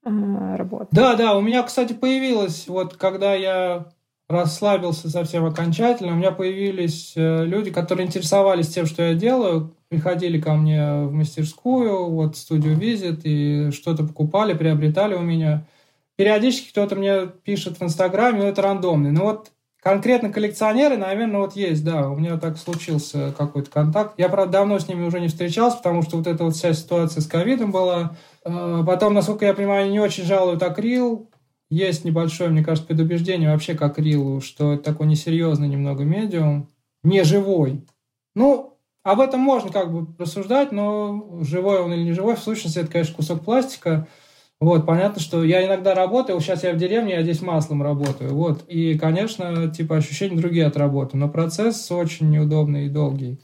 э, 0.04 0.56
работу. 0.56 0.88
Да, 0.92 1.16
да, 1.16 1.36
у 1.38 1.42
меня, 1.42 1.64
кстати, 1.64 1.94
появилось, 1.94 2.68
вот 2.68 2.98
когда 2.98 3.34
я 3.34 3.88
расслабился 4.32 5.10
совсем 5.10 5.46
окончательно, 5.46 6.14
у 6.14 6.16
меня 6.16 6.32
появились 6.32 7.14
э, 7.16 7.46
люди, 7.46 7.72
которые 7.72 8.08
интересовались 8.08 8.70
тем, 8.70 8.86
что 8.86 9.04
я 9.04 9.14
делаю, 9.14 9.76
приходили 9.90 10.40
ко 10.40 10.54
мне 10.54 11.04
в 11.04 11.12
мастерскую, 11.12 12.10
вот 12.10 12.38
студию 12.38 12.78
визит, 12.78 13.22
и 13.26 13.72
что-то 13.72 14.06
покупали, 14.06 14.54
приобретали 14.54 15.16
у 15.16 15.22
меня. 15.22 15.66
Периодически 16.16 16.70
кто-то 16.70 16.96
мне 16.96 17.28
пишет 17.44 17.80
в 17.80 17.84
Инстаграме, 17.84 18.40
но 18.40 18.46
это 18.46 18.62
рандомный. 18.62 19.12
Но 19.12 19.26
вот 19.26 19.52
конкретно 19.82 20.32
коллекционеры, 20.32 20.96
наверное, 20.96 21.40
вот 21.42 21.56
есть, 21.56 21.84
да. 21.84 22.10
У 22.10 22.16
меня 22.16 22.38
так 22.38 22.58
случился 22.58 23.34
какой-то 23.38 23.70
контакт. 23.70 24.14
Я, 24.18 24.30
правда, 24.30 24.54
давно 24.54 24.80
с 24.80 24.88
ними 24.88 25.04
уже 25.04 25.20
не 25.20 25.28
встречался, 25.28 25.78
потому 25.78 26.04
что 26.04 26.18
вот 26.18 26.28
эта 26.28 26.44
вот 26.44 26.56
вся 26.56 26.74
ситуация 26.74 27.22
с 27.22 27.28
ковидом 27.28 27.72
была. 27.72 28.16
Э, 28.46 28.84
потом, 28.86 29.14
насколько 29.14 29.46
я 29.46 29.54
понимаю, 29.54 29.90
не 29.90 30.00
очень 30.00 30.24
жалуют 30.24 30.64
акрил. 30.64 31.30
Есть 31.70 32.04
небольшое, 32.04 32.50
мне 32.50 32.64
кажется, 32.64 32.88
предубеждение 32.88 33.52
вообще 33.52 33.76
к 33.76 33.82
акрилу, 33.82 34.42
что 34.42 34.74
это 34.74 34.84
такой 34.84 35.08
несерьезный 35.08 35.70
немного 35.70 36.04
медиум, 36.04 36.68
не 37.04 37.24
живой. 37.24 37.86
Ну, 38.36 38.78
об 39.04 39.22
этом 39.22 39.40
можно 39.40 39.72
как 39.72 39.92
бы 39.92 40.14
рассуждать, 40.22 40.72
но 40.72 41.40
живой 41.42 41.80
он 41.80 41.94
или 41.94 42.04
не 42.04 42.12
живой, 42.14 42.36
в 42.36 42.40
сущности, 42.40 42.80
это, 42.80 42.92
конечно, 42.92 43.16
кусок 43.16 43.44
пластика. 43.44 44.08
Вот, 44.60 44.86
понятно, 44.86 45.20
что 45.22 45.44
я 45.44 45.66
иногда 45.66 45.96
работаю, 45.96 46.40
сейчас 46.40 46.64
я 46.64 46.74
в 46.74 46.78
деревне, 46.78 47.16
я 47.16 47.24
здесь 47.24 47.42
маслом 47.42 47.82
работаю, 47.82 48.36
вот, 48.36 48.64
и, 48.68 48.96
конечно, 48.96 49.72
типа 49.72 49.98
ощущения 49.98 50.38
другие 50.38 50.68
от 50.68 50.78
работы, 50.78 51.18
но 51.18 51.30
процесс 51.30 51.90
очень 51.92 52.30
неудобный 52.30 52.86
и 52.86 52.90
долгий. 52.90 53.40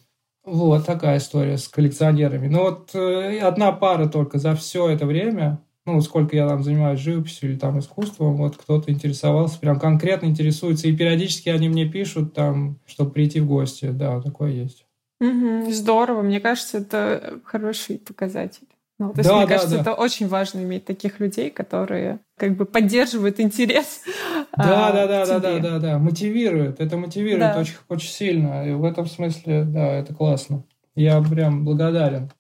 Вот 0.48 0.86
такая 0.86 1.18
история 1.18 1.58
с 1.58 1.68
коллекционерами. 1.68 2.48
Но 2.48 2.64
вот 2.64 2.96
э, 2.96 3.40
одна 3.40 3.74
пара 3.74 4.08
только 4.08 4.40
за 4.40 4.56
все 4.56 4.88
это 4.88 5.06
время, 5.06 5.62
ну, 5.86 6.00
сколько 6.00 6.38
я 6.38 6.48
там 6.48 6.64
занимаюсь 6.64 7.02
живописью 7.02 7.52
или 7.52 7.60
там 7.60 7.80
искусством, 7.80 8.38
вот 8.38 8.56
кто-то 8.56 8.90
интересовался, 8.90 9.60
прям 9.60 9.78
конкретно 9.78 10.28
интересуется, 10.28 10.88
и 10.88 10.96
периодически 10.96 11.50
они 11.50 11.68
мне 11.68 11.86
пишут 11.86 12.34
там, 12.34 12.80
чтобы 12.86 13.12
прийти 13.12 13.42
в 13.42 13.46
гости, 13.46 13.90
да, 13.90 14.22
такое 14.22 14.52
есть. 14.52 14.86
Угу, 15.20 15.70
здорово. 15.74 16.22
Мне 16.22 16.40
кажется, 16.40 16.78
это 16.78 17.42
хороший 17.44 17.98
показатель. 17.98 18.68
Ну, 19.00 19.14
то 19.14 19.20
есть, 19.20 19.30
да, 19.30 19.36
мне 19.38 19.46
да, 19.46 19.54
кажется, 19.54 19.76
да. 19.76 19.82
это 19.82 19.94
очень 19.94 20.28
важно 20.28 20.60
иметь 20.64 20.86
таких 20.86 21.20
людей, 21.20 21.52
которые 21.52 22.20
как 22.36 22.56
бы 22.56 22.66
поддерживают 22.66 23.40
интерес. 23.40 24.02
Да, 24.58 24.88
а, 24.88 24.92
да, 24.92 25.08
да, 25.08 25.26
да, 25.26 25.40
да, 25.40 25.60
да, 25.60 25.80
да, 25.80 25.98
мотивируют. 26.00 26.80
Это 26.80 26.98
мотивирует 26.98 27.54
да. 27.54 27.60
очень, 27.60 27.76
очень 27.90 28.10
сильно. 28.10 28.68
И 28.68 28.74
в 28.74 28.84
этом 28.84 29.06
смысле, 29.06 29.66
да, 29.66 29.94
это 29.94 30.16
классно. 30.16 30.64
Я 30.96 31.22
прям 31.22 31.64
благодарен. 31.64 32.32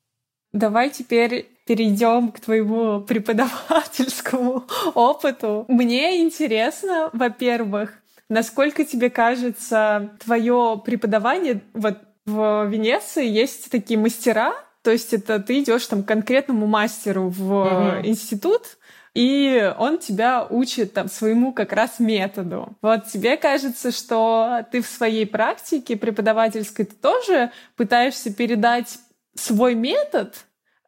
Давай 0.51 0.89
теперь 0.89 1.47
перейдем 1.67 2.31
к 2.31 2.39
твоему 2.39 3.01
преподавательскому 3.01 4.63
опыту. 4.95 5.65
Мне 5.67 6.23
интересно, 6.23 7.11
во-первых, 7.13 8.01
насколько 8.29 8.83
тебе 8.83 9.11
кажется 9.11 10.09
твое 10.23 10.81
преподавание, 10.83 11.61
вот 11.73 11.99
в 12.25 12.65
Венеции 12.67 13.27
есть 13.27 13.69
такие 13.69 13.99
мастера, 13.99 14.53
то 14.87 14.91
есть 14.91 15.13
это 15.13 15.39
ты 15.39 15.59
идешь 15.59 15.85
там 15.85 16.01
к 16.01 16.07
конкретному 16.07 16.65
мастеру 16.65 17.27
в 17.27 17.51
угу. 17.51 18.07
институт, 18.07 18.77
и 19.13 19.73
он 19.77 19.97
тебя 19.97 20.47
учит 20.49 20.93
там 20.93 21.09
своему 21.09 21.51
как 21.51 21.73
раз 21.73 21.99
методу. 21.99 22.69
Вот 22.81 23.07
тебе 23.07 23.35
кажется, 23.35 23.91
что 23.91 24.65
ты 24.71 24.81
в 24.81 24.87
своей 24.87 25.25
практике 25.25 25.97
преподавательской 25.97 26.85
ты 26.85 26.95
тоже 26.95 27.51
пытаешься 27.75 28.33
передать 28.33 28.97
свой 29.35 29.75
метод 29.75 30.35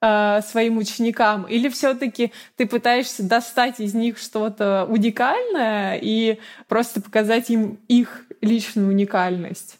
э, 0.01 0.39
своим 0.43 0.77
ученикам, 0.77 1.43
или 1.43 1.67
все-таки 1.67 2.31
ты 2.55 2.67
пытаешься 2.67 3.23
достать 3.23 3.81
из 3.81 3.93
них 3.93 4.17
что-то 4.17 4.85
уникальное 4.87 5.99
и 6.01 6.39
просто 6.69 7.01
показать 7.01 7.49
им 7.49 7.81
их 7.89 8.23
личную 8.39 8.87
уникальность? 8.87 9.78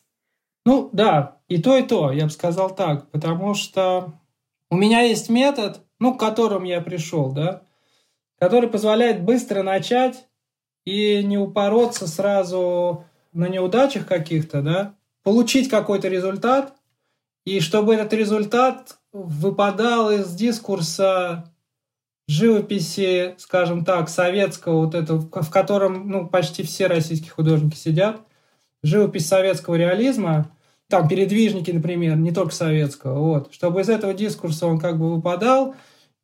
Ну 0.65 0.89
да, 0.93 1.37
и 1.47 1.61
то, 1.61 1.77
и 1.77 1.83
то, 1.83 2.11
я 2.11 2.25
бы 2.25 2.29
сказал 2.29 2.75
так, 2.75 3.09
потому 3.11 3.53
что 3.53 4.13
у 4.69 4.75
меня 4.75 5.01
есть 5.01 5.29
метод, 5.29 5.81
ну, 5.99 6.13
к 6.13 6.19
которому 6.19 6.65
я 6.65 6.81
пришел, 6.81 7.31
да, 7.31 7.63
который 8.37 8.69
позволяет 8.69 9.23
быстро 9.23 9.63
начать 9.63 10.27
и 10.85 11.23
не 11.23 11.37
упороться 11.37 12.07
сразу 12.07 13.05
на 13.33 13.47
неудачах 13.47 14.07
каких-то, 14.07 14.61
да, 14.61 14.95
получить 15.23 15.69
какой-то 15.69 16.07
результат, 16.07 16.75
и 17.45 17.59
чтобы 17.59 17.95
этот 17.95 18.13
результат 18.13 18.99
выпадал 19.11 20.11
из 20.11 20.33
дискурса 20.33 21.51
живописи, 22.27 23.33
скажем 23.39 23.83
так, 23.83 24.07
советского, 24.07 24.85
вот 24.85 24.93
этого, 24.93 25.19
в 25.19 25.49
котором 25.49 26.09
ну, 26.09 26.27
почти 26.27 26.63
все 26.63 26.85
российские 26.87 27.31
художники 27.31 27.75
сидят, 27.75 28.21
живопись 28.83 29.27
советского 29.27 29.75
реализма, 29.75 30.51
там 30.89 31.07
передвижники, 31.07 31.71
например, 31.71 32.17
не 32.17 32.31
только 32.31 32.53
советского, 32.53 33.19
вот, 33.19 33.53
чтобы 33.53 33.81
из 33.81 33.89
этого 33.89 34.13
дискурса 34.13 34.65
он 34.65 34.79
как 34.79 34.97
бы 34.97 35.15
выпадал 35.15 35.75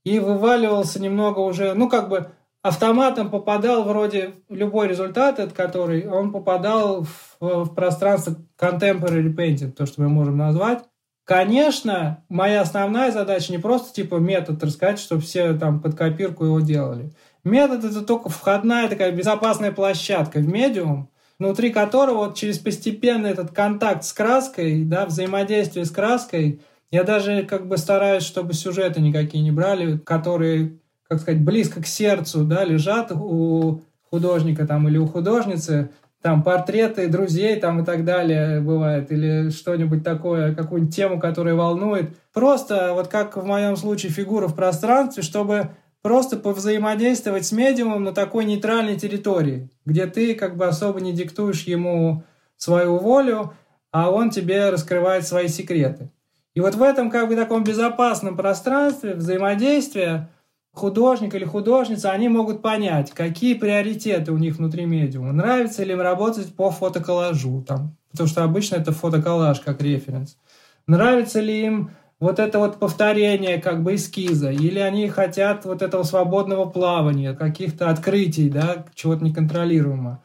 и 0.03 0.19
вываливался 0.19 1.01
немного 1.01 1.39
уже, 1.39 1.73
ну, 1.73 1.89
как 1.89 2.09
бы 2.09 2.31
автоматом 2.61 3.29
попадал 3.29 3.83
вроде 3.83 4.35
любой 4.49 4.87
результат, 4.87 5.39
от 5.39 5.53
который 5.53 6.07
он 6.07 6.31
попадал 6.31 7.03
в, 7.03 7.37
в 7.39 7.75
пространство 7.75 8.35
contemporary 8.59 9.35
painting, 9.35 9.71
то, 9.71 9.85
что 9.85 10.01
мы 10.01 10.09
можем 10.09 10.37
назвать. 10.37 10.83
Конечно, 11.25 12.23
моя 12.27 12.61
основная 12.61 13.11
задача 13.11 13.51
не 13.51 13.59
просто 13.59 13.93
типа 13.93 14.15
метод 14.15 14.63
рассказать, 14.63 14.99
чтобы 14.99 15.21
все 15.21 15.53
там 15.53 15.79
под 15.79 15.95
копирку 15.95 16.45
его 16.45 16.59
делали. 16.59 17.11
Метод 17.43 17.83
это 17.83 18.01
только 18.03 18.29
входная 18.29 18.89
такая 18.89 19.11
безопасная 19.11 19.71
площадка 19.71 20.39
в 20.39 20.47
медиум, 20.47 21.09
внутри 21.39 21.71
которого 21.71 22.25
вот 22.25 22.35
через 22.35 22.59
постепенный 22.59 23.31
этот 23.31 23.51
контакт 23.51 24.03
с 24.03 24.13
краской, 24.13 24.83
да, 24.83 25.05
взаимодействие 25.05 25.85
с 25.85 25.91
краской, 25.91 26.61
я 26.91 27.03
даже 27.03 27.43
как 27.43 27.67
бы 27.67 27.77
стараюсь, 27.77 28.23
чтобы 28.23 28.53
сюжеты 28.53 29.01
никакие 29.01 29.43
не 29.43 29.51
брали, 29.51 29.97
которые, 29.97 30.79
как 31.07 31.19
сказать, 31.19 31.43
близко 31.43 31.81
к 31.81 31.87
сердцу, 31.87 32.45
да, 32.45 32.63
лежат 32.63 33.11
у 33.11 33.81
художника 34.09 34.65
там 34.65 34.87
или 34.87 34.97
у 34.97 35.07
художницы, 35.07 35.89
там 36.21 36.41
портреты 36.41 37.07
друзей 37.07 37.59
там 37.59 37.81
и 37.81 37.85
так 37.85 38.03
далее 38.03 38.59
бывает, 38.59 39.11
или 39.11 39.49
что-нибудь 39.49 40.03
такое, 40.03 40.55
какую-нибудь 40.55 40.95
тему, 40.95 41.19
которая 41.19 41.53
волнует. 41.53 42.17
Просто 42.33 42.93
вот 42.93 43.09
как 43.09 43.37
в 43.37 43.45
моем 43.45 43.75
случае 43.75 44.11
фигура 44.11 44.47
в 44.47 44.55
пространстве, 44.55 45.21
чтобы 45.21 45.69
просто 46.05 46.37
повзаимодействовать 46.37 47.47
с 47.47 47.51
медиумом 47.51 48.03
на 48.03 48.11
такой 48.11 48.45
нейтральной 48.45 48.95
территории, 48.95 49.71
где 49.87 50.05
ты 50.05 50.35
как 50.35 50.55
бы 50.55 50.67
особо 50.67 51.01
не 51.01 51.13
диктуешь 51.13 51.63
ему 51.63 52.23
свою 52.57 52.99
волю, 52.99 53.55
а 53.91 54.11
он 54.11 54.29
тебе 54.29 54.69
раскрывает 54.69 55.27
свои 55.27 55.47
секреты. 55.47 56.11
И 56.53 56.61
вот 56.61 56.75
в 56.75 56.83
этом 56.83 57.09
как 57.09 57.27
бы 57.27 57.35
таком 57.35 57.63
безопасном 57.63 58.37
пространстве 58.37 59.15
взаимодействия 59.15 60.29
художник 60.73 61.33
или 61.33 61.43
художница, 61.43 62.11
они 62.11 62.29
могут 62.29 62.61
понять, 62.61 63.09
какие 63.09 63.55
приоритеты 63.55 64.31
у 64.31 64.37
них 64.37 64.57
внутри 64.57 64.85
медиума. 64.85 65.31
Нравится 65.33 65.83
ли 65.83 65.93
им 65.93 66.01
работать 66.01 66.53
по 66.53 66.69
фотоколлажу, 66.69 67.63
там, 67.67 67.97
потому 68.11 68.29
что 68.29 68.43
обычно 68.43 68.75
это 68.75 68.91
фотоколлаж 68.91 69.59
как 69.59 69.81
референс. 69.81 70.37
Нравится 70.85 71.39
ли 71.41 71.65
им 71.65 71.89
вот 72.25 72.39
это 72.39 72.57
вот 72.57 72.79
повторение 72.79 73.61
как 73.61 73.83
бы 73.83 73.95
эскиза, 73.95 74.49
или 74.49 74.79
они 74.79 75.07
хотят 75.09 75.63
вот 75.63 75.83
этого 75.83 76.01
свободного 76.01 76.65
плавания, 76.65 77.33
каких-то 77.33 77.89
открытий, 77.91 78.49
да, 78.49 78.85
чего-то 78.95 79.23
неконтролируемого. 79.23 80.23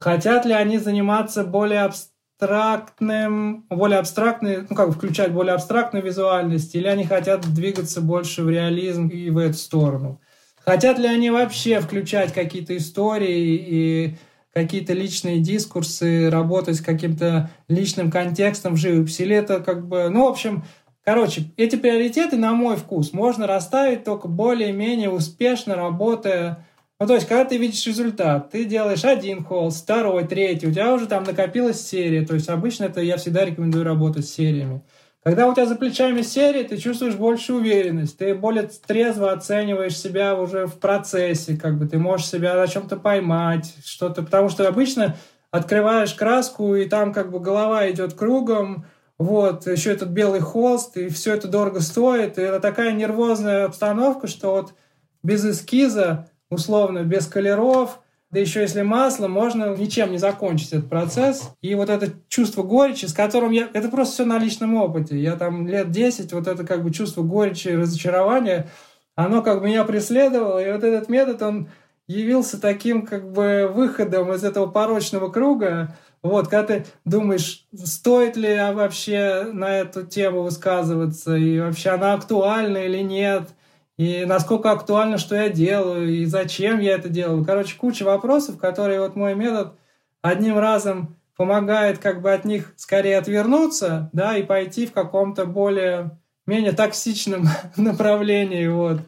Хотят 0.00 0.44
ли 0.44 0.52
они 0.52 0.78
заниматься 0.78 1.44
более 1.44 1.82
абстрактным, 1.82 3.64
более 3.70 4.00
абстрактной, 4.00 4.66
ну 4.68 4.74
как 4.74 4.88
бы 4.88 4.94
включать 4.94 5.32
более 5.32 5.54
абстрактную 5.54 6.04
визуальность, 6.04 6.74
или 6.74 6.88
они 6.88 7.04
хотят 7.04 7.42
двигаться 7.54 8.00
больше 8.00 8.42
в 8.42 8.50
реализм 8.50 9.06
и 9.06 9.30
в 9.30 9.38
эту 9.38 9.56
сторону. 9.56 10.20
Хотят 10.64 10.98
ли 10.98 11.06
они 11.06 11.30
вообще 11.30 11.78
включать 11.78 12.32
какие-то 12.32 12.76
истории 12.76 13.54
и 13.54 14.16
какие-то 14.52 14.94
личные 14.94 15.38
дискурсы, 15.38 16.28
работать 16.28 16.76
с 16.76 16.80
каким-то 16.80 17.50
личным 17.68 18.10
контекстом 18.10 18.74
в 18.74 18.78
живописи, 18.78 19.22
или 19.22 19.36
это 19.36 19.60
как 19.60 19.86
бы, 19.86 20.08
ну, 20.08 20.24
в 20.24 20.28
общем, 20.28 20.64
Короче, 21.06 21.44
эти 21.56 21.76
приоритеты, 21.76 22.36
на 22.36 22.52
мой 22.52 22.74
вкус, 22.74 23.12
можно 23.12 23.46
расставить 23.46 24.02
только 24.02 24.26
более-менее 24.26 25.08
успешно 25.08 25.76
работая. 25.76 26.66
Ну, 26.98 27.06
то 27.06 27.14
есть, 27.14 27.28
когда 27.28 27.44
ты 27.44 27.58
видишь 27.58 27.86
результат, 27.86 28.50
ты 28.50 28.64
делаешь 28.64 29.04
один 29.04 29.44
холст, 29.44 29.84
второй, 29.84 30.26
третий, 30.26 30.66
у 30.66 30.72
тебя 30.72 30.92
уже 30.92 31.06
там 31.06 31.22
накопилась 31.22 31.80
серия. 31.80 32.26
То 32.26 32.34
есть, 32.34 32.48
обычно 32.48 32.86
это 32.86 33.00
я 33.00 33.18
всегда 33.18 33.44
рекомендую 33.44 33.84
работать 33.84 34.26
с 34.26 34.34
сериями. 34.34 34.82
Когда 35.22 35.46
у 35.46 35.54
тебя 35.54 35.66
за 35.66 35.76
плечами 35.76 36.22
серия, 36.22 36.64
ты 36.64 36.76
чувствуешь 36.76 37.14
больше 37.14 37.54
уверенность, 37.54 38.18
ты 38.18 38.34
более 38.34 38.64
трезво 38.64 39.30
оцениваешь 39.30 39.96
себя 39.96 40.34
уже 40.34 40.66
в 40.66 40.80
процессе, 40.80 41.56
как 41.56 41.78
бы 41.78 41.86
ты 41.86 41.98
можешь 41.98 42.26
себя 42.26 42.56
на 42.56 42.66
чем-то 42.66 42.96
поймать, 42.96 43.74
что-то, 43.84 44.24
потому 44.24 44.48
что 44.48 44.66
обычно 44.66 45.14
открываешь 45.52 46.14
краску, 46.14 46.74
и 46.74 46.88
там 46.88 47.12
как 47.12 47.30
бы 47.30 47.38
голова 47.38 47.88
идет 47.88 48.14
кругом, 48.14 48.86
вот, 49.18 49.66
еще 49.66 49.92
этот 49.92 50.10
белый 50.10 50.40
холст, 50.40 50.96
и 50.96 51.08
все 51.08 51.34
это 51.34 51.48
дорого 51.48 51.80
стоит, 51.80 52.38
и 52.38 52.42
это 52.42 52.60
такая 52.60 52.92
нервозная 52.92 53.64
обстановка, 53.64 54.26
что 54.26 54.52
вот 54.52 54.74
без 55.22 55.44
эскиза, 55.44 56.28
условно, 56.50 57.02
без 57.02 57.26
колеров, 57.26 58.00
да 58.30 58.40
еще 58.40 58.60
если 58.60 58.82
масло, 58.82 59.28
можно 59.28 59.74
ничем 59.76 60.10
не 60.10 60.18
закончить 60.18 60.72
этот 60.72 60.90
процесс. 60.90 61.50
И 61.62 61.74
вот 61.74 61.88
это 61.88 62.12
чувство 62.28 62.64
горечи, 62.64 63.06
с 63.06 63.12
которым 63.12 63.52
я... 63.52 63.68
Это 63.72 63.88
просто 63.88 64.14
все 64.14 64.24
на 64.24 64.38
личном 64.38 64.74
опыте. 64.74 65.16
Я 65.18 65.36
там 65.36 65.66
лет 65.66 65.90
10, 65.90 66.32
вот 66.32 66.48
это 66.48 66.64
как 66.64 66.82
бы 66.82 66.92
чувство 66.92 67.22
горечи, 67.22 67.68
разочарования, 67.68 68.68
оно 69.14 69.42
как 69.42 69.60
бы 69.60 69.66
меня 69.66 69.84
преследовало. 69.84 70.58
И 70.58 70.70
вот 70.70 70.82
этот 70.82 71.08
метод, 71.08 71.40
он 71.40 71.68
явился 72.08 72.60
таким 72.60 73.06
как 73.06 73.32
бы 73.32 73.70
выходом 73.72 74.32
из 74.32 74.44
этого 74.44 74.66
порочного 74.66 75.30
круга. 75.30 75.96
Вот, 76.26 76.48
когда 76.48 76.78
ты 76.78 76.86
думаешь, 77.04 77.66
стоит 77.74 78.36
ли 78.36 78.56
вообще 78.72 79.48
на 79.52 79.78
эту 79.78 80.04
тему 80.04 80.42
высказываться, 80.42 81.36
и 81.36 81.58
вообще 81.58 81.90
она 81.90 82.14
актуальна 82.14 82.78
или 82.78 83.02
нет– 83.02 83.48
и 83.96 84.26
насколько 84.26 84.72
актуально, 84.72 85.16
что 85.16 85.34
я 85.34 85.48
делаю, 85.48 86.08
и 86.08 86.26
зачем 86.26 86.80
я 86.80 86.94
это 86.94 87.08
делаю. 87.08 87.44
Короче, 87.44 87.76
куча 87.76 88.02
вопросов, 88.02 88.58
которые 88.58 89.00
вот 89.00 89.16
мой 89.16 89.34
метод 89.34 89.72
одним 90.20 90.58
разом 90.58 91.16
помогает 91.34 91.98
как 91.98 92.20
бы 92.20 92.32
от 92.32 92.44
них 92.44 92.74
скорее 92.76 93.18
отвернуться, 93.18 94.10
да, 94.12 94.36
и 94.36 94.42
пойти 94.42 94.86
в 94.86 94.92
каком-то 94.92 95.46
более 95.46 96.18
менее 96.46 96.72
токсичном 96.72 97.48
направлении, 97.76 98.66
вот. 98.66 99.00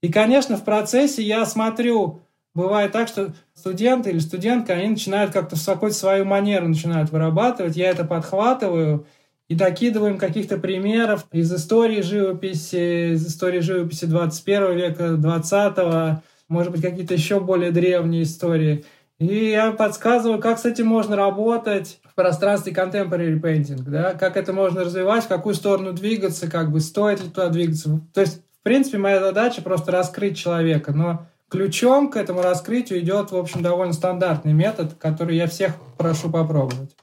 И, 0.00 0.10
конечно, 0.10 0.56
в 0.56 0.64
процессе 0.64 1.22
я 1.22 1.44
смотрю, 1.44 2.22
бывает 2.54 2.92
так, 2.92 3.08
что 3.08 3.34
студенты 3.68 4.10
или 4.10 4.18
студентка, 4.18 4.72
они 4.72 4.88
начинают 4.88 5.30
как-то 5.30 5.56
в 5.56 5.64
какую-то 5.64 5.96
свою 5.96 6.24
манеру 6.24 6.68
начинают 6.68 7.10
вырабатывать, 7.10 7.76
я 7.76 7.90
это 7.90 8.04
подхватываю, 8.04 9.06
и 9.48 9.54
докидываем 9.54 10.16
каких-то 10.16 10.56
примеров 10.56 11.26
из 11.32 11.52
истории 11.52 12.00
живописи, 12.00 13.12
из 13.12 13.26
истории 13.26 13.60
живописи 13.60 14.06
21 14.06 14.74
века, 14.74 15.08
20 15.16 16.22
может 16.48 16.72
быть, 16.72 16.80
какие-то 16.80 17.12
еще 17.12 17.40
более 17.40 17.70
древние 17.70 18.22
истории. 18.22 18.86
И 19.18 19.50
я 19.50 19.72
подсказываю, 19.72 20.40
как 20.40 20.58
с 20.58 20.64
этим 20.64 20.86
можно 20.86 21.14
работать 21.14 21.98
в 22.04 22.14
пространстве 22.14 22.72
contemporary 22.72 23.38
painting, 23.38 23.82
да, 23.86 24.14
как 24.14 24.38
это 24.38 24.54
можно 24.54 24.84
развивать, 24.84 25.24
в 25.24 25.28
какую 25.28 25.54
сторону 25.54 25.92
двигаться, 25.92 26.50
как 26.50 26.70
бы 26.70 26.80
стоит 26.80 27.22
ли 27.22 27.28
туда 27.28 27.50
двигаться. 27.50 28.00
То 28.14 28.22
есть, 28.22 28.40
в 28.60 28.62
принципе, 28.62 28.96
моя 28.96 29.20
задача 29.20 29.60
просто 29.60 29.92
раскрыть 29.92 30.38
человека, 30.38 30.92
но 30.92 31.26
ключом 31.48 32.10
к 32.10 32.16
этому 32.16 32.42
раскрытию 32.42 33.00
идет, 33.00 33.30
в 33.30 33.36
общем, 33.36 33.62
довольно 33.62 33.92
стандартный 33.92 34.52
метод, 34.52 34.94
который 34.98 35.36
я 35.36 35.46
всех 35.46 35.74
прошу 35.96 36.30
попробовать. 36.30 36.94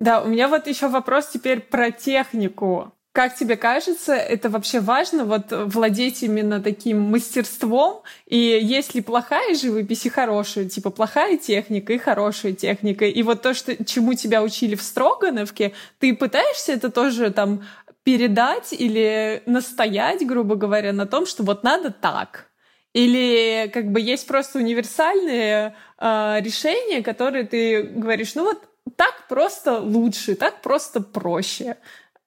Да, 0.00 0.22
у 0.22 0.28
меня 0.28 0.48
вот 0.48 0.66
еще 0.66 0.88
вопрос 0.88 1.28
теперь 1.28 1.60
про 1.60 1.90
технику. 1.90 2.92
Как 3.12 3.36
тебе 3.36 3.56
кажется, 3.56 4.12
это 4.12 4.50
вообще 4.50 4.80
важно, 4.80 5.24
вот 5.24 5.44
владеть 5.50 6.24
именно 6.24 6.60
таким 6.60 7.00
мастерством? 7.00 8.02
И 8.26 8.36
есть 8.36 8.96
ли 8.96 9.02
плохая 9.02 9.54
живопись 9.54 10.04
и 10.04 10.08
хорошая? 10.08 10.68
Типа 10.68 10.90
плохая 10.90 11.36
техника 11.36 11.92
и 11.92 11.98
хорошая 11.98 12.54
техника. 12.54 13.04
И 13.04 13.22
вот 13.22 13.40
то, 13.40 13.54
что, 13.54 13.84
чему 13.84 14.14
тебя 14.14 14.42
учили 14.42 14.74
в 14.74 14.82
Строгановке, 14.82 15.74
ты 16.00 16.16
пытаешься 16.16 16.72
это 16.72 16.90
тоже 16.90 17.30
там 17.30 17.62
передать 18.02 18.72
или 18.72 19.44
настоять, 19.46 20.26
грубо 20.26 20.56
говоря, 20.56 20.92
на 20.92 21.06
том, 21.06 21.24
что 21.24 21.44
вот 21.44 21.62
надо 21.62 21.92
так? 21.92 22.50
Или 22.94 23.68
как 23.72 23.90
бы 23.90 24.00
есть 24.00 24.26
просто 24.26 24.58
универсальные 24.60 25.74
э, 25.98 26.40
решения, 26.40 27.02
которые 27.02 27.44
ты 27.44 27.82
говоришь, 27.82 28.36
ну 28.36 28.44
вот 28.44 28.62
так 28.96 29.26
просто 29.28 29.80
лучше, 29.80 30.36
так 30.36 30.62
просто 30.62 31.00
проще. 31.00 31.76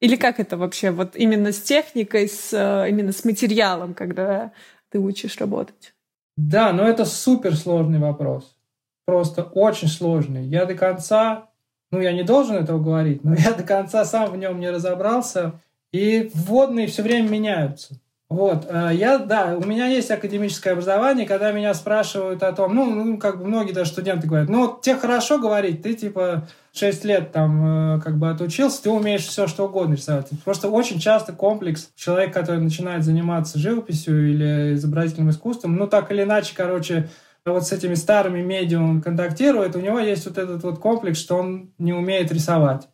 Или 0.01 0.17
как 0.17 0.39
это 0.41 0.57
вообще? 0.57 0.91
Вот 0.91 1.15
именно 1.15 1.53
с 1.53 1.61
техникой, 1.61 2.27
с, 2.27 2.51
э, 2.51 2.89
именно 2.89 3.13
с 3.13 3.23
материалом, 3.23 3.93
когда 3.93 4.51
ты 4.89 4.99
учишь 4.99 5.37
работать? 5.37 5.93
Да, 6.35 6.73
но 6.73 6.83
это 6.83 7.05
супер 7.05 7.55
сложный 7.55 7.99
вопрос. 7.99 8.57
Просто 9.05 9.43
очень 9.43 9.87
сложный. 9.87 10.43
Я 10.45 10.65
до 10.65 10.75
конца, 10.75 11.49
ну 11.91 12.01
я 12.01 12.11
не 12.11 12.23
должен 12.23 12.57
этого 12.57 12.83
говорить, 12.83 13.23
но 13.23 13.33
я 13.37 13.53
до 13.53 13.63
конца 13.63 14.03
сам 14.03 14.31
в 14.31 14.37
нем 14.37 14.59
не 14.59 14.69
разобрался. 14.69 15.61
И 15.93 16.29
вводные 16.33 16.87
все 16.87 17.03
время 17.03 17.29
меняются. 17.29 18.01
Вот, 18.29 18.65
э, 18.69 18.89
я, 18.93 19.19
да, 19.19 19.55
у 19.55 19.65
меня 19.65 19.87
есть 19.87 20.11
академическое 20.11 20.73
образование, 20.73 21.25
когда 21.25 21.53
меня 21.53 21.73
спрашивают 21.73 22.43
о 22.43 22.51
том, 22.51 22.75
ну, 22.75 22.85
ну 22.93 23.17
как 23.17 23.39
бы 23.39 23.45
многие 23.45 23.71
даже 23.71 23.91
студенты 23.91 24.27
говорят, 24.27 24.49
ну, 24.49 24.67
вот 24.67 24.81
тебе 24.81 24.97
хорошо 24.97 25.39
говорить, 25.39 25.81
ты, 25.81 25.93
типа, 25.93 26.45
6 26.73 27.05
лет 27.05 27.31
там, 27.31 27.95
э, 27.95 28.01
как 28.01 28.17
бы, 28.17 28.29
отучился, 28.29 28.83
ты 28.83 28.89
умеешь 28.89 29.25
все, 29.25 29.47
что 29.47 29.65
угодно 29.65 29.93
рисовать. 29.93 30.29
Просто 30.43 30.67
очень 30.67 30.99
часто 30.99 31.31
комплекс 31.31 31.89
человек, 31.95 32.33
который 32.33 32.59
начинает 32.59 33.05
заниматься 33.05 33.59
живописью 33.59 34.29
или 34.29 34.73
изобразительным 34.73 35.29
искусством, 35.29 35.77
ну, 35.77 35.87
так 35.87 36.11
или 36.11 36.23
иначе, 36.23 36.53
короче, 36.53 37.07
вот 37.45 37.65
с 37.65 37.71
этими 37.71 37.93
старыми 37.93 38.41
медиумами 38.41 38.99
контактирует, 38.99 39.77
у 39.77 39.79
него 39.79 39.99
есть 39.99 40.25
вот 40.25 40.37
этот 40.37 40.63
вот 40.63 40.79
комплекс, 40.79 41.17
что 41.17 41.37
он 41.37 41.71
не 41.77 41.93
умеет 41.93 42.29
рисовать. 42.33 42.89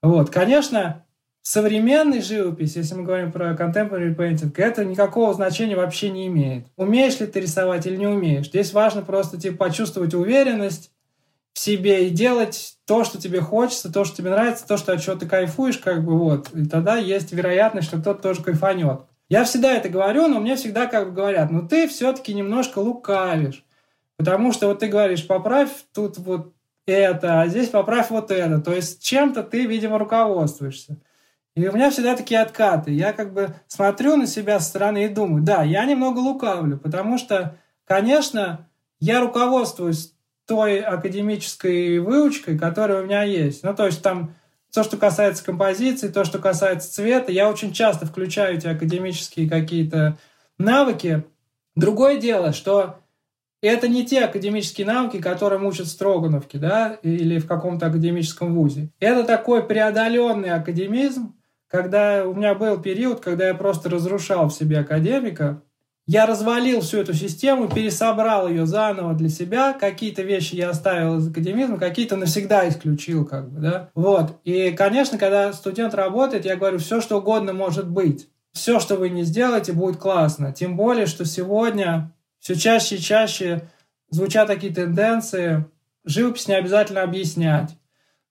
Вот, 0.00 0.30
конечно, 0.30 1.04
современной 1.42 2.20
живопись, 2.20 2.76
если 2.76 2.94
мы 2.94 3.04
говорим 3.04 3.32
про 3.32 3.54
contemporary 3.54 4.14
painting, 4.14 4.52
это 4.56 4.84
никакого 4.84 5.32
значения 5.34 5.76
вообще 5.76 6.10
не 6.10 6.26
имеет. 6.26 6.66
Умеешь 6.76 7.20
ли 7.20 7.26
ты 7.26 7.40
рисовать 7.40 7.86
или 7.86 7.96
не 7.96 8.06
умеешь. 8.06 8.48
Здесь 8.48 8.72
важно 8.72 9.02
просто 9.02 9.40
типа, 9.40 9.66
почувствовать 9.66 10.14
уверенность 10.14 10.90
в 11.52 11.58
себе 11.58 12.06
и 12.06 12.10
делать 12.10 12.76
то, 12.86 13.04
что 13.04 13.20
тебе 13.20 13.40
хочется, 13.40 13.92
то, 13.92 14.04
что 14.04 14.16
тебе 14.16 14.30
нравится, 14.30 14.66
то, 14.66 14.76
что 14.76 14.92
от 14.92 15.02
чего 15.02 15.16
ты 15.16 15.26
кайфуешь, 15.26 15.78
как 15.78 16.04
бы 16.04 16.18
вот. 16.18 16.50
И 16.54 16.66
тогда 16.66 16.96
есть 16.96 17.32
вероятность, 17.32 17.88
что 17.88 18.00
кто-то 18.00 18.22
тоже 18.22 18.42
кайфанет. 18.42 19.00
Я 19.28 19.44
всегда 19.44 19.72
это 19.72 19.88
говорю, 19.88 20.26
но 20.28 20.40
мне 20.40 20.56
всегда 20.56 20.86
как 20.86 21.08
бы 21.08 21.14
говорят, 21.14 21.50
ну 21.50 21.66
ты 21.66 21.88
все-таки 21.88 22.34
немножко 22.34 22.80
лукавишь. 22.80 23.64
Потому 24.16 24.52
что 24.52 24.66
вот 24.66 24.80
ты 24.80 24.88
говоришь, 24.88 25.26
поправь 25.26 25.70
тут 25.94 26.18
вот 26.18 26.52
это, 26.86 27.40
а 27.40 27.46
здесь 27.46 27.68
поправь 27.68 28.10
вот 28.10 28.30
это. 28.30 28.60
То 28.60 28.74
есть 28.74 29.02
чем-то 29.02 29.42
ты, 29.42 29.66
видимо, 29.66 29.98
руководствуешься. 29.98 30.98
И 31.56 31.66
у 31.66 31.72
меня 31.72 31.90
всегда 31.90 32.16
такие 32.16 32.40
откаты. 32.40 32.92
Я 32.92 33.12
как 33.12 33.32
бы 33.32 33.54
смотрю 33.66 34.16
на 34.16 34.26
себя 34.26 34.60
со 34.60 34.68
стороны 34.68 35.04
и 35.04 35.08
думаю, 35.08 35.42
да, 35.42 35.62
я 35.62 35.84
немного 35.84 36.18
лукавлю, 36.18 36.78
потому 36.78 37.18
что, 37.18 37.58
конечно, 37.84 38.68
я 39.00 39.20
руководствуюсь 39.20 40.14
той 40.46 40.80
академической 40.80 41.98
выучкой, 41.98 42.58
которая 42.58 43.02
у 43.02 43.04
меня 43.04 43.22
есть. 43.22 43.62
Ну, 43.62 43.74
то 43.74 43.86
есть 43.86 44.02
там 44.02 44.34
то, 44.72 44.84
что 44.84 44.96
касается 44.96 45.44
композиции, 45.44 46.08
то, 46.08 46.24
что 46.24 46.38
касается 46.38 46.92
цвета, 46.92 47.32
я 47.32 47.48
очень 47.48 47.72
часто 47.72 48.06
включаю 48.06 48.56
эти 48.56 48.66
академические 48.66 49.48
какие-то 49.48 50.18
навыки. 50.58 51.24
Другое 51.74 52.18
дело, 52.18 52.52
что 52.52 52.96
это 53.62 53.88
не 53.88 54.06
те 54.06 54.24
академические 54.24 54.86
навыки, 54.86 55.20
которые 55.20 55.62
учат 55.62 55.86
в 55.86 55.90
Строгановке, 55.90 56.58
да, 56.58 56.98
или 57.02 57.38
в 57.38 57.46
каком-то 57.46 57.86
академическом 57.86 58.54
вузе. 58.54 58.90
Это 59.00 59.24
такой 59.24 59.66
преодоленный 59.66 60.50
академизм, 60.50 61.34
когда 61.70 62.26
у 62.26 62.34
меня 62.34 62.54
был 62.54 62.80
период, 62.80 63.20
когда 63.20 63.48
я 63.48 63.54
просто 63.54 63.88
разрушал 63.88 64.48
в 64.48 64.54
себе 64.54 64.80
академика, 64.80 65.62
я 66.06 66.26
развалил 66.26 66.80
всю 66.80 66.98
эту 66.98 67.14
систему, 67.14 67.68
пересобрал 67.68 68.48
ее 68.48 68.66
заново 68.66 69.14
для 69.14 69.28
себя. 69.28 69.72
Какие-то 69.72 70.22
вещи 70.22 70.56
я 70.56 70.70
оставил 70.70 71.18
из 71.18 71.28
академизма, 71.28 71.78
какие-то 71.78 72.16
навсегда 72.16 72.68
исключил, 72.68 73.24
как 73.24 73.48
бы, 73.48 73.60
да. 73.60 73.90
Вот. 73.94 74.40
И, 74.42 74.72
конечно, 74.72 75.18
когда 75.18 75.52
студент 75.52 75.94
работает, 75.94 76.44
я 76.44 76.56
говорю, 76.56 76.78
все, 76.78 77.00
что 77.00 77.18
угодно 77.18 77.52
может 77.52 77.88
быть. 77.88 78.28
Все, 78.52 78.80
что 78.80 78.96
вы 78.96 79.10
не 79.10 79.22
сделаете, 79.22 79.72
будет 79.72 79.98
классно. 79.98 80.52
Тем 80.52 80.76
более, 80.76 81.06
что 81.06 81.24
сегодня 81.24 82.12
все 82.40 82.56
чаще 82.56 82.96
и 82.96 83.00
чаще 83.00 83.68
звучат 84.08 84.48
такие 84.48 84.74
тенденции. 84.74 85.64
Живопись 86.04 86.48
не 86.48 86.54
обязательно 86.54 87.02
объяснять. 87.02 87.76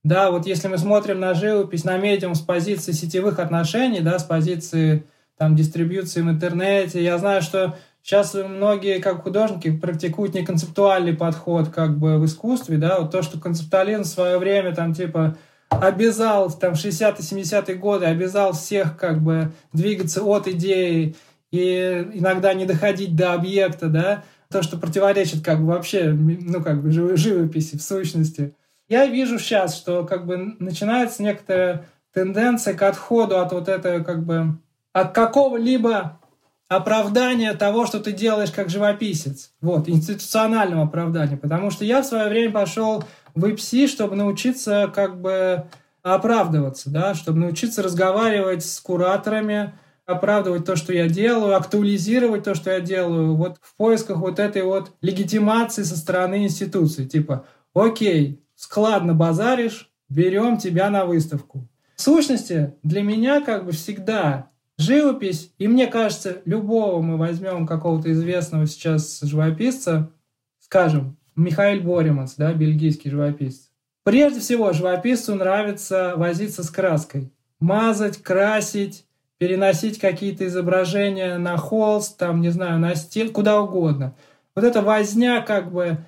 Да, 0.04 0.32
вот 0.32 0.46
если 0.46 0.68
мы 0.70 0.78
смотрим 0.78 1.20
на 1.20 1.34
живопись, 1.34 1.84
на 1.84 1.98
медиум 1.98 2.36
с 2.36 2.40
позиции 2.40 2.94
сетевых 2.94 3.40
отношений, 3.40 4.00
да, 4.00 4.18
с 4.18 4.24
позиции 4.24 5.04
там, 5.38 5.56
дистрибьюции 5.56 6.22
в 6.22 6.30
интернете, 6.30 7.04
я 7.04 7.18
знаю, 7.18 7.42
что 7.42 7.78
сейчас 8.02 8.34
многие, 8.34 9.00
как 9.00 9.24
художники, 9.24 9.76
практикуют 9.76 10.34
неконцептуальный 10.34 11.14
подход 11.14 11.70
как 11.70 11.98
бы 11.98 12.18
в 12.18 12.26
искусстве, 12.26 12.78
да, 12.78 13.00
вот 13.00 13.12
то, 13.12 13.22
что 13.22 13.40
концептуализм 13.40 14.04
в 14.04 14.08
свое 14.08 14.38
время 14.38 14.74
там 14.74 14.94
типа 14.94 15.38
обязал 15.70 16.50
там 16.52 16.74
60-70-е 16.74 17.76
годы, 17.76 18.06
обязал 18.06 18.54
всех 18.54 18.98
как 18.98 19.22
бы 19.22 19.52
двигаться 19.74 20.24
от 20.24 20.48
идеи 20.48 21.16
и 21.52 22.08
иногда 22.14 22.54
не 22.54 22.66
доходить 22.66 23.16
до 23.16 23.34
объекта, 23.34 23.88
да, 23.88 24.24
то, 24.50 24.64
что 24.64 24.78
противоречит 24.78 25.44
как 25.44 25.60
бы 25.60 25.68
вообще, 25.68 26.12
ну, 26.12 26.64
как 26.64 26.82
бы 26.82 26.92
живописи 26.92 27.78
в 27.78 27.82
сущности. 27.82 28.54
Я 28.90 29.06
вижу 29.06 29.40
сейчас, 29.40 29.78
что 29.78 30.04
как 30.04 30.26
бы 30.26 30.56
начинается 30.60 31.24
некоторая 31.24 31.86
тенденция 32.12 32.74
к 32.74 32.82
отходу 32.82 33.40
от 33.40 33.54
вот 33.54 33.70
этого 33.70 34.04
как 34.04 34.26
бы 34.26 34.58
от 34.94 35.14
какого-либо 35.14 36.20
оправдания 36.68 37.54
того, 37.54 37.86
что 37.86 38.00
ты 38.00 38.12
делаешь 38.12 38.52
как 38.52 38.70
живописец. 38.70 39.52
Вот, 39.62 39.88
институционального 39.88 40.84
оправдания. 40.84 41.38
Потому 41.38 41.72
что 41.72 41.86
я 41.86 42.02
в 42.02 42.06
свое 42.06 42.30
время 42.30 42.52
пошел 42.52 43.04
в 43.36 43.46
ИПСИ, 43.46 43.88
чтобы 43.88 44.16
научиться 44.16 44.92
как 44.94 45.22
бы 45.22 45.66
оправдываться, 46.02 46.90
да, 46.90 47.14
чтобы 47.14 47.40
научиться 47.40 47.84
разговаривать 47.84 48.66
с 48.66 48.80
кураторами, 48.80 49.74
оправдывать 50.06 50.66
то, 50.66 50.76
что 50.76 50.94
я 50.94 51.08
делаю, 51.08 51.56
актуализировать 51.56 52.44
то, 52.44 52.56
что 52.56 52.72
я 52.72 52.80
делаю, 52.80 53.36
вот 53.36 53.58
в 53.62 53.76
поисках 53.76 54.18
вот 54.18 54.40
этой 54.40 54.64
вот 54.64 54.94
легитимации 55.02 55.84
со 55.84 55.98
стороны 55.98 56.44
институции. 56.44 57.06
Типа, 57.06 57.46
окей, 57.74 58.42
складно 58.60 59.14
базаришь, 59.14 59.90
берем 60.10 60.58
тебя 60.58 60.90
на 60.90 61.06
выставку. 61.06 61.66
В 61.96 62.02
сущности, 62.02 62.74
для 62.84 63.02
меня 63.02 63.40
как 63.40 63.66
бы 63.66 63.72
всегда 63.72 64.50
живопись, 64.78 65.54
и 65.58 65.70
мне 65.70 65.88
кажется, 65.88 66.42
любого 66.44 67.02
мы 67.02 67.16
возьмем 67.16 67.66
какого-то 67.66 68.12
известного 68.12 68.68
сейчас 68.68 69.22
живописца, 69.22 70.12
скажем, 70.60 71.18
Михаил 71.38 71.82
Бориманс, 71.82 72.36
да, 72.36 72.52
бельгийский 72.54 73.10
живописец. 73.10 73.70
Прежде 74.04 74.42
всего, 74.42 74.74
живописцу 74.74 75.36
нравится 75.36 76.16
возиться 76.18 76.62
с 76.62 76.70
краской. 76.70 77.32
Мазать, 77.62 78.22
красить, 78.22 79.06
переносить 79.38 80.00
какие-то 80.00 80.46
изображения 80.48 81.38
на 81.38 81.56
холст, 81.56 82.18
там, 82.18 82.42
не 82.42 82.50
знаю, 82.50 82.80
на 82.80 82.94
стен, 82.96 83.30
куда 83.30 83.62
угодно. 83.62 84.16
Вот 84.54 84.66
эта 84.66 84.82
возня 84.82 85.42
как 85.42 85.72
бы 85.72 86.00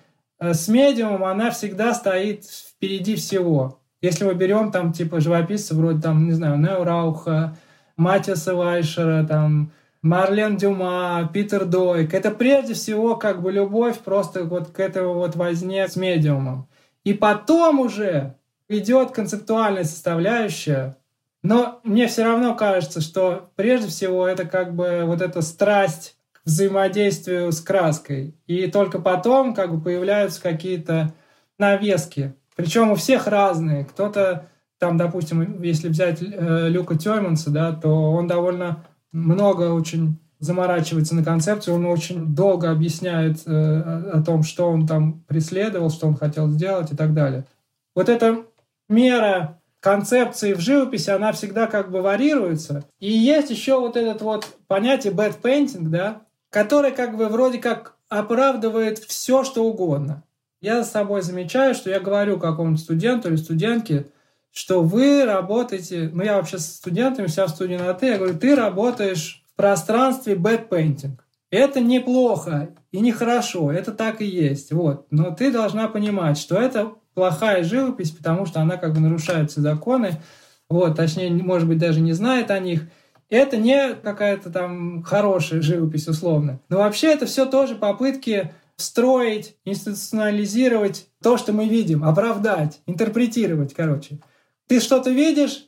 с 0.41 0.67
медиумом, 0.67 1.23
она 1.23 1.51
всегда 1.51 1.93
стоит 1.93 2.45
впереди 2.45 3.15
всего. 3.15 3.79
Если 4.01 4.25
мы 4.25 4.33
берем 4.33 4.71
там 4.71 4.91
типа 4.91 5.19
живописцев 5.19 5.77
вроде 5.77 6.01
там, 6.01 6.25
не 6.25 6.31
знаю, 6.31 6.57
Нео 6.57 6.83
Рауха, 6.83 7.55
Матиаса 7.95 8.55
Вайшера, 8.55 9.23
там, 9.25 9.71
Марлен 10.01 10.57
Дюма, 10.57 11.29
Питер 11.31 11.65
Дойк. 11.65 12.15
Это 12.15 12.31
прежде 12.31 12.73
всего 12.73 13.15
как 13.15 13.41
бы 13.43 13.51
любовь 13.51 13.99
просто 13.99 14.43
вот 14.43 14.71
к 14.71 14.79
этому 14.79 15.13
вот 15.13 15.35
возне 15.35 15.87
с 15.87 15.95
медиумом. 15.95 16.67
И 17.03 17.13
потом 17.13 17.79
уже 17.79 18.35
идет 18.67 19.11
концептуальная 19.11 19.83
составляющая, 19.83 20.97
но 21.43 21.79
мне 21.83 22.07
все 22.07 22.23
равно 22.23 22.55
кажется, 22.55 23.01
что 23.01 23.49
прежде 23.55 23.89
всего 23.89 24.27
это 24.27 24.45
как 24.45 24.75
бы 24.75 25.03
вот 25.05 25.21
эта 25.21 25.41
страсть 25.41 26.15
взаимодействию 26.45 27.51
с 27.51 27.61
краской. 27.61 28.35
И 28.47 28.67
только 28.67 28.99
потом 28.99 29.53
как 29.53 29.73
бы 29.73 29.81
появляются 29.81 30.41
какие-то 30.41 31.13
навески. 31.57 32.33
Причем 32.55 32.91
у 32.91 32.95
всех 32.95 33.27
разные. 33.27 33.85
Кто-то 33.85 34.47
там, 34.79 34.97
допустим, 34.97 35.61
если 35.61 35.89
взять 35.89 36.21
э, 36.21 36.67
Люка 36.69 36.97
Тёйманса, 36.97 37.51
да, 37.51 37.71
то 37.71 38.11
он 38.11 38.27
довольно 38.27 38.83
много 39.11 39.73
очень 39.73 40.17
заморачивается 40.39 41.15
на 41.15 41.23
концепцию, 41.23 41.75
он 41.75 41.85
очень 41.85 42.33
долго 42.33 42.71
объясняет 42.71 43.43
э, 43.45 44.11
о 44.13 44.23
том, 44.23 44.41
что 44.41 44.71
он 44.71 44.87
там 44.87 45.21
преследовал, 45.27 45.91
что 45.91 46.07
он 46.07 46.15
хотел 46.15 46.47
сделать 46.49 46.91
и 46.91 46.95
так 46.95 47.13
далее. 47.13 47.45
Вот 47.95 48.09
эта 48.09 48.43
мера 48.89 49.61
концепции 49.81 50.53
в 50.53 50.59
живописи, 50.59 51.11
она 51.11 51.31
всегда 51.31 51.67
как 51.67 51.91
бы 51.91 52.01
варьируется. 52.01 52.83
И 52.99 53.11
есть 53.11 53.51
еще 53.51 53.79
вот 53.79 53.97
этот 53.97 54.23
вот 54.23 54.47
понятие 54.67 55.13
bad 55.13 55.39
painting, 55.41 55.89
да, 55.89 56.23
которое 56.51 56.91
как 56.91 57.17
бы 57.17 57.27
вроде 57.27 57.57
как 57.57 57.95
оправдывает 58.09 58.99
все, 58.99 59.43
что 59.43 59.63
угодно. 59.63 60.23
Я 60.61 60.83
с 60.83 60.91
собой 60.91 61.23
замечаю, 61.23 61.73
что 61.73 61.89
я 61.89 61.99
говорю 61.99 62.37
какому-то 62.37 62.79
студенту 62.79 63.29
или 63.29 63.37
студентке, 63.37 64.05
что 64.51 64.83
вы 64.83 65.25
работаете, 65.25 66.11
ну 66.13 66.23
я 66.23 66.35
вообще 66.35 66.59
с 66.59 66.75
студентами, 66.75 67.25
вся 67.25 67.47
в 67.47 67.49
студии 67.49 67.75
на 67.75 67.93
«ты», 67.95 68.07
я 68.07 68.17
говорю, 68.17 68.37
ты 68.37 68.53
работаешь 68.53 69.43
в 69.51 69.55
пространстве 69.55 70.35
painting. 70.35 71.17
Это 71.49 71.79
неплохо 71.79 72.69
и 72.91 72.99
нехорошо, 72.99 73.71
это 73.71 73.91
так 73.91 74.21
и 74.21 74.25
есть. 74.25 74.71
Вот. 74.71 75.07
Но 75.09 75.31
ты 75.31 75.51
должна 75.51 75.87
понимать, 75.87 76.37
что 76.37 76.57
это 76.57 76.93
плохая 77.13 77.63
живопись, 77.63 78.11
потому 78.11 78.45
что 78.45 78.61
она 78.61 78.77
как 78.77 78.93
бы 78.93 78.99
нарушает 78.99 79.51
все 79.51 79.61
законы, 79.61 80.21
вот, 80.69 80.95
точнее, 80.95 81.29
может 81.31 81.67
быть, 81.67 81.79
даже 81.79 81.99
не 81.99 82.13
знает 82.13 82.49
о 82.49 82.59
них. 82.59 82.83
Это 83.31 83.55
не 83.55 83.95
какая-то 83.95 84.49
там 84.49 85.03
хорошая 85.03 85.61
живопись 85.61 86.07
условно. 86.07 86.59
Но 86.67 86.79
вообще 86.79 87.13
это 87.13 87.25
все 87.25 87.45
тоже 87.45 87.75
попытки 87.75 88.53
строить, 88.75 89.55
институционализировать 89.63 91.07
то, 91.23 91.37
что 91.37 91.53
мы 91.53 91.67
видим, 91.67 92.03
оправдать, 92.03 92.81
интерпретировать, 92.87 93.73
короче. 93.73 94.19
Ты 94.67 94.81
что-то 94.81 95.11
видишь, 95.11 95.67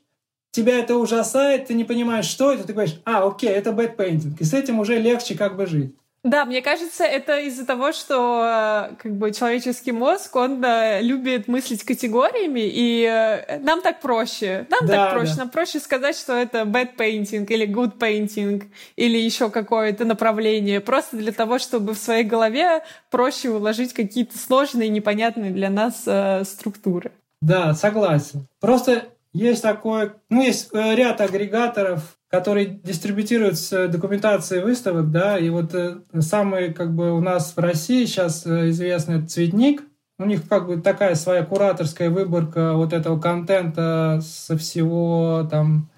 тебя 0.52 0.78
это 0.78 0.98
ужасает, 0.98 1.68
ты 1.68 1.74
не 1.74 1.86
понимаешь, 1.86 2.26
что 2.26 2.52
это, 2.52 2.66
ты 2.68 2.74
говоришь, 2.74 3.00
а, 3.06 3.26
окей, 3.26 3.50
это 3.50 3.72
painting, 3.72 4.36
и 4.38 4.44
с 4.44 4.54
этим 4.54 4.80
уже 4.80 5.00
легче 5.00 5.36
как 5.36 5.56
бы 5.56 5.66
жить. 5.66 5.96
Да, 6.24 6.46
мне 6.46 6.62
кажется, 6.62 7.04
это 7.04 7.38
из-за 7.42 7.66
того, 7.66 7.92
что 7.92 8.90
э, 8.92 8.96
как 8.96 9.14
бы 9.14 9.34
человеческий 9.34 9.92
мозг, 9.92 10.34
он 10.38 10.62
да, 10.62 11.02
любит 11.02 11.50
мыслить 11.50 11.84
категориями, 11.84 12.62
и 12.64 13.04
э, 13.04 13.60
нам 13.60 13.82
так 13.82 14.00
проще. 14.00 14.66
Нам 14.70 14.88
да, 14.88 14.94
так 14.94 15.14
проще. 15.14 15.32
Да. 15.34 15.40
Нам 15.40 15.50
проще 15.50 15.80
сказать, 15.82 16.18
что 16.18 16.32
это 16.34 16.62
bad 16.62 16.96
painting 16.96 17.46
или 17.48 17.68
good 17.68 17.98
painting 17.98 18.64
или 18.96 19.18
еще 19.18 19.50
какое-то 19.50 20.06
направление, 20.06 20.80
просто 20.80 21.18
для 21.18 21.34
того, 21.34 21.60
чтобы 21.60 21.94
в 21.94 21.98
своей 21.98 22.24
голове 22.24 22.84
проще 23.12 23.50
уложить 23.50 23.92
какие-то 23.92 24.38
сложные, 24.38 24.88
непонятные 24.88 25.52
для 25.52 25.70
нас 25.70 26.04
э, 26.06 26.46
структуры. 26.46 27.12
Да, 27.42 27.74
согласен. 27.74 28.48
Просто 28.62 29.10
есть 29.34 29.62
такой, 29.62 30.14
ну, 30.30 30.42
есть 30.42 30.70
э, 30.74 30.96
ряд 30.96 31.20
агрегаторов, 31.20 32.18
которые 32.34 32.66
дистрибутируют 32.66 33.60
документации 33.92 34.60
выставок, 34.60 35.12
да, 35.12 35.38
и 35.38 35.52
вот 35.52 35.76
э, 35.76 35.98
самый, 36.20 36.74
как 36.74 36.96
бы, 36.96 37.14
у 37.14 37.22
нас 37.22 37.56
в 37.56 37.60
России 37.60 38.06
сейчас 38.06 38.48
э, 38.48 38.72
известный 38.72 39.24
цветник, 39.24 39.84
у 40.18 40.26
них 40.26 40.50
как 40.50 40.66
бы 40.66 40.82
такая 40.82 41.14
своя 41.14 41.46
кураторская 41.46 42.10
выборка 42.10 42.74
вот 42.74 42.92
этого 42.92 43.20
контента 43.20 44.20
со 44.24 44.58
всего 44.58 45.48
там 45.52 45.92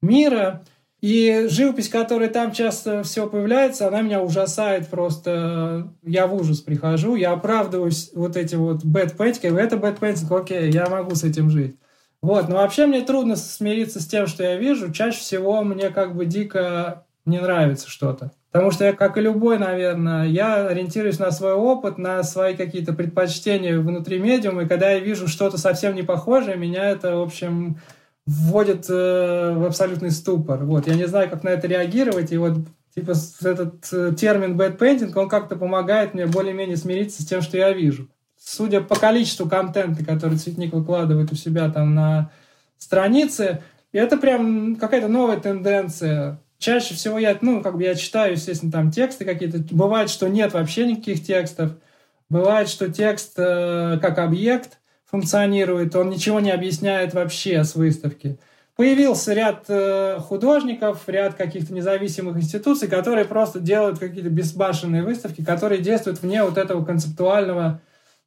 мира, 0.00 0.64
и 1.02 1.48
живопись, 1.50 1.90
которая 1.90 2.30
там 2.30 2.52
часто 2.52 3.02
все 3.02 3.28
появляется, 3.28 3.86
она 3.86 4.00
меня 4.00 4.22
ужасает 4.22 4.88
просто. 4.88 5.92
Я 6.02 6.26
в 6.26 6.34
ужас 6.34 6.62
прихожу, 6.62 7.14
я 7.14 7.32
оправдываюсь 7.32 8.10
вот 8.14 8.38
этим 8.38 8.60
вот 8.60 8.84
painting. 8.84 9.60
Это 9.60 9.76
painting, 9.76 10.34
окей, 10.34 10.70
я 10.70 10.88
могу 10.88 11.14
с 11.14 11.24
этим 11.24 11.50
жить. 11.50 11.76
Вот, 12.24 12.48
но 12.48 12.56
вообще 12.56 12.86
мне 12.86 13.02
трудно 13.02 13.36
смириться 13.36 14.00
с 14.00 14.06
тем, 14.06 14.26
что 14.26 14.42
я 14.42 14.56
вижу. 14.56 14.90
Чаще 14.90 15.18
всего 15.18 15.62
мне 15.62 15.90
как 15.90 16.16
бы 16.16 16.24
дико 16.24 17.04
не 17.26 17.38
нравится 17.38 17.90
что-то. 17.90 18.32
Потому 18.50 18.70
что 18.70 18.86
я, 18.86 18.94
как 18.94 19.18
и 19.18 19.20
любой, 19.20 19.58
наверное, 19.58 20.24
я 20.24 20.66
ориентируюсь 20.66 21.18
на 21.18 21.30
свой 21.32 21.52
опыт, 21.52 21.98
на 21.98 22.22
свои 22.22 22.56
какие-то 22.56 22.94
предпочтения 22.94 23.78
внутри 23.78 24.18
медиума, 24.18 24.62
и 24.62 24.66
когда 24.66 24.92
я 24.92 25.00
вижу 25.00 25.28
что-то 25.28 25.58
совсем 25.58 25.94
не 25.94 26.02
похожее, 26.02 26.56
меня 26.56 26.88
это, 26.88 27.16
в 27.16 27.22
общем, 27.22 27.76
вводит 28.24 28.86
э, 28.88 29.52
в 29.54 29.66
абсолютный 29.66 30.10
ступор. 30.10 30.64
Вот, 30.64 30.86
я 30.86 30.94
не 30.94 31.06
знаю, 31.06 31.28
как 31.28 31.42
на 31.42 31.50
это 31.50 31.66
реагировать, 31.66 32.32
и 32.32 32.38
вот 32.38 32.54
типа 32.94 33.12
этот 33.42 33.92
э, 33.92 34.14
термин 34.16 34.58
bad 34.58 34.78
painting, 34.78 35.12
он 35.14 35.28
как-то 35.28 35.56
помогает 35.56 36.14
мне 36.14 36.24
более-менее 36.24 36.78
смириться 36.78 37.20
с 37.20 37.26
тем, 37.26 37.42
что 37.42 37.58
я 37.58 37.74
вижу. 37.74 38.08
Судя 38.44 38.80
по 38.80 38.94
количеству 38.94 39.48
контента, 39.48 40.04
который 40.04 40.36
Цветник 40.36 40.72
выкладывает 40.72 41.32
у 41.32 41.34
себя 41.34 41.70
там 41.70 41.94
на 41.94 42.30
странице, 42.78 43.62
это 43.92 44.16
прям 44.16 44.76
какая-то 44.76 45.08
новая 45.08 45.38
тенденция. 45.38 46.40
Чаще 46.58 46.94
всего 46.94 47.18
я, 47.18 47.36
ну, 47.40 47.62
как 47.62 47.76
бы 47.76 47.82
я 47.82 47.94
читаю, 47.94 48.32
естественно, 48.32 48.72
там 48.72 48.90
тексты 48.90 49.24
какие-то. 49.24 49.58
Бывает, 49.74 50.10
что 50.10 50.28
нет 50.28 50.52
вообще 50.52 50.86
никаких 50.86 51.24
текстов. 51.24 51.72
Бывает, 52.28 52.68
что 52.68 52.90
текст 52.90 53.34
э, 53.38 53.98
как 54.00 54.18
объект– 54.18 54.78
функционирует, 55.14 55.94
он 55.94 56.10
ничего 56.10 56.40
не 56.40 56.50
объясняет 56.50 57.14
вообще 57.14 57.62
с 57.62 57.76
выставки. 57.76 58.36
Появился 58.74 59.32
ряд 59.32 59.66
э, 59.68 60.18
художников, 60.18 61.04
ряд 61.06 61.34
каких-то 61.34 61.72
независимых 61.72 62.36
институций, 62.36 62.88
которые 62.88 63.24
просто 63.24 63.60
делают 63.60 64.00
какие-то 64.00 64.30
безбашенные 64.30 65.04
выставки, 65.04 65.44
которые 65.44 65.80
действуют 65.80 66.20
вне 66.20 66.42
вот 66.42 66.58
этого 66.58 66.84
концептуального 66.84 67.80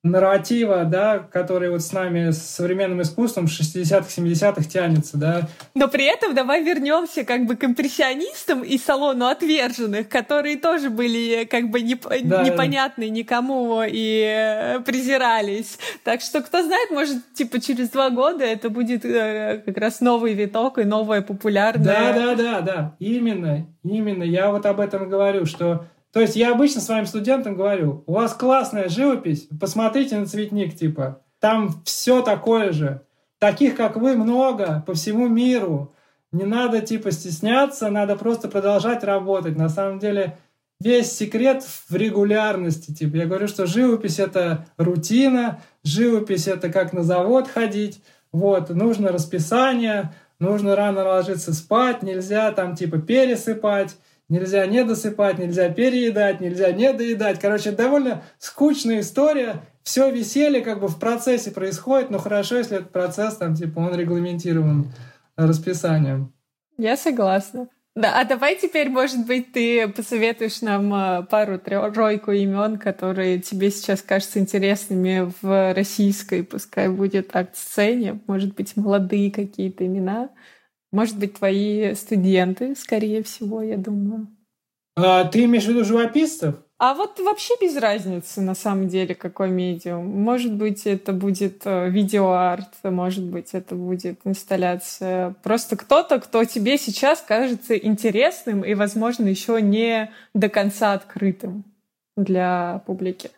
нарратива, 0.04 0.86
да, 0.86 1.20
который 1.20 1.70
вот 1.70 1.82
с 1.82 1.92
нами, 1.92 2.32
с 2.32 2.42
современным 2.42 3.02
искусством 3.02 3.46
60-х, 3.46 4.08
70-х 4.08 4.64
тянется, 4.64 5.18
да. 5.18 5.50
Но 5.74 5.88
при 5.88 6.06
этом 6.06 6.36
давай 6.36 6.64
вернемся 6.64 7.24
как 7.24 7.46
бы 7.46 7.56
к 7.56 7.64
импрессионистам 7.64 8.64
и 8.64 8.78
салону 8.78 9.26
отверженных, 9.26 10.08
которые 10.08 10.58
тоже 10.58 10.90
были 10.90 11.46
как 11.46 11.70
бы 11.70 11.82
неп 11.82 12.06
да, 12.24 12.44
непонятны 12.44 13.10
никому 13.10 13.82
и 13.86 14.24
э, 14.26 14.80
презирались. 14.82 15.78
Так 16.04 16.22
что, 16.22 16.42
кто 16.42 16.64
знает, 16.64 16.92
может, 16.92 17.34
типа 17.34 17.60
через 17.60 17.90
два 17.90 18.10
года 18.10 18.46
это 18.46 18.70
будет 18.70 19.04
э, 19.04 19.62
как 19.66 19.78
раз 19.78 20.00
новый 20.00 20.34
виток 20.34 20.78
и 20.78 20.84
новая 20.84 21.22
популярная... 21.22 22.14
Да, 22.14 22.14
да, 22.14 22.36
да, 22.36 22.62
да, 22.62 22.96
именно, 23.00 23.68
именно. 23.84 24.24
Я 24.24 24.52
вот 24.52 24.66
об 24.66 24.80
этом 24.80 25.10
говорю, 25.10 25.46
что 25.46 25.86
то 26.18 26.22
есть 26.22 26.36
я 26.36 26.52
обычно 26.52 26.82
своим 26.82 27.06
студентам 27.06 27.54
говорю, 27.54 28.04
у 28.08 28.14
вас 28.14 28.34
классная 28.34 28.90
живопись, 28.90 29.48
посмотрите 29.62 30.18
на 30.18 30.26
цветник, 30.26 30.76
типа, 30.76 31.22
там 31.40 31.84
все 31.86 32.24
такое 32.24 32.72
же. 32.72 33.04
Таких, 33.38 33.76
как 33.76 33.98
вы, 33.98 34.16
много 34.16 34.84
по 34.88 34.96
всему 34.96 35.28
миру. 35.28 35.94
Не 36.32 36.46
надо 36.46 36.82
типа 36.82 37.12
стесняться, 37.12 37.92
надо 37.92 38.16
просто 38.16 38.48
продолжать 38.48 39.04
работать. 39.04 39.58
На 39.58 39.70
самом 39.70 40.00
деле 40.00 40.40
весь 40.80 41.12
секрет 41.12 41.64
в 41.88 41.96
регулярности. 41.96 42.92
Типа, 42.92 43.18
я 43.18 43.28
говорю, 43.28 43.48
что 43.48 43.68
живопись— 43.68 44.18
это 44.20 44.66
рутина, 44.78 45.62
живопись— 45.84 46.48
это 46.48 46.72
как 46.72 46.94
на 46.94 47.04
завод 47.04 47.48
ходить. 47.48 48.02
Вот, 48.32 48.72
нужно 48.72 49.10
расписание, 49.10 50.16
нужно 50.40 50.76
рано 50.76 51.04
ложиться 51.04 51.54
спать, 51.54 52.02
нельзя 52.02 52.52
там 52.54 52.76
типа 52.76 52.98
пересыпать, 52.98 53.96
нельзя 54.30 54.66
не 54.66 54.84
досыпать, 54.84 55.40
нельзя 55.40 55.70
переедать, 55.70 56.42
нельзя 56.42 56.72
не 56.72 56.92
доедать. 56.94 57.40
Короче, 57.40 57.72
довольно 57.72 58.24
скучная 58.40 59.02
история. 59.02 59.62
Все 59.84 60.12
веселье 60.12 60.62
как 60.62 60.80
бы 60.80 60.88
в 60.88 61.00
процессе 61.00 61.52
происходит, 61.52 62.10
но 62.10 62.18
хорошо, 62.18 62.58
если 62.58 62.78
этот 62.78 62.92
процесс 62.92 63.38
там 63.38 63.56
типа 63.56 63.80
он 63.80 63.96
регламентирован 63.96 64.92
расписанием. 65.38 66.34
Я 66.78 66.98
согласна. 66.98 67.70
Да, 67.98 68.20
а 68.20 68.26
давай 68.26 68.56
теперь, 68.60 68.90
может 68.90 69.26
быть, 69.26 69.54
ты 69.54 69.88
посоветуешь 69.88 70.62
нам 70.62 70.94
э, 70.94 71.24
пару-тройку 71.24 72.32
имен, 72.32 72.78
которые 72.78 73.40
тебе 73.40 73.72
сейчас 73.72 74.04
кажутся 74.04 74.38
интересными 74.38 75.34
в 75.42 75.74
российской, 75.74 76.44
пускай 76.44 76.90
будет 76.90 77.36
акт-сцене, 77.36 78.20
может 78.28 78.54
быть, 78.54 78.78
молодые 78.78 79.32
какие-то 79.32 79.84
имена, 79.84 80.30
может 80.92 81.18
быть, 81.18 81.36
твои 81.36 81.94
студенты, 81.96 82.76
скорее 82.76 83.24
всего, 83.24 83.62
я 83.62 83.78
думаю. 83.78 84.28
А, 84.96 85.26
ты 85.26 85.44
имеешь 85.44 85.66
в 85.66 85.70
виду 85.70 85.84
живописцев? 85.84 86.56
А 86.80 86.94
вот 86.94 87.20
вообще 87.20 87.56
без 87.60 87.76
разницы, 87.76 88.40
на 88.42 88.54
самом 88.54 88.88
деле, 88.88 89.16
какой 89.16 89.50
медиум. 89.50 90.06
Может 90.06 90.54
быть, 90.54 90.86
это 90.86 91.12
будет 91.12 91.64
э, 91.66 91.90
видеоарт, 91.90 92.70
может 92.84 93.24
быть, 93.24 93.50
это 93.54 93.74
будет 93.74 94.20
инсталляция. 94.26 95.36
Просто 95.42 95.76
кто-то, 95.76 96.20
кто 96.20 96.44
тебе 96.46 96.78
сейчас 96.78 97.24
кажется 97.28 97.76
интересным 97.76 98.64
и, 98.64 98.76
возможно, 98.76 99.28
еще 99.28 99.60
не 99.60 100.12
до 100.36 100.50
конца 100.50 100.94
открытым 100.94 101.64
для 102.16 102.84
публики. 102.86 103.32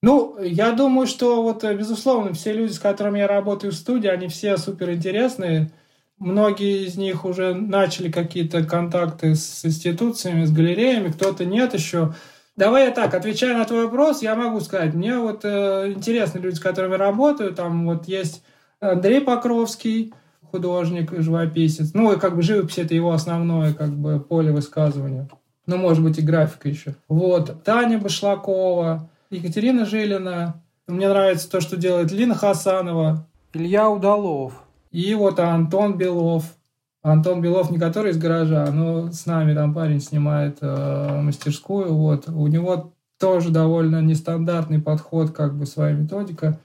Ну, 0.00 0.38
я 0.40 0.70
думаю, 0.70 1.08
что 1.08 1.42
вот, 1.42 1.64
э, 1.64 1.74
безусловно, 1.74 2.34
все 2.34 2.52
люди, 2.52 2.70
с 2.70 2.78
которыми 2.78 3.18
я 3.18 3.26
работаю 3.26 3.72
в 3.72 3.76
студии, 3.76 4.08
они 4.08 4.28
все 4.28 4.56
супер 4.58 4.92
интересные. 4.92 5.72
Многие 6.18 6.86
из 6.86 6.96
них 6.96 7.24
уже 7.24 7.54
начали 7.54 8.10
какие-то 8.10 8.64
контакты 8.64 9.34
с 9.34 9.64
институциями, 9.64 10.46
с 10.46 10.50
галереями, 10.50 11.12
кто-то 11.12 11.44
нет 11.44 11.74
еще. 11.74 12.14
Давай 12.56 12.86
я 12.86 12.90
так, 12.90 13.12
отвечая 13.12 13.56
на 13.56 13.66
твой 13.66 13.84
вопрос, 13.84 14.22
я 14.22 14.34
могу 14.34 14.60
сказать, 14.60 14.94
мне 14.94 15.18
вот 15.18 15.44
э, 15.44 15.92
интересны 15.94 16.38
люди, 16.38 16.54
с 16.54 16.60
которыми 16.60 16.94
работаю, 16.94 17.52
там 17.52 17.84
вот 17.86 18.08
есть 18.08 18.42
Андрей 18.80 19.20
Покровский, 19.20 20.14
художник, 20.50 21.12
живописец, 21.12 21.92
ну, 21.92 22.14
и 22.14 22.18
как 22.18 22.34
бы 22.34 22.40
живопись 22.40 22.78
это 22.78 22.94
его 22.94 23.12
основное 23.12 23.74
как 23.74 23.90
бы 23.90 24.20
поле 24.20 24.52
высказывания, 24.52 25.28
ну, 25.66 25.76
может 25.76 26.02
быть, 26.02 26.18
и 26.18 26.22
графика 26.22 26.70
еще. 26.70 26.94
Вот, 27.08 27.62
Таня 27.62 27.98
Башлакова, 27.98 29.10
Екатерина 29.28 29.84
Жилина, 29.84 30.62
мне 30.86 31.10
нравится 31.10 31.50
то, 31.50 31.60
что 31.60 31.76
делает 31.76 32.10
Лина 32.10 32.34
Хасанова, 32.34 33.26
Илья 33.52 33.90
Удалов, 33.90 34.62
и 34.96 35.12
вот 35.12 35.38
Антон 35.40 35.98
Белов, 35.98 36.56
Антон 37.02 37.42
Белов 37.42 37.70
не 37.70 37.78
который 37.78 38.12
из 38.12 38.16
гаража, 38.16 38.64
но 38.72 39.12
с 39.12 39.26
нами 39.26 39.54
там 39.54 39.74
парень 39.74 40.00
снимает 40.00 40.56
э, 40.62 41.20
мастерскую. 41.20 41.92
Вот. 41.92 42.30
У 42.30 42.46
него 42.46 42.94
тоже 43.18 43.50
довольно 43.50 44.00
нестандартный 44.00 44.80
подход, 44.80 45.32
как 45.32 45.54
бы 45.54 45.66
своя 45.66 45.92
методика. 45.92 46.58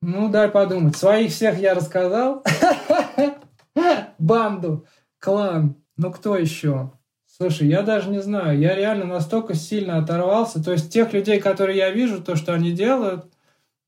Ну, 0.00 0.30
дай 0.30 0.48
подумать. 0.48 0.96
Своих 0.96 1.32
всех 1.32 1.58
я 1.58 1.74
рассказал. 1.74 2.42
Банду, 4.18 4.86
клан. 5.18 5.76
Ну, 5.98 6.10
кто 6.12 6.38
еще? 6.38 6.92
Слушай, 7.26 7.68
я 7.68 7.82
даже 7.82 8.08
не 8.08 8.22
знаю. 8.22 8.58
Я 8.58 8.74
реально 8.74 9.04
настолько 9.04 9.52
сильно 9.52 9.98
оторвался. 9.98 10.64
То 10.64 10.72
есть 10.72 10.90
тех 10.90 11.12
людей, 11.12 11.38
которые 11.40 11.76
я 11.76 11.90
вижу, 11.90 12.22
то, 12.22 12.36
что 12.36 12.54
они 12.54 12.72
делают, 12.72 13.26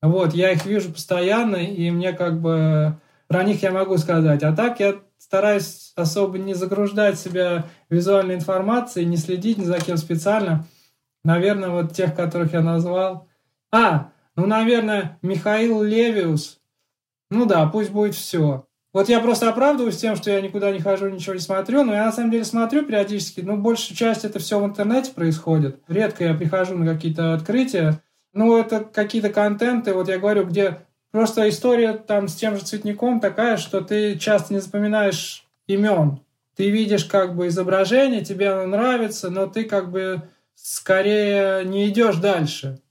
вот, 0.02 0.34
я 0.34 0.52
их 0.52 0.66
вижу 0.66 0.92
постоянно, 0.92 1.56
и 1.56 1.90
мне 1.90 2.12
как 2.12 2.38
бы 2.42 3.00
про 3.28 3.44
них 3.44 3.62
я 3.62 3.72
могу 3.72 3.96
сказать. 3.98 4.42
А 4.42 4.52
так 4.52 4.80
я 4.80 4.96
стараюсь 5.18 5.92
особо 5.96 6.38
не 6.38 6.54
загружать 6.54 7.18
себя 7.18 7.66
визуальной 7.90 8.36
информацией, 8.36 9.06
не 9.06 9.16
следить 9.16 9.58
ни 9.58 9.64
за 9.64 9.80
кем 9.80 9.96
специально. 9.96 10.66
Наверное, 11.24 11.70
вот 11.70 11.92
тех, 11.92 12.14
которых 12.14 12.52
я 12.52 12.60
назвал. 12.60 13.28
А, 13.72 14.12
ну, 14.36 14.46
наверное, 14.46 15.18
Михаил 15.22 15.82
Левиус. 15.82 16.60
Ну 17.30 17.46
да, 17.46 17.66
пусть 17.66 17.90
будет 17.90 18.14
все. 18.14 18.66
Вот 18.92 19.10
я 19.10 19.20
просто 19.20 19.50
оправдываюсь 19.50 19.98
тем, 19.98 20.16
что 20.16 20.30
я 20.30 20.40
никуда 20.40 20.70
не 20.70 20.80
хожу, 20.80 21.08
ничего 21.08 21.34
не 21.34 21.40
смотрю, 21.40 21.84
но 21.84 21.92
я 21.92 22.06
на 22.06 22.12
самом 22.12 22.30
деле 22.30 22.44
смотрю 22.44 22.82
периодически, 22.82 23.42
но 23.42 23.56
большая 23.56 23.94
часть 23.94 24.24
это 24.24 24.38
все 24.38 24.58
в 24.58 24.64
интернете 24.64 25.12
происходит. 25.12 25.82
Редко 25.86 26.24
я 26.24 26.32
прихожу 26.32 26.78
на 26.78 26.94
какие-то 26.94 27.34
открытия. 27.34 28.00
Ну, 28.32 28.56
это 28.56 28.80
какие-то 28.80 29.28
контенты, 29.28 29.92
вот 29.92 30.08
я 30.08 30.18
говорю, 30.18 30.46
где 30.46 30.85
Просто 31.16 31.48
история 31.48 31.94
там 31.94 32.28
с 32.28 32.34
тем 32.34 32.58
же 32.58 32.62
цветником 32.62 33.20
такая, 33.20 33.56
что 33.56 33.80
ты 33.80 34.18
часто 34.18 34.52
не 34.52 34.60
запоминаешь 34.60 35.46
имен. 35.66 36.20
Ты 36.56 36.68
видишь 36.68 37.06
как 37.06 37.34
бы 37.34 37.46
изображение, 37.46 38.22
тебе 38.22 38.50
оно 38.50 38.66
нравится, 38.66 39.30
но 39.30 39.46
ты 39.46 39.64
как 39.64 39.90
бы 39.90 40.28
скорее 40.56 41.64
не 41.64 41.88
идешь 41.88 42.16
дальше. 42.16 42.82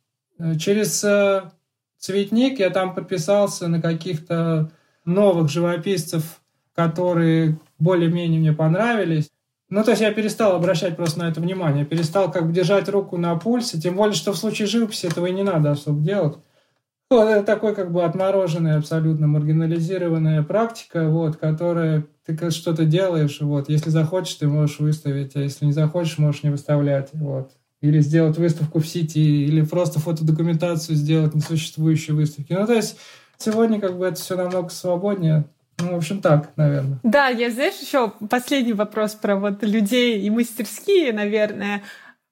Через 0.59 1.03
э, 1.03 1.51
цветник 1.99 2.57
я 2.57 2.71
там 2.71 2.95
подписался 2.95 3.67
на 3.67 3.79
каких-то 3.79 4.71
новых 5.05 5.51
живописцев, 5.51 6.41
которые 6.73 7.59
более-менее 7.77 8.39
мне 8.39 8.53
понравились. 8.53 9.29
Ну, 9.69 9.83
то 9.83 9.91
есть 9.91 10.01
я 10.01 10.11
перестал 10.11 10.55
обращать 10.55 10.95
просто 10.95 11.19
на 11.19 11.29
это 11.29 11.41
внимание, 11.41 11.85
перестал 11.85 12.31
как 12.31 12.47
бы 12.47 12.53
держать 12.53 12.89
руку 12.89 13.17
на 13.17 13.35
пульсе, 13.35 13.79
тем 13.79 13.95
более, 13.95 14.15
что 14.15 14.33
в 14.33 14.37
случае 14.37 14.67
живописи 14.67 15.05
этого 15.05 15.27
и 15.27 15.31
не 15.31 15.43
надо 15.43 15.69
особо 15.69 16.01
делать. 16.01 16.37
Вот 17.11 17.29
это 17.29 17.43
такой 17.43 17.75
как 17.75 17.91
бы 17.91 18.03
отмороженная, 18.03 18.77
абсолютно 18.77 19.27
маргинализированная 19.27 20.41
практика, 20.41 21.07
вот, 21.07 21.37
которая 21.37 22.07
ты 22.25 22.49
что-то 22.49 22.85
делаешь, 22.85 23.41
вот, 23.41 23.69
если 23.69 23.91
захочешь, 23.91 24.33
ты 24.35 24.47
можешь 24.47 24.79
выставить, 24.79 25.35
а 25.35 25.41
если 25.41 25.65
не 25.65 25.71
захочешь, 25.71 26.17
можешь 26.17 26.41
не 26.41 26.49
выставлять, 26.49 27.09
вот. 27.13 27.51
Или 27.81 27.99
сделать 27.99 28.39
выставку 28.39 28.79
в 28.79 28.87
сети, 28.87 29.45
или 29.45 29.61
просто 29.61 29.99
фотодокументацию 29.99 30.95
сделать 30.95 31.35
несуществующей 31.35 32.13
выставки. 32.13 32.53
Ну, 32.53 32.65
то 32.65 32.73
есть 32.73 32.97
сегодня 33.37 33.79
как 33.79 33.99
бы 33.99 34.07
это 34.07 34.15
все 34.15 34.35
намного 34.35 34.69
свободнее, 34.69 35.45
ну, 35.77 35.93
в 35.93 35.97
общем, 35.97 36.21
так, 36.21 36.53
наверное. 36.55 36.99
Да, 37.03 37.27
я, 37.27 37.51
знаешь, 37.51 37.75
еще 37.81 38.11
последний 38.29 38.73
вопрос 38.73 39.13
про 39.13 39.35
вот 39.35 39.61
людей 39.61 40.21
и 40.21 40.29
мастерские, 40.29 41.13
наверное. 41.13 41.83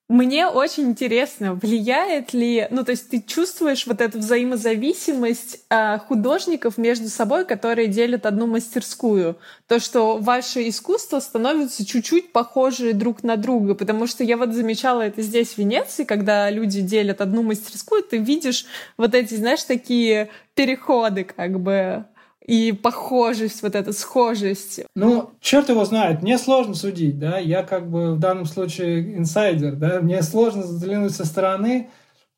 Мне 0.10 0.48
очень 0.48 0.90
интересно, 0.90 1.56
влияет 1.56 2.34
ли, 2.34 2.68
ну 2.72 2.84
то 2.84 2.92
есть 2.92 3.10
ты 3.10 3.22
чувствуешь 3.22 3.88
вот 3.88 4.02
эту 4.02 4.20
взаимозависимость 4.20 5.64
э, 5.70 5.98
художников 5.98 6.78
между 6.78 7.08
собой, 7.08 7.46
которые 7.46 7.88
делят 7.88 8.26
одну 8.26 8.46
мастерскую, 8.46 9.38
то 9.66 9.80
что 9.80 10.18
ваше 10.18 10.68
искусство 10.68 11.22
становится 11.22 11.86
чуть-чуть 11.86 12.34
похожи 12.34 12.92
друг 12.92 13.24
на 13.24 13.38
друга, 13.38 13.76
потому 13.76 14.06
что 14.06 14.26
я 14.26 14.36
вот 14.36 14.50
замечала 14.52 15.02
это 15.04 15.22
здесь 15.22 15.54
в 15.54 15.58
Венеции, 15.58 16.04
когда 16.04 16.50
люди 16.50 16.82
делят 16.82 17.22
одну 17.22 17.42
мастерскую, 17.42 18.04
ты 18.04 18.18
видишь 18.18 18.66
вот 18.98 19.16
эти, 19.16 19.36
знаешь, 19.36 19.64
такие 19.64 20.30
переходы 20.54 21.24
как 21.24 21.62
бы 21.62 22.06
и 22.46 22.72
похожесть, 22.74 23.62
вот 23.64 23.76
эта 23.76 23.94
схожесть. 23.94 24.82
Ну, 24.96 25.32
черт 25.40 25.70
его 25.70 25.86
знает, 25.86 26.22
мне 26.22 26.38
сложно 26.38 26.76
судить, 26.76 27.18
да, 27.18 27.38
я 27.38 27.64
как 27.64 27.90
бы 27.90 28.16
в 28.16 28.20
данном 28.20 28.46
случае 28.46 29.18
инсайдер, 29.18 29.76
да, 29.76 30.02
мне 30.02 30.22
сложно 30.22 30.64
взглянуть 30.64 31.16
со 31.16 31.26
стороны, 31.26 31.90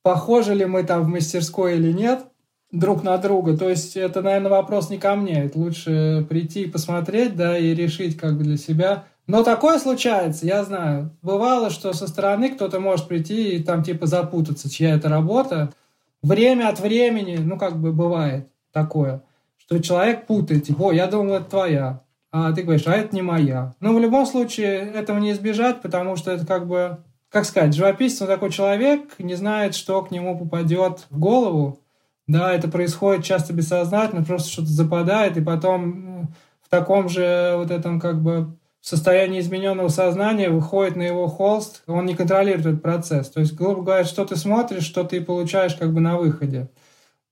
похожи 0.03 0.53
ли 0.53 0.65
мы 0.65 0.83
там 0.83 1.03
в 1.03 1.07
мастерской 1.07 1.75
или 1.77 1.91
нет 1.91 2.25
друг 2.71 3.03
на 3.03 3.17
друга, 3.17 3.57
то 3.57 3.69
есть 3.69 3.95
это, 3.97 4.21
наверное, 4.21 4.51
вопрос 4.51 4.89
не 4.89 4.97
ко 4.97 5.15
мне, 5.15 5.45
это 5.45 5.57
лучше 5.57 6.25
прийти 6.29 6.63
и 6.63 6.69
посмотреть, 6.69 7.35
да, 7.35 7.57
и 7.57 7.73
решить 7.73 8.17
как 8.17 8.37
бы 8.37 8.43
для 8.43 8.57
себя. 8.57 9.05
Но 9.27 9.43
такое 9.43 9.79
случается, 9.79 10.45
я 10.45 10.63
знаю. 10.63 11.17
Бывало, 11.23 11.71
что 11.71 11.93
со 11.93 12.05
стороны 12.05 12.49
кто-то 12.49 12.79
может 12.79 13.07
прийти 13.07 13.55
и 13.55 13.63
там 13.63 13.81
типа 13.81 14.05
запутаться, 14.05 14.69
чья 14.69 14.93
это 14.93 15.09
работа. 15.09 15.71
Время 16.21 16.69
от 16.69 16.79
времени, 16.79 17.37
ну 17.37 17.57
как 17.57 17.79
бы 17.79 17.91
бывает 17.91 18.47
такое 18.71 19.23
что 19.65 19.81
человек 19.81 20.27
путает, 20.27 20.65
типа, 20.65 20.83
о, 20.83 20.91
я 20.91 21.07
думал, 21.07 21.35
это 21.35 21.49
твоя, 21.49 22.01
а 22.31 22.51
ты 22.51 22.63
говоришь, 22.63 22.87
а 22.87 22.93
это 22.93 23.15
не 23.15 23.21
моя. 23.21 23.75
Но 23.79 23.93
в 23.93 23.99
любом 23.99 24.25
случае 24.25 24.91
этого 24.91 25.19
не 25.19 25.31
избежать, 25.31 25.81
потому 25.81 26.15
что 26.15 26.31
это 26.31 26.45
как 26.45 26.67
бы, 26.67 26.97
как 27.29 27.45
сказать, 27.45 27.73
живописец, 27.73 28.21
он 28.21 28.27
такой 28.27 28.51
человек, 28.51 29.17
не 29.19 29.35
знает, 29.35 29.73
что 29.73 30.01
к 30.01 30.11
нему 30.11 30.37
попадет 30.37 31.05
в 31.09 31.17
голову. 31.17 31.79
Да, 32.27 32.53
это 32.53 32.67
происходит 32.67 33.23
часто 33.23 33.53
бессознательно, 33.53 34.23
просто 34.23 34.49
что-то 34.49 34.69
западает, 34.69 35.37
и 35.37 35.41
потом 35.41 36.29
в 36.61 36.69
таком 36.69 37.07
же 37.07 37.53
вот 37.55 37.69
этом 37.71 37.99
как 37.99 38.21
бы 38.21 38.57
состоянии 38.81 39.39
измененного 39.39 39.87
сознания 39.87 40.49
выходит 40.49 40.95
на 40.95 41.01
его 41.01 41.27
холст, 41.27 41.81
он 41.87 42.05
не 42.05 42.15
контролирует 42.15 42.65
этот 42.65 42.81
процесс. 42.83 43.29
То 43.29 43.39
есть, 43.39 43.55
грубо 43.55 43.81
говоря, 43.81 44.03
что 44.03 44.25
ты 44.25 44.35
смотришь, 44.35 44.83
что 44.83 45.03
ты 45.03 45.21
получаешь 45.21 45.73
как 45.75 45.91
бы 45.91 46.01
на 46.01 46.17
выходе. 46.17 46.69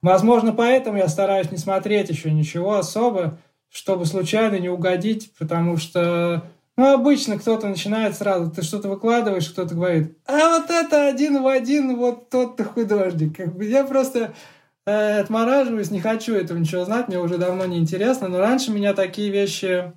Возможно, 0.04 0.52
поэтому 0.52 0.98
я 0.98 1.08
стараюсь 1.08 1.50
не 1.50 1.58
смотреть 1.58 2.10
еще 2.10 2.30
ничего 2.30 2.76
особо, 2.76 3.40
чтобы 3.72 4.06
случайно 4.06 4.60
не 4.60 4.68
угодить, 4.68 5.32
потому 5.40 5.78
что 5.78 6.44
ну, 6.76 6.94
обычно 6.94 7.40
кто-то 7.40 7.70
начинает 7.70 8.14
сразу, 8.14 8.52
ты 8.52 8.64
что-то 8.64 8.90
выкладываешь, 8.90 9.50
кто-то 9.50 9.76
говорит, 9.76 10.18
а 10.26 10.60
вот 10.60 10.70
это 10.70 11.08
один 11.08 11.42
в 11.42 11.48
один, 11.48 11.96
вот 11.96 12.30
тот-то 12.30 12.66
художник. 12.66 13.38
Как 13.38 13.56
бы 13.56 13.64
я 13.64 13.86
просто 13.86 14.34
э, 14.86 15.20
отмораживаюсь, 15.22 15.90
не 15.90 16.02
хочу 16.02 16.36
этого 16.36 16.58
ничего 16.58 16.84
знать, 16.84 17.08
мне 17.08 17.18
уже 17.18 17.38
давно 17.38 17.66
не 17.66 17.78
интересно, 17.78 18.28
но 18.28 18.40
раньше 18.40 18.72
меня 18.72 18.94
такие 18.94 19.30
вещи 19.30 19.94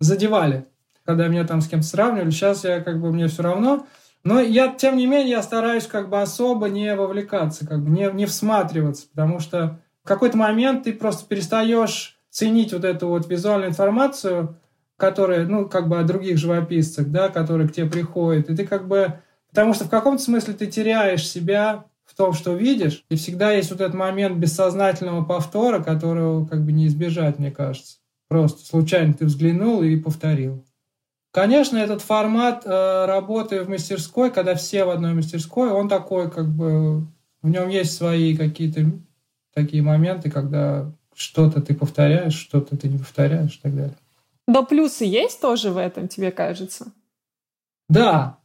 задевали, 0.00 0.66
когда 1.06 1.28
меня 1.28 1.46
там 1.46 1.62
с 1.62 1.68
кем-то 1.68 1.86
сравнивали, 1.86 2.30
сейчас 2.30 2.64
я 2.64 2.80
как 2.80 3.00
бы 3.00 3.10
мне 3.10 3.26
все 3.28 3.42
равно, 3.42 3.86
но 4.22 4.40
я, 4.40 4.68
тем 4.68 4.96
не 4.96 5.06
менее, 5.06 5.30
я 5.30 5.42
стараюсь 5.42 5.86
как 5.86 6.10
бы 6.10 6.20
особо 6.20 6.68
не 6.68 6.94
вовлекаться, 6.94 7.66
как 7.66 7.82
бы 7.82 7.90
не, 7.90 8.10
не 8.12 8.26
всматриваться, 8.26 9.06
потому 9.08 9.40
что 9.40 9.80
в 10.04 10.08
какой-то 10.08 10.36
момент 10.36 10.84
ты 10.84 10.92
просто 10.92 11.26
перестаешь 11.26 12.18
ценить 12.30 12.72
вот 12.72 12.84
эту 12.84 13.08
вот 13.08 13.28
визуальную 13.28 13.70
информацию, 13.70 14.56
которые, 14.96 15.46
ну, 15.46 15.68
как 15.68 15.88
бы 15.88 15.98
о 15.98 16.04
других 16.04 16.36
живописцах, 16.36 17.08
да, 17.08 17.28
которые 17.28 17.68
к 17.68 17.72
тебе 17.72 17.86
приходят, 17.86 18.50
и 18.50 18.56
ты 18.56 18.66
как 18.66 18.86
бы... 18.86 19.20
Потому 19.48 19.74
что 19.74 19.84
в 19.84 19.90
каком-то 19.90 20.22
смысле 20.22 20.54
ты 20.54 20.66
теряешь 20.66 21.26
себя 21.26 21.86
в 22.04 22.14
том, 22.14 22.34
что 22.34 22.54
видишь, 22.54 23.04
и 23.08 23.16
всегда 23.16 23.52
есть 23.52 23.70
вот 23.70 23.80
этот 23.80 23.94
момент 23.94 24.36
бессознательного 24.36 25.24
повтора, 25.24 25.82
которого 25.82 26.46
как 26.46 26.64
бы 26.64 26.72
не 26.72 26.86
избежать, 26.86 27.38
мне 27.38 27.50
кажется. 27.50 27.98
Просто 28.28 28.64
случайно 28.64 29.14
ты 29.14 29.24
взглянул 29.24 29.82
и 29.82 29.96
повторил. 29.96 30.64
Конечно, 31.32 31.78
этот 31.78 32.02
формат 32.02 32.66
э, 32.66 33.04
работы 33.06 33.62
в 33.62 33.68
мастерской, 33.68 34.32
когда 34.32 34.56
все 34.56 34.84
в 34.84 34.90
одной 34.90 35.14
мастерской, 35.14 35.70
он 35.70 35.88
такой, 35.88 36.30
как 36.30 36.48
бы, 36.48 37.06
в 37.42 37.48
нем 37.48 37.68
есть 37.68 37.96
свои 37.96 38.36
какие-то 38.36 38.90
такие 39.54 39.82
моменты, 39.82 40.30
когда 40.30 40.92
что-то 41.14 41.60
ты 41.60 41.74
повторяешь, 41.74 42.34
что-то 42.34 42.76
ты 42.76 42.88
не 42.88 42.98
повторяешь 42.98 43.56
и 43.56 43.60
так 43.60 43.76
далее. 43.76 43.96
Но 44.48 44.64
плюсы 44.64 45.04
есть 45.04 45.40
тоже 45.40 45.70
в 45.70 45.76
этом, 45.76 46.08
тебе 46.08 46.32
кажется? 46.32 46.92
Да. 47.88 48.38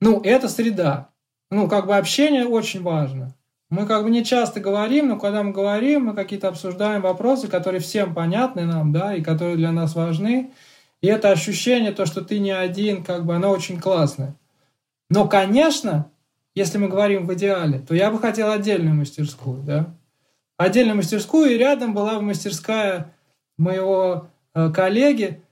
Ну, 0.00 0.20
это 0.20 0.48
среда. 0.48 1.08
Ну, 1.50 1.68
как 1.68 1.86
бы 1.86 1.96
общение 1.96 2.46
очень 2.46 2.82
важно. 2.82 3.34
Мы 3.70 3.86
как 3.86 4.04
бы 4.04 4.10
не 4.10 4.24
часто 4.24 4.60
говорим, 4.60 5.08
но 5.08 5.18
когда 5.18 5.42
мы 5.42 5.52
говорим, 5.52 6.06
мы 6.06 6.14
какие-то 6.14 6.48
обсуждаем 6.48 7.02
вопросы, 7.02 7.48
которые 7.48 7.80
всем 7.80 8.14
понятны 8.14 8.66
нам, 8.66 8.92
да, 8.92 9.14
и 9.14 9.22
которые 9.22 9.56
для 9.56 9.72
нас 9.72 9.94
важны. 9.94 10.52
И 11.02 11.06
это 11.06 11.30
ощущение, 11.30 11.92
то, 11.92 12.06
что 12.06 12.22
ты 12.22 12.38
не 12.38 12.50
один, 12.50 13.02
как 13.02 13.24
бы 13.24 13.34
оно 13.34 13.50
очень 13.50 13.80
классное. 13.80 14.36
Но, 15.08 15.28
конечно, 15.28 16.10
если 16.54 16.78
мы 16.78 16.88
говорим 16.88 17.26
в 17.26 17.34
идеале, 17.34 17.78
то 17.80 17.94
я 17.94 18.10
бы 18.10 18.18
хотел 18.18 18.50
отдельную 18.50 18.94
мастерскую, 18.94 19.62
да. 19.62 19.94
Отдельную 20.56 20.96
мастерскую, 20.96 21.50
и 21.50 21.58
рядом 21.58 21.94
была 21.94 22.16
бы 22.16 22.22
мастерская 22.22 23.14
моего 23.56 24.30
Э, 24.52 24.70
коллеги, 24.70 25.42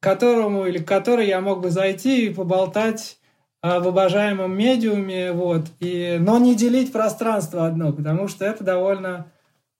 которому 0.00 0.66
или 0.66 0.78
которой 0.78 1.26
я 1.26 1.40
мог 1.40 1.60
бы 1.60 1.70
зайти 1.70 2.26
и 2.26 2.34
поболтать 2.34 3.18
в 3.62 3.88
обожаемом 3.88 4.56
медиуме, 4.56 5.32
вот, 5.32 5.66
и, 5.80 6.18
но 6.20 6.38
не 6.38 6.54
делить 6.54 6.92
пространство 6.92 7.66
одно, 7.66 7.92
потому 7.92 8.28
что 8.28 8.44
это 8.44 8.62
довольно 8.62 9.32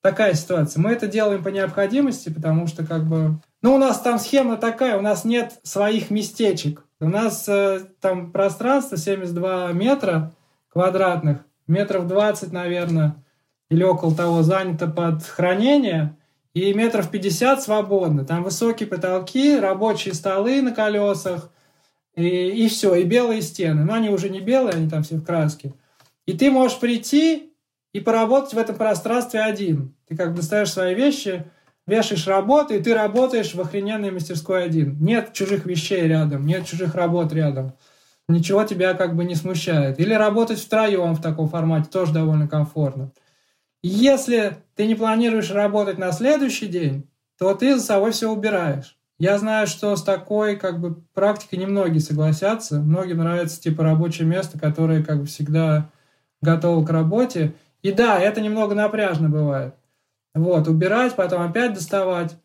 такая 0.02 0.34
ситуация. 0.34 0.82
Мы 0.82 0.90
это 0.90 1.06
делаем 1.06 1.44
по 1.44 1.48
необходимости, 1.48 2.32
потому 2.32 2.66
что 2.66 2.84
как 2.84 3.04
бы... 3.04 3.38
Ну, 3.66 3.74
у 3.74 3.78
нас 3.78 3.98
там 4.00 4.20
схема 4.20 4.58
такая, 4.58 4.96
у 4.96 5.00
нас 5.00 5.24
нет 5.24 5.58
своих 5.64 6.10
местечек. 6.10 6.84
У 7.00 7.08
нас 7.08 7.48
э, 7.48 7.80
там 8.00 8.30
пространство 8.30 8.96
72 8.96 9.72
метра 9.72 10.36
квадратных, 10.68 11.38
метров 11.66 12.06
20, 12.06 12.52
наверное, 12.52 13.24
или 13.68 13.82
около 13.82 14.14
того 14.14 14.44
занято 14.44 14.86
под 14.86 15.24
хранение– 15.24 16.16
и 16.56 16.72
метров 16.72 17.10
50 17.10 17.62
свободно. 17.62 18.24
Там 18.24 18.42
высокие 18.42 18.88
потолки, 18.88 19.58
рабочие 19.58 20.14
столы 20.14 20.62
на 20.62 20.72
колесах, 20.72 21.50
и, 22.14 22.24
и 22.24 22.68
все, 22.68 22.94
и 22.94 23.02
белые 23.02 23.42
стены. 23.42 23.84
Но 23.84 23.92
они 23.92 24.08
уже 24.08 24.30
не 24.30 24.40
белые, 24.40 24.74
они 24.74 24.88
там 24.88 25.02
все 25.02 25.16
в 25.16 25.24
краске. 25.24 25.74
И 26.24 26.32
ты 26.32 26.50
можешь 26.50 26.78
прийти 26.78 27.52
и 27.92 28.00
поработать 28.00 28.54
в 28.54 28.58
этом 28.58 28.76
пространстве 28.76 29.40
один. 29.40 29.94
Ты 30.08 30.16
как 30.16 30.34
бы 30.34 30.40
ставишь 30.40 30.72
свои 30.72 30.94
вещи, 30.94 31.44
вешаешь 31.86 32.26
работу, 32.26 32.74
и 32.74 32.80
ты 32.80 32.94
работаешь 32.94 33.54
в 33.54 33.60
охрененной 33.60 34.10
мастерской 34.10 34.64
один. 34.64 34.96
Нет 35.00 35.32
чужих 35.32 35.66
вещей 35.66 36.02
рядом, 36.02 36.46
нет 36.46 36.66
чужих 36.66 36.94
работ 36.94 37.32
рядом. 37.32 37.74
Ничего 38.28 38.64
тебя 38.64 38.94
как 38.94 39.14
бы 39.14 39.24
не 39.24 39.36
смущает. 39.36 40.00
Или 40.00 40.12
работать 40.12 40.58
втроем 40.58 41.14
в 41.14 41.22
таком 41.22 41.48
формате 41.48 41.88
тоже 41.92 42.12
довольно 42.12 42.48
комфортно. 42.48 43.12
Если 43.82 44.56
ты 44.74 44.86
не 44.86 44.96
планируешь 44.96 45.52
работать 45.52 45.96
на 45.96 46.10
следующий 46.10 46.66
день, 46.66 47.08
то 47.38 47.54
ты 47.54 47.78
за 47.78 47.84
собой 47.84 48.10
все 48.10 48.30
убираешь. 48.30 48.96
Я 49.18 49.38
знаю, 49.38 49.66
что 49.66 49.94
с 49.94 50.02
такой 50.02 50.56
как 50.56 50.80
бы 50.80 50.96
практикой 51.14 51.56
немногие 51.56 52.00
согласятся. 52.00 52.80
Многим 52.80 53.18
нравится 53.18 53.60
типа 53.60 53.84
рабочее 53.84 54.26
место, 54.26 54.58
которое 54.58 55.04
как 55.04 55.20
бы 55.20 55.26
всегда 55.26 55.90
готово 56.42 56.84
к 56.84 56.90
работе. 56.90 57.54
И 57.82 57.92
да, 57.92 58.18
это 58.18 58.40
немного 58.40 58.74
напряжно 58.74 59.28
бывает. 59.28 59.74
Вот, 60.36 60.68
убирать, 60.68 61.16
потом 61.16 61.42
опять 61.42 61.72
доставать. 61.72 62.36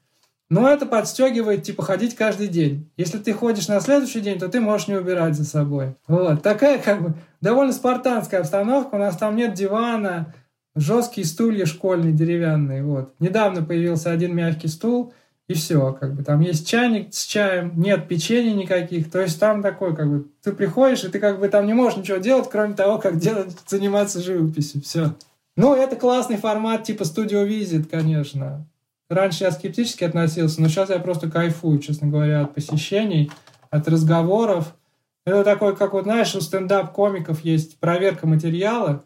Но 0.50 0.70
это 0.70 0.86
подстегивает, 0.86 1.64
типа, 1.64 1.84
ходить 1.84 2.16
каждый 2.16 2.48
день. 2.48 2.90
Если 2.98 3.18
ты 3.20 3.34
ходишь 3.34 3.68
на 3.68 3.80
следующий 3.80 4.22
день, 4.22 4.40
то 4.40 4.48
ты 4.48 4.60
можешь 4.60 4.88
не 4.88 4.96
убирать 4.96 5.36
за 5.36 5.46
собой. 5.46 5.96
Вот. 6.08 6.42
Такая, 6.42 6.80
как 6.80 7.02
бы, 7.02 7.14
довольно 7.42 7.72
спартанская 7.74 8.42
обстановка. 8.42 8.96
У 8.96 8.98
нас 8.98 9.18
там 9.18 9.36
нет 9.36 9.54
дивана, 9.54 10.34
жесткие 10.76 11.26
стулья 11.26 11.66
школьные, 11.66 12.14
деревянные. 12.14 12.84
Вот. 12.84 13.14
Недавно 13.20 13.62
появился 13.64 14.12
один 14.12 14.36
мягкий 14.36 14.68
стул, 14.68 15.14
и 15.48 15.54
все, 15.54 15.92
как 16.00 16.14
бы 16.14 16.24
там 16.24 16.40
есть 16.40 16.66
чайник 16.66 17.14
с 17.14 17.26
чаем, 17.26 17.74
нет 17.76 18.08
печенья 18.08 18.54
никаких, 18.54 19.12
то 19.12 19.20
есть 19.20 19.38
там 19.38 19.62
такой, 19.62 19.94
как 19.94 20.10
бы, 20.10 20.28
ты 20.42 20.54
приходишь, 20.54 21.04
и 21.04 21.10
ты 21.10 21.20
как 21.20 21.42
бы 21.42 21.50
там 21.50 21.66
не 21.66 21.74
можешь 21.74 21.98
ничего 21.98 22.20
делать, 22.20 22.50
кроме 22.50 22.74
того, 22.74 23.00
как 23.00 23.18
делать, 23.18 23.54
заниматься 23.68 24.22
живописью, 24.22 24.82
все. 24.82 25.14
Ну, 25.58 25.74
это 25.76 25.96
классный 25.96 26.38
формат 26.38 26.84
типа 26.84 27.06
студио 27.06 27.44
визит, 27.44 27.90
конечно. 27.90 28.68
Раньше 29.10 29.44
я 29.44 29.52
скептически 29.52 30.06
относился, 30.06 30.62
но 30.62 30.70
сейчас 30.70 30.90
я 30.90 31.00
просто 31.00 31.30
кайфую, 31.30 31.80
честно 31.80 32.08
говоря, 32.08 32.42
от 32.42 32.54
посещений, 32.54 33.30
от 33.70 33.88
разговоров. 33.88 34.76
Это 35.26 35.44
такой, 35.44 35.76
как 35.76 35.94
вот, 35.94 36.04
знаешь, 36.04 36.34
у 36.34 36.42
стендап-комиков 36.42 37.44
есть 37.44 37.78
проверка 37.80 38.26
материала, 38.26 39.04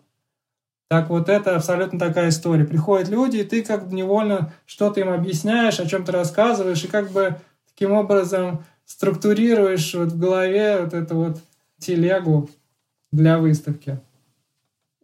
так 0.88 1.10
вот 1.10 1.30
это 1.30 1.56
абсолютно 1.56 1.98
такая 1.98 2.30
история. 2.30 2.66
Приходят 2.66 3.10
люди, 3.10 3.38
и 3.38 3.44
ты 3.44 3.64
как 3.64 3.90
бы 3.90 3.96
невольно 3.96 4.54
что-то 4.66 5.00
им 5.00 5.10
объясняешь, 5.10 5.80
о 5.80 5.88
чем-то 5.88 6.12
рассказываешь, 6.12 6.84
и 6.84 6.88
как 6.88 7.12
бы 7.12 7.38
таким 7.68 7.92
образом 7.92 8.64
структурируешь 8.86 9.96
вот 9.96 10.10
в 10.10 10.20
голове 10.20 10.80
вот 10.82 10.94
эту 10.94 11.16
вот 11.16 11.40
телегу 11.80 12.50
для 13.12 13.40
выставки. 13.40 14.00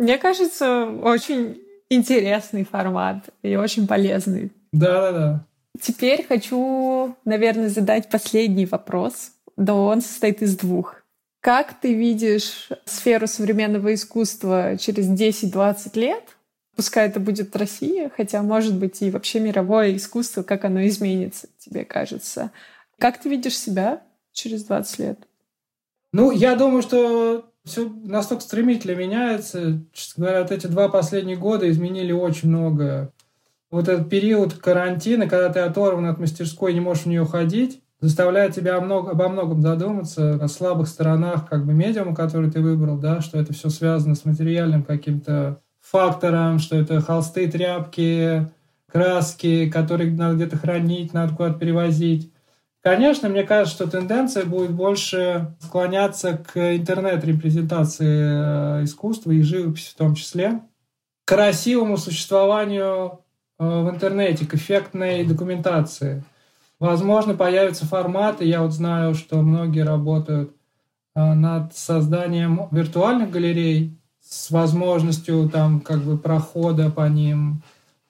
Мне 0.01 0.17
кажется, 0.17 0.87
очень 1.03 1.61
интересный 1.87 2.65
формат 2.65 3.29
и 3.43 3.55
очень 3.55 3.85
полезный. 3.85 4.51
Да-да-да. 4.71 5.45
Теперь 5.79 6.25
хочу, 6.25 7.15
наверное, 7.23 7.69
задать 7.69 8.09
последний 8.09 8.65
вопрос. 8.65 9.33
Да 9.57 9.75
он 9.75 10.01
состоит 10.01 10.41
из 10.41 10.57
двух. 10.57 10.95
Как 11.39 11.79
ты 11.79 11.93
видишь 11.93 12.69
сферу 12.85 13.27
современного 13.27 13.93
искусства 13.93 14.75
через 14.79 15.07
10-20 15.07 15.91
лет? 15.99 16.23
Пускай 16.75 17.07
это 17.07 17.19
будет 17.19 17.55
Россия, 17.55 18.09
хотя, 18.09 18.41
может 18.41 18.75
быть, 18.75 19.03
и 19.03 19.11
вообще 19.11 19.39
мировое 19.39 19.95
искусство, 19.95 20.41
как 20.41 20.65
оно 20.65 20.83
изменится, 20.87 21.47
тебе 21.59 21.85
кажется. 21.85 22.49
Как 22.97 23.19
ты 23.19 23.29
видишь 23.29 23.55
себя 23.55 24.01
через 24.31 24.63
20 24.63 24.97
лет? 24.97 25.19
Ну, 26.11 26.31
я 26.31 26.55
думаю, 26.55 26.81
что 26.81 27.50
все 27.63 27.89
настолько 28.03 28.43
стремительно 28.43 28.95
меняется. 28.95 29.81
Честно 29.93 30.25
говоря, 30.25 30.41
вот 30.41 30.51
эти 30.51 30.67
два 30.67 30.89
последних 30.89 31.39
года 31.39 31.69
изменили 31.69 32.11
очень 32.11 32.49
многое. 32.49 33.11
Вот 33.69 33.87
этот 33.87 34.09
период 34.09 34.53
карантина, 34.53 35.27
когда 35.27 35.49
ты 35.49 35.59
оторван 35.59 36.05
от 36.05 36.19
мастерской, 36.19 36.73
не 36.73 36.81
можешь 36.81 37.03
в 37.03 37.07
нее 37.07 37.25
ходить, 37.25 37.81
заставляет 38.01 38.55
тебя 38.55 38.81
много, 38.81 39.11
обо 39.11 39.29
многом 39.29 39.61
задуматься, 39.61 40.33
о 40.33 40.47
слабых 40.47 40.87
сторонах 40.87 41.47
как 41.47 41.65
бы 41.65 41.73
медиума, 41.73 42.15
который 42.15 42.51
ты 42.51 42.59
выбрал, 42.61 42.97
да, 42.97 43.21
что 43.21 43.39
это 43.39 43.53
все 43.53 43.69
связано 43.69 44.15
с 44.15 44.25
материальным 44.25 44.83
каким-то 44.83 45.61
фактором, 45.79 46.59
что 46.59 46.75
это 46.75 46.99
холсты, 46.99 47.49
тряпки, 47.49 48.51
краски, 48.91 49.69
которые 49.69 50.11
надо 50.11 50.35
где-то 50.35 50.57
хранить, 50.57 51.13
надо 51.13 51.33
куда-то 51.33 51.59
перевозить. 51.59 52.31
Конечно, 52.81 53.29
мне 53.29 53.43
кажется, 53.43 53.75
что 53.75 53.91
тенденция 53.91 54.45
будет 54.45 54.71
больше 54.71 55.55
склоняться 55.59 56.37
к 56.37 56.75
интернет-репрезентации 56.75 58.81
э, 58.81 58.83
искусства 58.85 59.31
и 59.31 59.41
живописи 59.41 59.91
в 59.91 59.97
том 59.97 60.15
числе, 60.15 60.61
к 61.23 61.29
красивому 61.29 61.97
существованию 61.97 63.19
э, 63.59 63.63
в 63.63 63.89
интернете, 63.89 64.45
к 64.45 64.55
эффектной 64.55 65.25
документации– 65.25 66.23
Возможно, 66.81 67.35
появятся 67.35 67.85
форматы. 67.85 68.43
Я 68.43 68.63
вот 68.63 68.71
знаю, 68.71 69.13
что 69.13 69.43
многие 69.43 69.83
работают 69.83 70.55
а, 71.13 71.35
над 71.35 71.77
созданием 71.77 72.69
виртуальных 72.71 73.29
галерей 73.29 73.95
с 74.19 74.49
возможностью 74.49 75.47
там 75.47 75.79
как 75.79 76.01
бы 76.01 76.17
прохода 76.17 76.89
по 76.89 77.07
ним, 77.07 77.61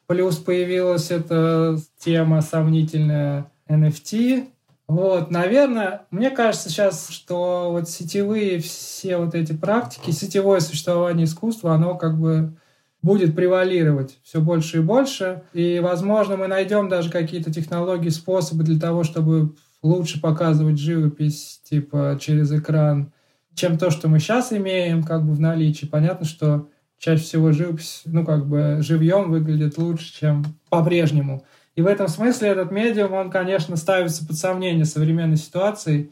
Плюс 0.07 0.37
появилась 0.37 1.09
эта 1.09 1.77
тема 1.97 2.41
сомнительная 2.41 3.49
NFT. 3.69 4.47
Вот, 4.91 5.31
наверное, 5.31 6.01
мне 6.11 6.31
кажется 6.31 6.67
сейчас, 6.67 7.07
что 7.07 7.69
вот 7.71 7.87
сетевые 7.87 8.59
все 8.59 9.15
вот 9.15 9.35
эти 9.35 9.53
практики, 9.53 10.11
сетевое 10.11 10.59
существование 10.59 11.23
искусства, 11.23 11.73
оно 11.75 11.95
как 11.95 12.19
бы 12.19 12.57
будет 13.01 13.33
превалировать 13.33 14.19
все 14.21 14.41
больше 14.41 14.79
и 14.79 14.81
больше. 14.81 15.43
И, 15.53 15.79
возможно, 15.81 16.35
мы 16.35 16.47
найдем 16.47 16.89
даже 16.89 17.09
какие-то 17.09 17.53
технологии, 17.53 18.09
способы 18.09 18.65
для 18.65 18.77
того, 18.77 19.05
чтобы 19.05 19.55
лучше 19.81 20.19
показывать 20.19 20.77
живопись, 20.77 21.61
типа 21.63 22.17
через 22.19 22.51
экран, 22.51 23.13
чем 23.55 23.77
то, 23.77 23.91
что 23.91 24.09
мы 24.09 24.19
сейчас 24.19 24.51
имеем 24.51 25.03
как 25.03 25.25
бы 25.25 25.33
в 25.33 25.39
наличии. 25.39 25.85
Понятно, 25.85 26.25
что 26.25 26.67
чаще 26.97 27.23
всего 27.23 27.53
живопись, 27.53 28.01
ну, 28.03 28.25
как 28.25 28.45
бы 28.45 28.79
живьем 28.81 29.31
выглядит 29.31 29.77
лучше, 29.77 30.13
чем 30.19 30.43
по-прежнему. 30.69 31.45
И 31.75 31.81
в 31.81 31.87
этом 31.87 32.07
смысле 32.07 32.49
этот 32.49 32.71
медиум, 32.71 33.13
он, 33.13 33.31
конечно, 33.31 33.75
ставится 33.77 34.25
под 34.25 34.37
сомнение 34.37 34.85
современной 34.85 35.37
ситуации. 35.37 36.11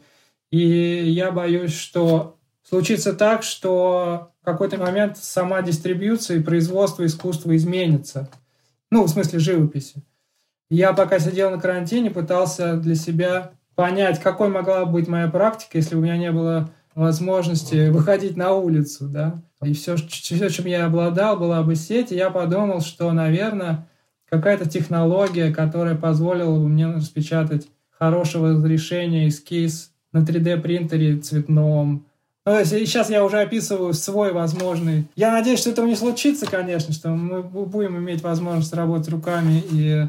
И 0.50 0.58
я 0.58 1.30
боюсь, 1.30 1.74
что 1.74 2.38
случится 2.62 3.12
так, 3.12 3.42
что 3.42 4.32
в 4.40 4.44
какой-то 4.44 4.78
момент 4.78 5.18
сама 5.18 5.60
дистрибьюция 5.62 6.38
и 6.38 6.42
производство 6.42 7.04
искусства 7.04 7.54
изменится. 7.56 8.30
Ну, 8.90 9.04
в 9.04 9.10
смысле 9.10 9.38
живописи. 9.38 10.02
Я 10.70 10.92
пока 10.92 11.18
сидел 11.18 11.50
на 11.50 11.60
карантине, 11.60 12.10
пытался 12.10 12.76
для 12.76 12.94
себя 12.94 13.52
понять, 13.74 14.20
какой 14.20 14.48
могла 14.48 14.84
быть 14.84 15.08
моя 15.08 15.28
практика, 15.28 15.78
если 15.78 15.96
у 15.96 16.00
меня 16.00 16.16
не 16.16 16.30
было 16.32 16.70
возможности 16.94 17.88
выходить 17.88 18.36
на 18.36 18.52
улицу, 18.52 19.08
да. 19.08 19.42
И 19.62 19.74
все, 19.74 19.96
все, 19.96 20.48
чем 20.48 20.66
я 20.66 20.86
обладал, 20.86 21.38
была 21.38 21.62
бы 21.62 21.74
сеть. 21.74 22.12
И 22.12 22.16
я 22.16 22.30
подумал, 22.30 22.80
что, 22.80 23.10
наверное, 23.12 23.88
какая-то 24.30 24.68
технология, 24.68 25.52
которая 25.52 25.96
позволила 25.96 26.56
бы 26.58 26.68
мне 26.68 26.86
распечатать 26.86 27.68
хорошего 27.90 28.50
разрешения 28.50 29.28
эскиз 29.28 29.92
на 30.12 30.20
3D-принтере 30.20 31.18
цветном. 31.18 32.06
Ну, 32.46 32.64
сейчас 32.64 33.10
я 33.10 33.22
уже 33.24 33.40
описываю 33.40 33.92
свой 33.92 34.32
возможный. 34.32 35.06
Я 35.14 35.30
надеюсь, 35.30 35.60
что 35.60 35.70
этого 35.70 35.86
не 35.86 35.94
случится, 35.94 36.46
конечно, 36.46 36.94
что 36.94 37.10
мы 37.10 37.42
будем 37.42 37.98
иметь 37.98 38.22
возможность 38.22 38.72
работать 38.72 39.10
руками 39.10 39.62
и 39.70 40.06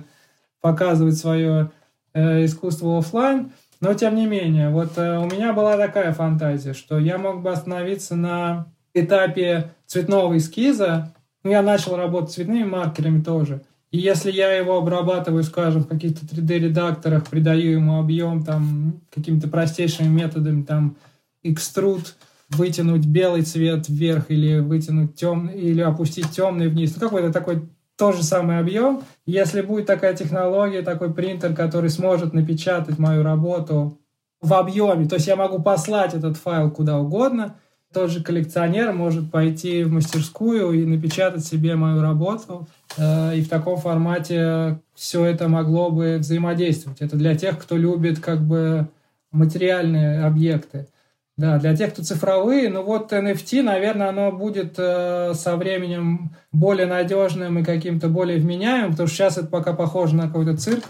показывать 0.61 1.17
свое 1.17 1.71
э, 2.13 2.45
искусство 2.45 2.99
офлайн. 2.99 3.51
Но 3.81 3.93
тем 3.95 4.15
не 4.15 4.27
менее, 4.27 4.69
вот 4.69 4.97
э, 4.97 5.17
у 5.17 5.25
меня 5.25 5.53
была 5.53 5.75
такая 5.75 6.13
фантазия, 6.13 6.73
что 6.73 6.99
я 6.99 7.17
мог 7.17 7.41
бы 7.41 7.51
остановиться 7.51 8.15
на 8.15 8.67
этапе 8.93 9.71
цветного 9.85 10.37
эскиза. 10.37 11.13
Ну, 11.43 11.51
я 11.51 11.61
начал 11.61 11.95
работать 11.97 12.33
цветными 12.33 12.63
маркерами 12.63 13.21
тоже. 13.21 13.61
И 13.91 13.97
если 13.97 14.31
я 14.31 14.53
его 14.53 14.77
обрабатываю, 14.77 15.43
скажем, 15.43 15.83
в 15.83 15.87
каких-то 15.87 16.25
3D-редакторах, 16.25 17.27
придаю 17.29 17.71
ему 17.71 17.99
объем 17.99 18.43
там 18.43 19.01
какими-то 19.13 19.49
простейшими 19.49 20.07
методами, 20.07 20.63
там, 20.63 20.95
экструд, 21.43 22.15
вытянуть 22.49 23.05
белый 23.05 23.41
цвет 23.43 23.89
вверх 23.89 24.25
или 24.29 24.59
вытянуть 24.59 25.15
темный, 25.15 25.59
или 25.59 25.81
опустить 25.81 26.31
темный 26.31 26.69
вниз. 26.69 26.95
Ну, 26.95 27.01
какой-то 27.01 27.33
такой 27.33 27.67
тот 27.97 28.15
же 28.15 28.23
самый 28.23 28.59
объем. 28.59 29.03
Если 29.25 29.61
будет 29.61 29.85
такая 29.85 30.15
технология, 30.15 30.81
такой 30.81 31.13
принтер, 31.13 31.53
который 31.53 31.89
сможет 31.89 32.33
напечатать 32.33 32.97
мою 32.97 33.23
работу 33.23 33.99
в 34.41 34.53
объеме, 34.53 35.07
то 35.07 35.15
есть 35.15 35.27
я 35.27 35.35
могу 35.35 35.61
послать 35.61 36.13
этот 36.13 36.37
файл 36.37 36.71
куда 36.71 36.97
угодно, 36.97 37.55
тот 37.93 38.09
же 38.09 38.23
коллекционер 38.23 38.93
может 38.93 39.31
пойти 39.31 39.83
в 39.83 39.91
мастерскую 39.91 40.71
и 40.71 40.85
напечатать 40.85 41.45
себе 41.45 41.75
мою 41.75 42.01
работу, 42.01 42.67
э, 42.97 43.37
и 43.37 43.41
в 43.41 43.49
таком 43.49 43.77
формате 43.77 44.79
все 44.95 45.25
это 45.25 45.47
могло 45.47 45.91
бы 45.91 46.17
взаимодействовать. 46.19 47.01
Это 47.01 47.15
для 47.15 47.35
тех, 47.35 47.59
кто 47.59 47.77
любит 47.77 48.19
как 48.19 48.41
бы 48.41 48.87
материальные 49.31 50.23
объекты. 50.23 50.87
Да, 51.37 51.57
для 51.57 51.75
тех, 51.75 51.93
кто 51.93 52.03
цифровые, 52.03 52.69
ну 52.69 52.83
вот 52.83 53.13
NFT, 53.13 53.63
наверное, 53.63 54.09
оно 54.09 54.31
будет 54.31 54.75
э, 54.77 55.33
со 55.33 55.55
временем 55.55 56.35
более 56.51 56.85
надежным 56.85 57.57
и 57.59 57.63
каким-то 57.63 58.09
более 58.09 58.37
вменяемым, 58.37 58.91
потому 58.91 59.07
что 59.07 59.15
сейчас 59.15 59.37
это 59.37 59.47
пока 59.47 59.73
похоже 59.73 60.15
на 60.15 60.27
какой-то 60.27 60.57
цирк 60.57 60.83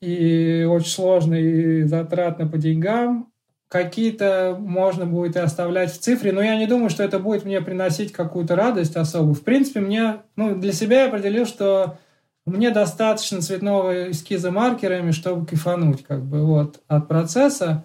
и 0.00 0.66
очень 0.68 0.90
сложно 0.90 1.34
и 1.34 1.82
затратно 1.82 2.46
по 2.46 2.56
деньгам. 2.56 3.30
Какие-то 3.68 4.56
можно 4.58 5.04
будет 5.04 5.36
и 5.36 5.40
оставлять 5.40 5.92
в 5.92 5.98
цифре, 5.98 6.32
но 6.32 6.40
я 6.42 6.56
не 6.56 6.66
думаю, 6.66 6.88
что 6.88 7.02
это 7.02 7.18
будет 7.18 7.44
мне 7.44 7.60
приносить 7.60 8.12
какую-то 8.12 8.56
радость 8.56 8.96
особую. 8.96 9.34
В 9.34 9.42
принципе, 9.42 9.80
мне, 9.80 10.22
ну, 10.36 10.56
для 10.56 10.72
себя 10.72 11.02
я 11.02 11.08
определил, 11.08 11.44
что 11.44 11.98
мне 12.46 12.70
достаточно 12.70 13.42
цветного 13.42 14.10
эскиза 14.10 14.50
маркерами, 14.50 15.10
чтобы 15.10 15.46
кайфануть 15.46 16.02
как 16.02 16.24
бы 16.24 16.46
вот 16.46 16.80
от 16.88 17.08
процесса. 17.08 17.84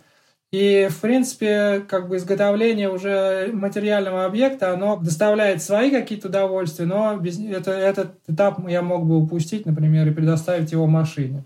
И, 0.54 0.88
в 0.90 1.02
принципе, 1.02 1.84
как 1.90 2.08
бы 2.08 2.18
изготовление 2.18 2.90
уже 2.90 3.50
материального 3.52 4.24
объекта, 4.24 4.72
оно 4.72 4.98
доставляет 4.98 5.64
свои 5.64 5.90
какие-то 5.90 6.28
удовольствия, 6.28 6.86
но 6.86 7.18
без, 7.18 7.40
это, 7.40 7.72
этот 7.72 8.20
этап 8.28 8.66
я 8.70 8.84
мог 8.84 9.06
бы 9.08 9.18
упустить, 9.18 9.66
например, 9.66 10.08
и 10.08 10.14
предоставить 10.14 10.72
его 10.72 10.86
машине. 10.86 11.44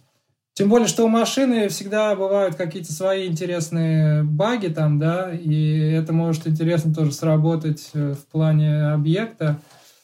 Тем 0.57 0.69
более, 0.69 0.87
что 0.87 1.05
у 1.05 1.07
машины 1.07 1.69
всегда 1.69 2.15
бывают 2.15 2.55
какие-то 2.55 2.91
свои 2.91 3.27
интересные 3.27 4.23
баги 4.23 4.69
там, 4.69 4.97
да, 4.97 5.31
и 5.31 5.91
это 5.91 6.13
может 6.13 6.47
интересно 6.47 6.91
тоже 6.91 7.11
сработать 7.11 7.91
э, 7.93 8.13
в 8.13 8.25
плане 8.25 8.87
объекта. 8.87 9.59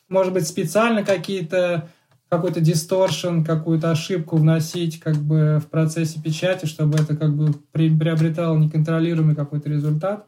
Может 0.09 0.31
быть, 0.31 0.47
специально 0.47 1.03
какие-то 1.03 1.89
какой-то 2.29 2.61
дисторшн, 2.61 3.43
какую-то 3.43 3.89
ошибку 3.89 4.37
вносить 4.37 4.99
как 4.99 5.15
бы 5.15 5.59
в 5.59 5.71
процессе 5.71 6.21
печати, 6.21 6.67
чтобы 6.67 6.99
это 6.99 7.17
как 7.17 7.35
бы 7.35 7.51
приобретало 7.71 8.55
неконтролируемый 8.55 9.35
какой-то 9.35 9.69
результат. 9.69 10.27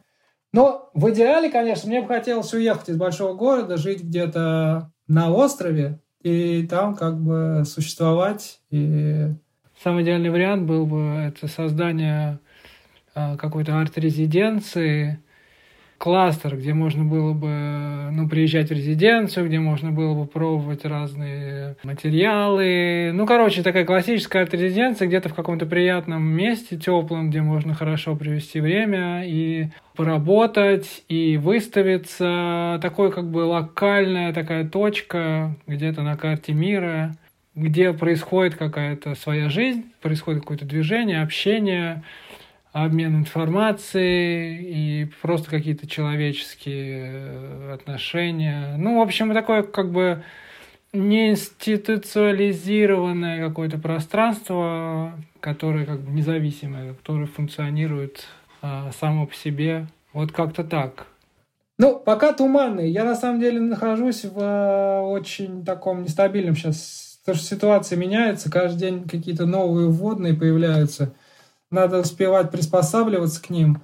Но 0.52 0.90
в 0.92 1.08
идеале, 1.12 1.50
конечно, 1.50 1.88
мне 1.88 2.00
бы 2.00 2.08
хотелось 2.08 2.52
уехать 2.52 2.88
из 2.88 2.96
большого 2.96 3.34
города, 3.34 3.76
жить 3.76 4.02
где-то 4.02 4.90
на 5.06 5.30
острове 5.30 6.00
и 6.20 6.66
там 6.68 6.96
как 6.96 7.20
бы 7.20 7.62
существовать. 7.64 8.58
И 8.70 9.28
самый 9.86 10.02
идеальный 10.02 10.30
вариант 10.30 10.64
был 10.64 10.84
бы 10.84 11.28
это 11.28 11.46
создание 11.46 12.40
а, 13.14 13.36
какой-то 13.36 13.78
арт-резиденции, 13.78 15.20
кластер, 15.96 16.56
где 16.56 16.74
можно 16.74 17.04
было 17.04 17.32
бы 17.34 18.10
ну, 18.10 18.28
приезжать 18.28 18.70
в 18.70 18.72
резиденцию, 18.72 19.46
где 19.46 19.60
можно 19.60 19.92
было 19.92 20.12
бы 20.12 20.26
пробовать 20.26 20.84
разные 20.84 21.76
материалы. 21.84 23.12
Ну, 23.14 23.26
короче, 23.26 23.62
такая 23.62 23.84
классическая 23.84 24.42
арт-резиденция 24.42 25.06
где-то 25.06 25.28
в 25.28 25.34
каком-то 25.34 25.66
приятном 25.66 26.24
месте, 26.24 26.76
теплом, 26.76 27.30
где 27.30 27.40
можно 27.40 27.72
хорошо 27.72 28.16
провести 28.16 28.58
время 28.58 29.22
и 29.24 29.68
поработать, 29.94 31.04
и 31.08 31.36
выставиться. 31.36 32.80
Такой 32.82 33.12
как 33.12 33.30
бы 33.30 33.44
локальная 33.44 34.32
такая 34.32 34.68
точка 34.68 35.54
где-то 35.68 36.02
на 36.02 36.16
карте 36.16 36.54
мира, 36.54 37.14
где 37.56 37.92
происходит 37.92 38.54
какая-то 38.54 39.16
своя 39.16 39.48
жизнь, 39.48 39.92
происходит 40.00 40.42
какое-то 40.42 40.66
движение, 40.66 41.22
общение, 41.22 42.04
обмен 42.72 43.16
информацией 43.16 44.60
и 44.60 45.06
просто 45.22 45.50
какие-то 45.50 45.88
человеческие 45.88 47.06
э, 47.06 47.72
отношения. 47.72 48.76
Ну, 48.76 48.98
в 48.98 49.02
общем, 49.02 49.32
такое 49.32 49.62
как 49.62 49.90
бы 49.90 50.22
не 50.92 51.30
институциализированное 51.30 53.48
какое-то 53.48 53.78
пространство, 53.78 55.14
которое 55.40 55.86
как 55.86 56.00
бы 56.00 56.12
независимое, 56.12 56.92
которое 56.94 57.26
функционирует 57.26 58.26
а, 58.62 58.90
само 58.98 59.26
по 59.26 59.34
себе. 59.34 59.86
Вот 60.12 60.32
как-то 60.32 60.64
так. 60.64 61.06
Ну, 61.78 61.98
пока 61.98 62.32
туманный. 62.32 62.90
Я 62.90 63.04
на 63.04 63.14
самом 63.14 63.40
деле 63.40 63.60
нахожусь 63.60 64.24
в 64.24 64.38
э, 64.38 65.00
очень 65.00 65.64
таком 65.64 66.02
нестабильном 66.02 66.56
сейчас, 66.56 67.05
потому 67.26 67.44
что 67.44 67.54
ситуация 67.54 67.98
меняется, 67.98 68.50
каждый 68.50 68.78
день 68.78 69.08
какие-то 69.08 69.44
новые 69.44 69.88
вводные 69.88 70.32
появляются– 70.32 71.12
надо 71.70 72.00
успевать 72.00 72.50
приспосабливаться 72.50 73.42
к 73.42 73.50
ним. 73.50 73.80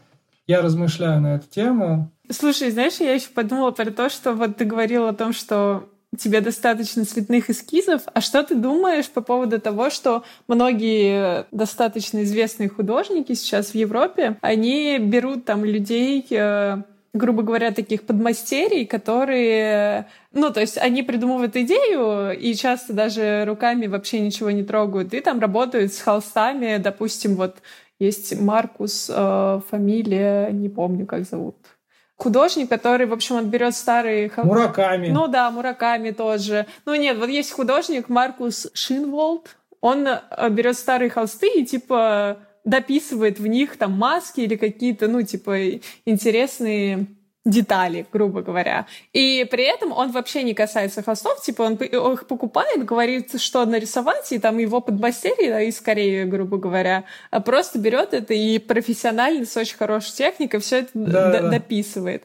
Я 0.46 0.62
размышляю 0.62 1.20
на 1.20 1.36
эту 1.36 1.48
тему. 1.48 2.10
Слушай, 2.30 2.70
знаешь, 2.70 2.96
я 2.98 3.14
еще 3.14 3.28
подумала 3.28 3.70
про 3.70 3.90
то, 3.90 4.08
что 4.08 4.32
вот 4.32 4.56
ты 4.56 4.64
говорил 4.64 5.06
о 5.06 5.12
том, 5.12 5.32
что 5.32 5.88
тебе 6.18 6.40
достаточно 6.40 7.04
цветных 7.04 7.48
эскизов. 7.48 8.02
А 8.12 8.20
что 8.20 8.42
ты 8.42 8.54
думаешь 8.54 9.08
по 9.08 9.20
поводу 9.20 9.60
того, 9.60 9.90
что 9.90 10.24
многие 10.46 11.46
достаточно 11.52 12.22
известные 12.22 12.68
художники 12.68 13.34
сейчас 13.34 13.70
в 13.70 13.74
Европе, 13.74 14.36
они 14.42 14.98
берут 14.98 15.44
там 15.44 15.64
людей 15.64 16.26
э, 16.30 16.82
грубо 17.14 17.42
говоря, 17.42 17.72
таких 17.72 18.04
подмастерий, 18.04 18.86
которые, 18.86 20.08
ну, 20.32 20.50
то 20.50 20.60
есть 20.60 20.78
они 20.78 21.02
придумывают 21.02 21.56
идею 21.56 22.38
и 22.38 22.54
часто 22.54 22.94
даже 22.94 23.44
руками 23.46 23.86
вообще 23.86 24.20
ничего 24.20 24.50
не 24.50 24.62
трогают, 24.62 25.12
и 25.12 25.20
там 25.20 25.38
работают 25.38 25.92
с 25.92 26.00
холстами, 26.00 26.78
допустим, 26.78 27.34
вот 27.36 27.56
есть 27.98 28.40
Маркус, 28.40 29.10
э, 29.14 29.60
фамилия, 29.70 30.50
не 30.50 30.68
помню, 30.68 31.06
как 31.06 31.24
зовут. 31.24 31.56
художник, 32.16 32.68
который, 32.68 33.06
в 33.06 33.12
общем, 33.12 33.36
он 33.36 33.50
берет 33.50 33.74
старые... 33.74 34.30
Мураками. 34.36 35.08
Ну 35.08 35.28
да, 35.28 35.50
Мураками 35.50 36.12
тоже. 36.12 36.66
Ну 36.86 36.94
нет, 36.94 37.18
вот 37.18 37.28
есть 37.28 37.52
художник 37.52 38.08
Маркус 38.08 38.68
Шинволд. 38.74 39.56
Он 39.80 40.06
э, 40.06 40.48
берет 40.50 40.76
старые 40.76 41.10
холсты 41.10 41.48
и 41.48 41.66
типа 41.66 42.38
дописывает 42.64 43.38
в 43.38 43.46
них 43.46 43.76
там 43.76 43.92
маски 43.92 44.40
или 44.40 44.56
какие-то, 44.56 45.08
ну, 45.08 45.22
типа, 45.22 45.80
интересные 46.04 47.06
детали, 47.44 48.06
грубо 48.12 48.42
говоря. 48.42 48.86
И 49.12 49.46
при 49.50 49.64
этом 49.64 49.92
он 49.92 50.12
вообще 50.12 50.44
не 50.44 50.54
касается 50.54 51.02
холстов, 51.02 51.42
типа 51.42 51.62
он 51.62 51.74
их 51.74 52.26
покупает, 52.26 52.84
говорит, 52.84 53.40
что 53.40 53.64
нарисовать, 53.64 54.30
и 54.30 54.38
там 54.38 54.58
его 54.58 54.80
подмастерье 54.80 55.50
да, 55.50 55.60
из 55.60 55.80
Кореи, 55.80 56.24
грубо 56.24 56.58
говоря, 56.58 57.04
а 57.30 57.40
просто 57.40 57.78
берет 57.80 58.14
это 58.14 58.32
и 58.32 58.58
профессионально, 58.58 59.44
с 59.44 59.56
очень 59.56 59.76
хорошей 59.76 60.12
техникой 60.12 60.60
все 60.60 60.80
это 60.80 60.90
да. 60.94 61.50
дописывает. 61.50 62.24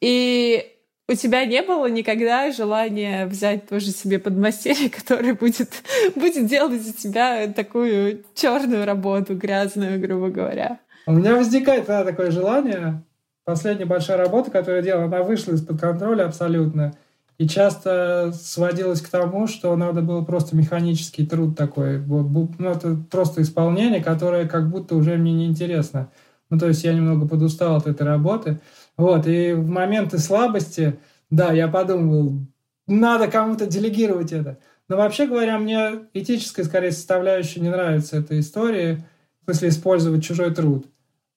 И 0.00 0.77
у 1.08 1.14
тебя 1.14 1.44
не 1.46 1.62
было 1.62 1.86
никогда 1.88 2.52
желания 2.52 3.26
взять 3.26 3.66
тоже 3.66 3.86
себе 3.86 4.18
подмастерье, 4.18 4.90
который 4.96 5.32
будет, 5.32 5.70
будет 6.14 6.46
делать 6.46 6.82
за 6.82 6.92
тебя 6.92 7.48
такую 7.48 8.24
черную 8.34 8.84
работу, 8.84 9.34
грязную, 9.34 10.00
грубо 10.00 10.28
говоря? 10.28 10.78
У 11.06 11.12
меня 11.12 11.34
возникает 11.34 11.86
да, 11.86 12.04
такое 12.04 12.30
желание, 12.30 13.02
последняя 13.44 13.86
большая 13.86 14.18
работа, 14.18 14.50
которую 14.50 14.76
я 14.76 14.82
делал, 14.82 15.04
она 15.04 15.22
вышла 15.22 15.52
из-под 15.52 15.80
контроля 15.80 16.24
абсолютно. 16.24 16.92
И 17.38 17.48
часто 17.48 18.32
сводилась 18.34 19.00
к 19.00 19.08
тому, 19.08 19.46
что 19.46 19.74
надо 19.76 20.02
было 20.02 20.24
просто 20.24 20.56
механический 20.56 21.24
труд 21.24 21.56
такой. 21.56 21.98
Ну, 21.98 22.50
это 22.58 22.96
просто 23.10 23.42
исполнение, 23.42 24.02
которое 24.02 24.46
как 24.48 24.68
будто 24.68 24.96
уже 24.96 25.16
мне 25.16 25.32
неинтересно. 25.32 26.10
Ну, 26.50 26.58
то 26.58 26.66
есть 26.66 26.82
я 26.82 26.92
немного 26.92 27.28
подустал 27.28 27.76
от 27.76 27.86
этой 27.86 28.06
работы. 28.06 28.60
Вот, 28.98 29.26
и 29.28 29.52
в 29.52 29.68
моменты 29.68 30.18
слабости, 30.18 30.98
да, 31.30 31.52
я 31.52 31.68
подумал, 31.68 32.40
надо 32.88 33.28
кому-то 33.28 33.64
делегировать 33.66 34.32
это. 34.32 34.58
Но 34.88 34.96
вообще 34.96 35.26
говоря, 35.26 35.58
мне 35.58 36.00
этическая, 36.14 36.64
скорее, 36.64 36.90
составляющая 36.90 37.60
не 37.60 37.70
нравится 37.70 38.16
эта 38.18 38.38
история, 38.40 39.06
в 39.40 39.44
смысле 39.44 39.68
использовать 39.68 40.24
чужой 40.24 40.52
труд. 40.52 40.86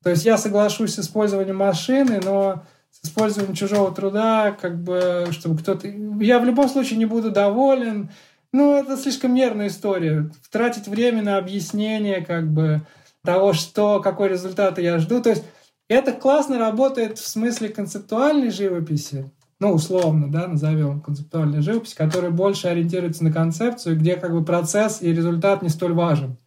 То 0.03 0.09
есть 0.09 0.26
я 0.26 0.38
соглашусь 0.38 0.95
с 0.95 0.99
использованием 0.99 1.57
машины, 1.57 2.20
но 2.24 2.64
с 2.89 3.05
использованием 3.05 3.55
чужого 3.55 3.93
труда, 3.93 4.57
как 4.59 4.82
бы, 4.82 5.28
чтобы 5.30 5.59
кто-то... 5.59 5.88
Я 5.88 6.39
в 6.39 6.45
любом 6.45 6.68
случае 6.68 6.97
не 6.97 7.05
буду 7.05 7.30
доволен. 7.30 8.09
Ну, 8.51 8.76
это 8.76 8.97
слишком 8.97 9.36
нервная 9.36 9.68
история. 9.68 10.32
Тратить 10.49 10.88
время 10.88 11.22
на 11.22 11.38
объяснение, 11.38 12.26
как 12.26 12.51
бы, 12.51 12.82
того, 13.24 13.53
что, 13.53 13.99
какой 14.01 14.30
результат 14.30 14.80
я 14.80 14.97
жду. 14.97 15.22
То 15.22 15.30
есть 15.30 15.43
это 15.91 16.13
классно 16.13 16.57
работает 16.57 17.17
в 17.17 17.27
смысле 17.27 17.69
концептуальной 17.69 18.49
живописи, 18.49 19.29
ну, 19.59 19.73
условно, 19.73 20.31
да, 20.31 20.47
назовем 20.47 21.01
концептуальной 21.01 21.61
живопись, 21.61 21.93
которая 21.93 22.31
больше 22.31 22.67
ориентируется 22.67 23.23
на 23.23 23.31
концепцию, 23.31 23.97
где 23.97 24.15
как 24.15 24.31
бы 24.31 24.43
процесс 24.43 25.01
и 25.01 25.13
результат 25.13 25.61
не 25.61 25.69
столь 25.69 25.93
важен. 25.93 26.37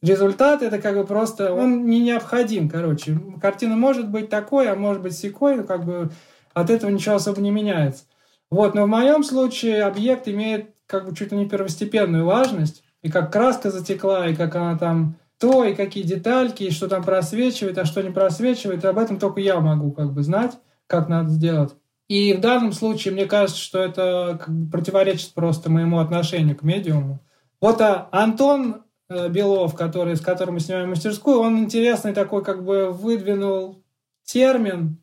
Результат 0.00 0.62
это 0.62 0.78
как 0.78 0.96
бы 0.96 1.04
просто, 1.04 1.52
он 1.52 1.86
не 1.86 2.00
необходим, 2.00 2.68
короче. 2.68 3.18
Картина 3.40 3.74
может 3.74 4.10
быть 4.10 4.28
такой, 4.28 4.70
а 4.70 4.76
может 4.76 5.02
быть 5.02 5.16
секой, 5.16 5.56
но 5.56 5.64
как 5.64 5.84
бы 5.84 6.10
от 6.52 6.70
этого 6.70 6.90
ничего 6.90 7.16
особо 7.16 7.40
не 7.40 7.50
меняется. 7.50 8.04
Вот, 8.50 8.74
но 8.74 8.84
в 8.84 8.88
моем 8.88 9.24
случае 9.24 9.82
объект 9.82 10.28
имеет 10.28 10.70
как 10.86 11.08
бы 11.08 11.16
чуть 11.16 11.32
ли 11.32 11.38
не 11.38 11.48
первостепенную 11.48 12.24
важность, 12.24 12.84
и 13.02 13.10
как 13.10 13.32
краска 13.32 13.70
затекла, 13.70 14.28
и 14.28 14.36
как 14.36 14.54
она 14.56 14.78
там 14.78 15.16
то, 15.38 15.64
и 15.64 15.74
какие 15.74 16.04
детальки, 16.04 16.64
и 16.64 16.70
что 16.70 16.88
там 16.88 17.02
просвечивает, 17.02 17.78
а 17.78 17.84
что 17.84 18.02
не 18.02 18.10
просвечивает, 18.10 18.84
об 18.84 18.98
этом 18.98 19.18
только 19.18 19.40
я 19.40 19.60
могу 19.60 19.92
как 19.92 20.12
бы 20.12 20.22
знать, 20.22 20.52
как 20.86 21.08
надо 21.08 21.30
сделать. 21.30 21.74
И 22.08 22.34
в 22.34 22.40
данном 22.40 22.72
случае 22.72 23.14
мне 23.14 23.26
кажется, 23.26 23.60
что 23.60 23.78
это 23.78 24.38
как 24.44 24.54
бы 24.54 24.70
противоречит 24.70 25.32
просто 25.34 25.70
моему 25.70 25.98
отношению 25.98 26.56
к 26.56 26.62
медиуму. 26.62 27.20
Вот 27.60 27.80
а 27.80 28.08
Антон 28.12 28.84
Э, 29.08 29.28
Белов, 29.28 29.74
который, 29.74 30.16
с 30.16 30.20
которым 30.20 30.54
мы 30.54 30.60
снимаем 30.60 30.90
мастерскую, 30.90 31.38
он 31.38 31.58
интересный 31.58 32.14
такой 32.14 32.42
как 32.42 32.64
бы 32.64 32.90
выдвинул 32.90 33.82
термин 34.24 34.98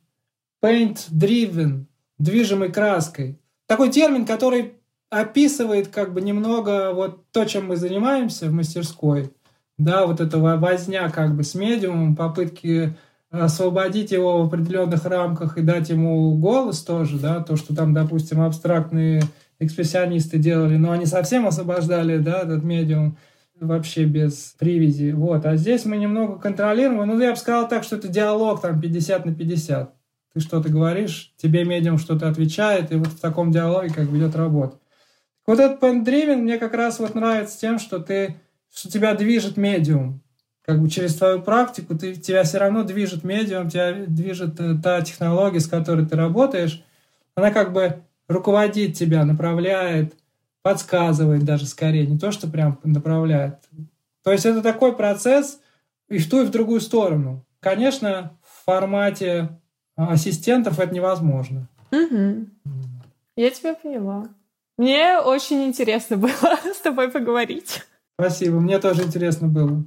paint 0.61 1.07
driven, 1.11 1.85
движимой 2.17 2.71
краской. 2.71 3.39
Такой 3.67 3.89
термин, 3.89 4.25
который 4.25 4.73
описывает 5.09 5.89
как 5.89 6.13
бы 6.13 6.21
немного 6.21 6.93
вот 6.93 7.29
то, 7.31 7.45
чем 7.45 7.67
мы 7.67 7.75
занимаемся 7.75 8.47
в 8.47 8.53
мастерской. 8.53 9.31
Да, 9.83 10.05
вот 10.05 10.21
эта 10.21 10.37
возня 10.37 11.09
как 11.09 11.35
бы 11.35 11.43
с 11.43 11.55
медиумом, 11.55 12.15
попытки 12.15 12.95
освободить 13.29 14.11
его 14.11 14.43
в 14.43 14.47
определенных 14.47 15.05
рамках 15.05 15.57
и 15.57 15.61
дать 15.61 15.89
ему 15.89 16.35
голос 16.37 16.81
тоже, 16.81 17.17
да, 17.17 17.39
то, 17.39 17.55
что 17.55 17.75
там, 17.75 17.93
допустим, 17.93 18.41
абстрактные 18.41 19.23
экспрессионисты 19.59 20.37
делали, 20.37 20.75
но 20.75 20.91
они 20.91 21.05
совсем 21.05 21.47
освобождали, 21.47 22.17
да, 22.17 22.41
этот 22.41 22.63
медиум 22.63 23.17
вообще 23.59 24.05
без 24.05 24.55
привязи. 24.57 25.11
Вот. 25.11 25.45
А 25.45 25.55
здесь 25.55 25.85
мы 25.85 25.97
немного 25.97 26.37
контролируем. 26.39 27.07
Ну, 27.07 27.19
я 27.19 27.31
бы 27.31 27.37
сказал 27.37 27.67
так, 27.67 27.83
что 27.83 27.95
это 27.95 28.07
диалог 28.07 28.61
там 28.61 28.81
50 28.81 29.25
на 29.25 29.33
50. 29.35 29.93
Ты 30.33 30.39
что-то 30.39 30.69
говоришь, 30.69 31.33
тебе 31.37 31.63
медиум 31.63 31.97
что-то 31.97 32.27
отвечает, 32.27 32.91
и 32.91 32.95
вот 32.95 33.09
в 33.09 33.19
таком 33.19 33.51
диалоге 33.51 33.93
как 33.93 34.09
бы 34.09 34.17
идет 34.17 34.35
работа. 34.35 34.77
Вот 35.45 35.59
этот 35.59 35.81
point 35.81 36.35
мне 36.37 36.57
как 36.57 36.73
раз 36.73 36.99
вот 36.99 37.15
нравится 37.15 37.59
тем, 37.59 37.79
что 37.79 37.99
ты, 37.99 38.35
что 38.73 38.89
тебя 38.89 39.13
движет 39.15 39.57
медиум. 39.57 40.21
Как 40.63 40.79
бы 40.81 40.89
через 40.89 41.15
твою 41.15 41.41
практику 41.41 41.97
ты, 41.97 42.15
тебя 42.15 42.43
все 42.43 42.59
равно 42.59 42.83
движет 42.83 43.23
медиум, 43.23 43.69
тебя 43.69 43.93
движет 43.93 44.59
э, 44.59 44.75
та 44.81 45.01
технология, 45.01 45.59
с 45.59 45.67
которой 45.67 46.05
ты 46.05 46.15
работаешь. 46.15 46.83
Она 47.35 47.51
как 47.51 47.73
бы 47.73 48.03
руководит 48.27 48.95
тебя, 48.95 49.25
направляет, 49.25 50.13
подсказывает 50.61 51.43
даже 51.43 51.65
скорее, 51.65 52.05
не 52.05 52.17
то, 52.17 52.31
что 52.31 52.47
прям 52.47 52.79
направляет. 52.83 53.59
То 54.23 54.31
есть 54.31 54.45
это 54.45 54.61
такой 54.61 54.95
процесс 54.95 55.59
и 56.07 56.17
в 56.19 56.29
ту, 56.29 56.41
и 56.41 56.45
в 56.45 56.51
другую 56.51 56.81
сторону. 56.81 57.43
Конечно, 57.59 58.37
в 58.43 58.65
формате 58.65 59.49
ассистентов 59.95 60.79
это 60.79 60.93
невозможно. 60.93 61.67
Угу. 61.91 62.47
Я 63.35 63.49
тебя 63.49 63.73
поняла. 63.73 64.27
Мне 64.77 65.19
очень 65.19 65.63
интересно 65.65 66.17
было 66.17 66.59
с 66.73 66.79
тобой 66.81 67.09
поговорить. 67.09 67.81
Спасибо, 68.21 68.59
мне 68.59 68.77
тоже 68.77 69.01
интересно 69.01 69.47
было. 69.47 69.83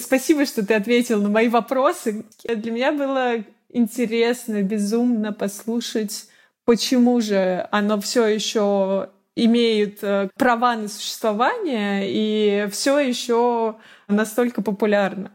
Спасибо, 0.00 0.44
что 0.44 0.66
ты 0.66 0.74
ответил 0.74 1.22
на 1.22 1.28
мои 1.28 1.48
вопросы. 1.48 2.24
Для 2.44 2.72
меня 2.72 2.90
было 2.90 3.44
интересно, 3.68 4.62
безумно 4.62 5.32
послушать, 5.32 6.28
почему 6.64 7.20
же 7.20 7.68
оно 7.70 8.00
все 8.00 8.26
еще 8.26 9.10
имеют 9.36 10.02
э, 10.02 10.30
права 10.36 10.74
на 10.74 10.88
существование 10.88 12.02
и 12.06 12.68
все 12.72 12.98
еще 12.98 13.76
настолько 14.08 14.62
популярно. 14.62 15.30